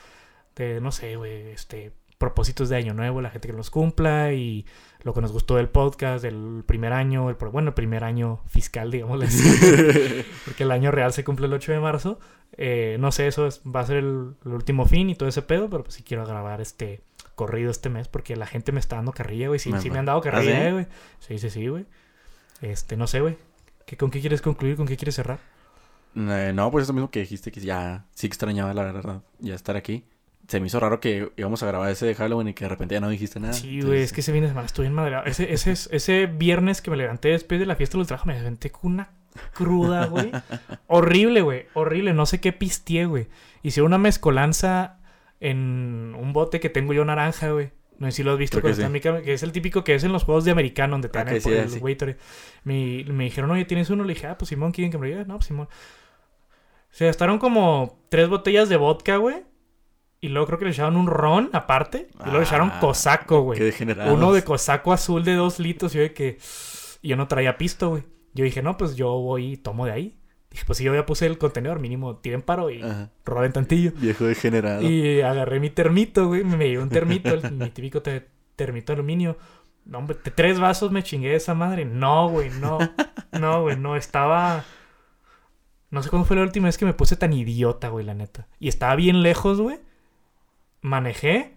[0.57, 4.65] de, no sé, güey, este, propósitos de año nuevo, la gente que los cumpla y
[5.03, 8.91] lo que nos gustó del podcast, del primer año, el, bueno, el primer año fiscal,
[8.91, 12.19] digámosle así, porque el año real se cumple el 8 de marzo.
[12.57, 15.43] Eh, no sé, eso es- va a ser el, el último fin y todo ese
[15.43, 17.03] pedo, pero pues sí quiero grabar este
[17.35, 19.59] corrido este mes porque la gente me está dando carrilla, güey.
[19.61, 20.73] Sí, Me- sí me han dado ¿Ah, carrilla, sí?
[20.73, 20.87] güey.
[21.21, 21.85] Sí, sí, sí, güey.
[22.63, 23.37] Este, no sé, güey.
[23.85, 24.77] ¿Qué- ¿Con qué quieres concluir?
[24.77, 25.39] ¿Con qué quieres cerrar?
[26.17, 29.77] Eh, no, pues eso mismo que dijiste, que ya sí extrañaba, la verdad, ya estar
[29.77, 30.05] aquí.
[30.49, 32.95] Se me hizo raro que íbamos a grabar ese de Halloween y que de repente
[32.95, 33.53] ya no dijiste nada.
[33.53, 35.25] Sí, güey, es que ese fin de semana estuve bien madreado.
[35.27, 38.71] Ese, ese, ese viernes que me levanté después de la fiesta del trabajo, me levanté
[38.71, 39.11] con una
[39.55, 40.31] cruda, güey.
[40.87, 41.67] horrible, güey.
[41.75, 42.15] Horrible.
[42.15, 43.27] No sé qué pisteé, güey.
[43.63, 44.99] Hice una mezcolanza
[45.41, 47.71] en un bote que tengo yo naranja, güey.
[47.99, 50.25] No sé si lo has visto que en es el típico que es en los
[50.25, 51.81] juegos de americano, donde te Ah, dan el, sí, el sí.
[51.81, 52.19] Gatorade.
[52.63, 54.05] Me, me dijeron, oye, ¿tienes uno?
[54.05, 55.27] Le dije, ah, pues Simón, ¿quieren que me lo lleve?
[55.27, 55.69] No, pues Simón.
[56.91, 59.45] Se gastaron como tres botellas de vodka, güey.
[60.27, 62.09] Y luego creo que le echaron un ron aparte.
[62.15, 63.59] Y luego le echaron Ah, cosaco, güey.
[63.59, 64.13] Qué degenerados.
[64.13, 65.95] Uno de cosaco azul de dos litros.
[65.95, 66.39] Y yo de que.
[67.03, 68.03] Y yo no traía pisto, güey.
[68.35, 70.19] Yo dije, no, pues yo voy y tomo de ahí.
[70.51, 73.11] Dije, pues si yo ya puse el contenedor, mínimo tiren paro y Ajá.
[73.25, 73.93] roben tantillo.
[73.97, 74.83] Viejo degenerado.
[74.83, 76.45] Y agarré mi termito, güey.
[76.45, 78.27] Me llevé un termito, el- mi típico te-
[78.57, 79.37] termito de aluminio.
[79.85, 81.85] No, hombre, tres vasos me chingué de esa madre.
[81.85, 82.79] No, güey, no.
[83.39, 83.95] No, güey, no.
[83.97, 84.65] Estaba.
[85.91, 88.49] No sé cuándo fue la última vez que me puse tan idiota, güey, la neta.
[88.59, 89.79] Y estaba bien lejos, güey.
[90.81, 91.55] Manejé.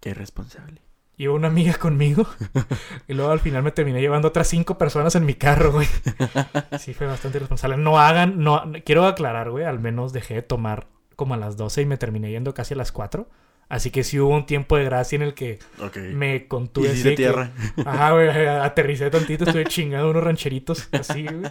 [0.00, 0.82] Qué irresponsable.
[1.16, 2.26] Iba una amiga conmigo.
[3.08, 5.86] y luego al final me terminé llevando otras cinco personas en mi carro, güey.
[6.78, 7.76] Sí, fue bastante irresponsable.
[7.76, 9.64] No hagan, no, quiero aclarar, güey.
[9.64, 12.76] Al menos dejé de tomar como a las 12 y me terminé yendo casi a
[12.76, 13.28] las 4.
[13.68, 15.58] Así que sí hubo un tiempo de gracia en el que
[16.12, 16.92] me contuve.
[16.92, 17.50] y de que- tierra.
[17.86, 21.50] Ajá, güey, aterricé tantito, estuve chingando unos rancheritos así, güey.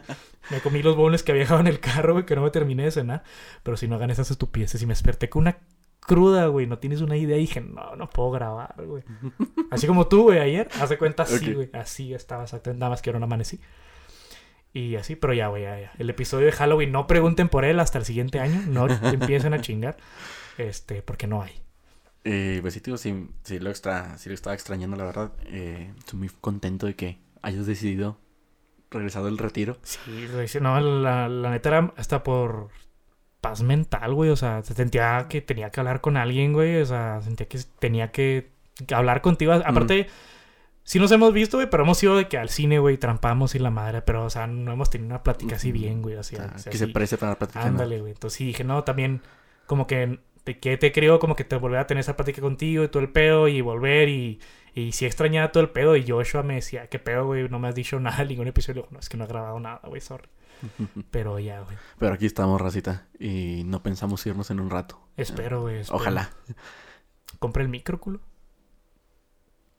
[0.52, 2.84] Me comí los bowls que había dejado en el carro, güey, que no me terminé
[2.84, 3.24] de cenar.
[3.64, 5.58] Pero si no hagan esas estupideces y me desperté con una
[6.04, 7.38] cruda, güey, no tienes una idea.
[7.38, 9.04] Y dije, no, no puedo grabar, güey.
[9.72, 11.70] Así como tú, güey, ayer, hace cuenta así, güey.
[11.74, 13.60] Así estaba exactamente, nada más que ahora no amanecí.
[14.74, 15.92] Y así, pero ya, güey, ya, ya.
[16.00, 18.62] El episodio de Halloween, no pregunten por él hasta el siguiente año.
[18.68, 19.98] No empiecen a chingar.
[20.58, 21.52] Este, porque no hay.
[22.24, 25.32] Eh, pues sí, tío, sí, sí lo, extra, sí lo estaba extrañando, la verdad.
[25.46, 28.18] Eh, estoy muy contento de que hayas decidido
[28.90, 29.78] regresar del retiro.
[29.84, 32.70] Sí, güey, no, la, la neta era hasta por
[33.44, 34.32] paz mental, güey.
[34.32, 36.82] O sea, se sentía que tenía que hablar con alguien, güey.
[36.82, 38.50] O sea, sentía que tenía que
[38.92, 39.54] hablar contigo.
[39.54, 40.08] Aparte,
[40.84, 43.60] sí nos hemos visto, güey, pero hemos ido de que al cine, güey, trampamos y
[43.60, 44.02] la madre.
[44.02, 46.16] Pero, o sea, no hemos tenido una plática así bien, güey.
[46.24, 46.92] Sea, Ah, que se sí.
[46.92, 47.62] precie para la plática.
[47.64, 48.14] Ándale, güey.
[48.14, 49.22] Entonces sí dije, no, también
[49.68, 52.84] como que te, que te creo como que te volver a tener esa plática contigo
[52.84, 54.40] y todo el pedo y volver y,
[54.76, 57.68] y sí extrañaba todo el pedo y Joshua me decía, qué pedo, güey, no me
[57.70, 58.88] has dicho nada en ningún episodio.
[58.92, 60.28] No, es que no he grabado nada, güey, sorry.
[61.12, 61.76] Pero ya, güey.
[62.00, 63.08] Pero aquí estamos, racita.
[63.20, 65.00] Y no pensamos irnos en un rato.
[65.18, 65.78] Espero, güey.
[65.80, 65.98] espero.
[65.98, 66.30] Ojalá.
[67.40, 68.20] Compra el micro, culo.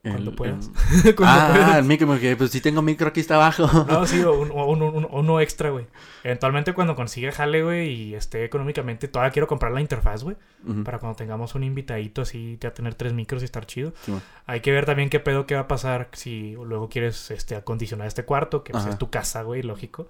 [0.03, 0.69] Cuando El- puedas.
[1.03, 1.75] el- Cuando Ah, puedas.
[1.77, 3.67] el micro, porque pues sí tengo micro aquí está abajo.
[3.87, 5.87] No, sí, o un- o un- un- uno extra, güey.
[6.23, 10.37] Eventualmente cuando consiga jale, güey, y esté económicamente, todavía quiero comprar la interfaz, güey.
[10.83, 13.93] Para cuando tengamos un invitadito así, ya tener tres micros y estar chido.
[14.03, 14.13] Sí.
[14.45, 18.05] Hay que ver también qué pedo que va a pasar si luego quieres este, acondicionar
[18.07, 20.07] este cuarto, que pues, es tu casa, güey, lógico.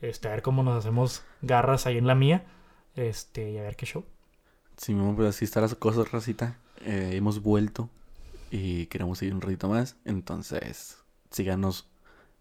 [0.00, 2.46] Este, a ver cómo nos hacemos garras ahí en la mía.
[2.94, 4.04] Este, y a ver qué show.
[4.76, 6.58] Sí, mamá, pues así están las cosas, racita.
[6.84, 7.90] Eh, hemos vuelto
[8.50, 9.96] y queremos seguir un ratito más.
[10.04, 10.98] Entonces,
[11.30, 11.88] síganos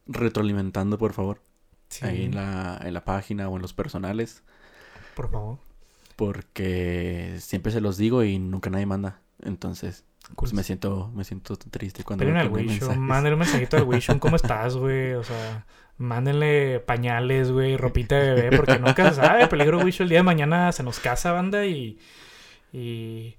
[0.06, 1.42] retroalimentando, por favor.
[2.02, 4.44] Ahí en la, en la página o en los personales.
[5.16, 5.58] Por favor.
[6.16, 9.22] Porque siempre se los digo y nunca nadie manda.
[9.42, 10.04] Entonces,
[10.36, 13.84] pues me siento, me siento triste cuando Peguen veo al Wishon, mándenle un mensajito al
[13.84, 15.14] Wishon, ¿cómo estás, güey?
[15.14, 15.66] O sea,
[15.98, 19.48] mándenle pañales, güey, ropita de bebé, porque nunca se sabe.
[19.48, 21.98] Peligro Wishon el día de mañana se nos casa, banda, y.
[22.74, 23.36] Y.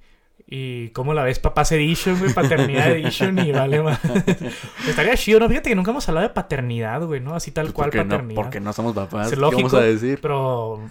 [0.51, 4.01] Y cómo la ves, papás edition, güey, paternidad edition, y vale más.
[4.89, 5.49] Estaría chido, ¿no?
[5.49, 7.35] Fíjate que nunca hemos hablado de paternidad, güey, ¿no?
[7.35, 8.35] Así tal Pues cual porque no, paternidad.
[8.43, 9.27] porque no somos papás.
[9.27, 10.19] Es ¿Qué vamos lógico, a decir?
[10.23, 10.91] Pero.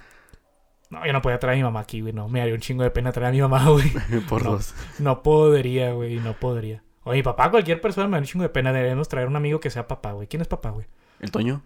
[0.89, 2.29] No, yo no podía traer a mi mamá aquí, güey, no.
[2.29, 3.91] Me haría un chingo de pena traer a mi mamá, güey.
[4.29, 4.51] por no.
[4.51, 4.73] dos.
[4.99, 6.83] No podría, güey, no podría.
[7.03, 8.71] O mi papá, cualquier persona me da un chingo de pena.
[8.73, 10.27] Debemos traer un amigo que sea papá, güey.
[10.27, 10.85] ¿Quién es papá, güey?
[11.19, 11.61] ¿El Toño?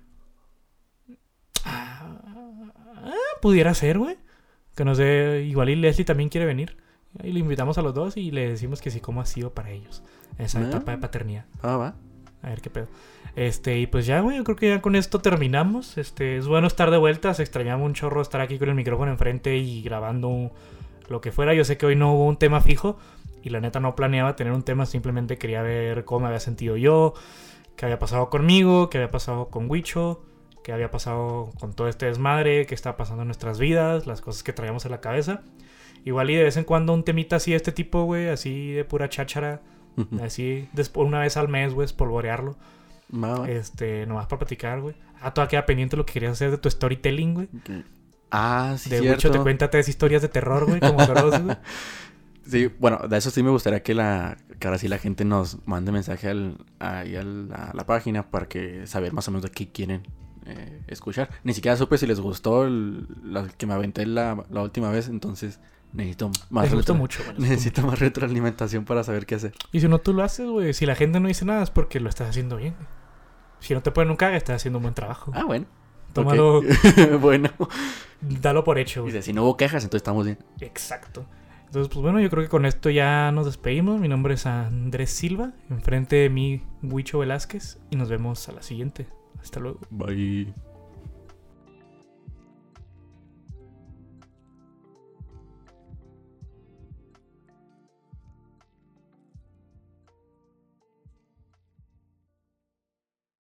[1.66, 4.18] Ah, pudiera ser, güey.
[4.76, 5.44] Que nos dé.
[5.48, 6.78] Igual y Leslie también quiere venir.
[7.24, 9.72] Y le invitamos a los dos y le decimos que sí, cómo ha sido para
[9.72, 10.04] ellos.
[10.38, 10.64] Esa Ah.
[10.64, 11.46] etapa de paternidad.
[11.62, 11.96] Ah, va.
[12.42, 12.88] A ver qué pedo.
[13.36, 15.98] Este, y pues ya, güey, yo creo que ya con esto terminamos.
[15.98, 17.34] Este, es bueno estar de vuelta.
[17.34, 20.52] Se extrañaba un chorro estar aquí con el micrófono enfrente y grabando
[21.08, 21.54] lo que fuera.
[21.54, 22.98] Yo sé que hoy no hubo un tema fijo.
[23.44, 24.86] Y la neta no planeaba tener un tema.
[24.86, 27.14] Simplemente quería ver cómo me había sentido yo.
[27.76, 28.90] Qué había pasado conmigo.
[28.90, 30.22] Qué había pasado con Wicho.
[30.64, 32.66] Qué había pasado con todo este desmadre.
[32.68, 34.06] Qué está pasando en nuestras vidas.
[34.06, 35.42] Las cosas que traíamos en la cabeza.
[36.04, 38.28] Igual y de vez en cuando un temita así de este tipo, güey.
[38.28, 39.62] Así de pura cháchara.
[40.22, 42.56] Así, después, una vez al mes, güey, espolvorearlo.
[43.14, 43.50] Va.
[43.50, 44.96] Este, nomás para platicar, güey.
[45.22, 47.50] Ah, todavía queda pendiente lo que querías hacer de tu storytelling, güey.
[48.32, 49.16] Ah, sí, de cierto.
[49.16, 51.58] mucho te cuenta tres historias de terror, güey, como Dross, güey.
[52.44, 55.66] Sí, bueno, de eso sí me gustaría que la que ahora sí la gente nos
[55.68, 59.44] mande mensaje al, ahí a la, a la página para que saber más o menos
[59.44, 60.04] de qué quieren
[60.46, 61.30] eh, escuchar.
[61.44, 65.08] Ni siquiera supe si les gustó el, la que me aventé la, la última vez,
[65.08, 65.60] entonces
[65.94, 69.54] necesito más Me gustó mucho, gustó Necesito más retroalimentación para saber qué hacer.
[69.72, 72.00] Y si no tú lo haces, güey, si la gente no dice nada es porque
[72.00, 73.01] lo estás haciendo bien, güey.
[73.62, 75.32] Si no te ponen un caga, estás haciendo un buen trabajo.
[75.34, 75.66] Ah, bueno.
[76.14, 76.62] Tómalo,
[77.22, 77.50] bueno.
[78.20, 79.06] dalo por hecho.
[79.06, 80.38] Dice, si no hubo quejas, entonces estamos bien.
[80.60, 81.26] Exacto.
[81.68, 84.02] Entonces, pues bueno, yo creo que con esto ya nos despedimos.
[84.02, 88.62] Mi nombre es Andrés Silva, enfrente de mí, Huicho Velázquez, y nos vemos a la
[88.62, 89.08] siguiente.
[89.42, 89.80] Hasta luego.
[89.90, 90.54] Bye.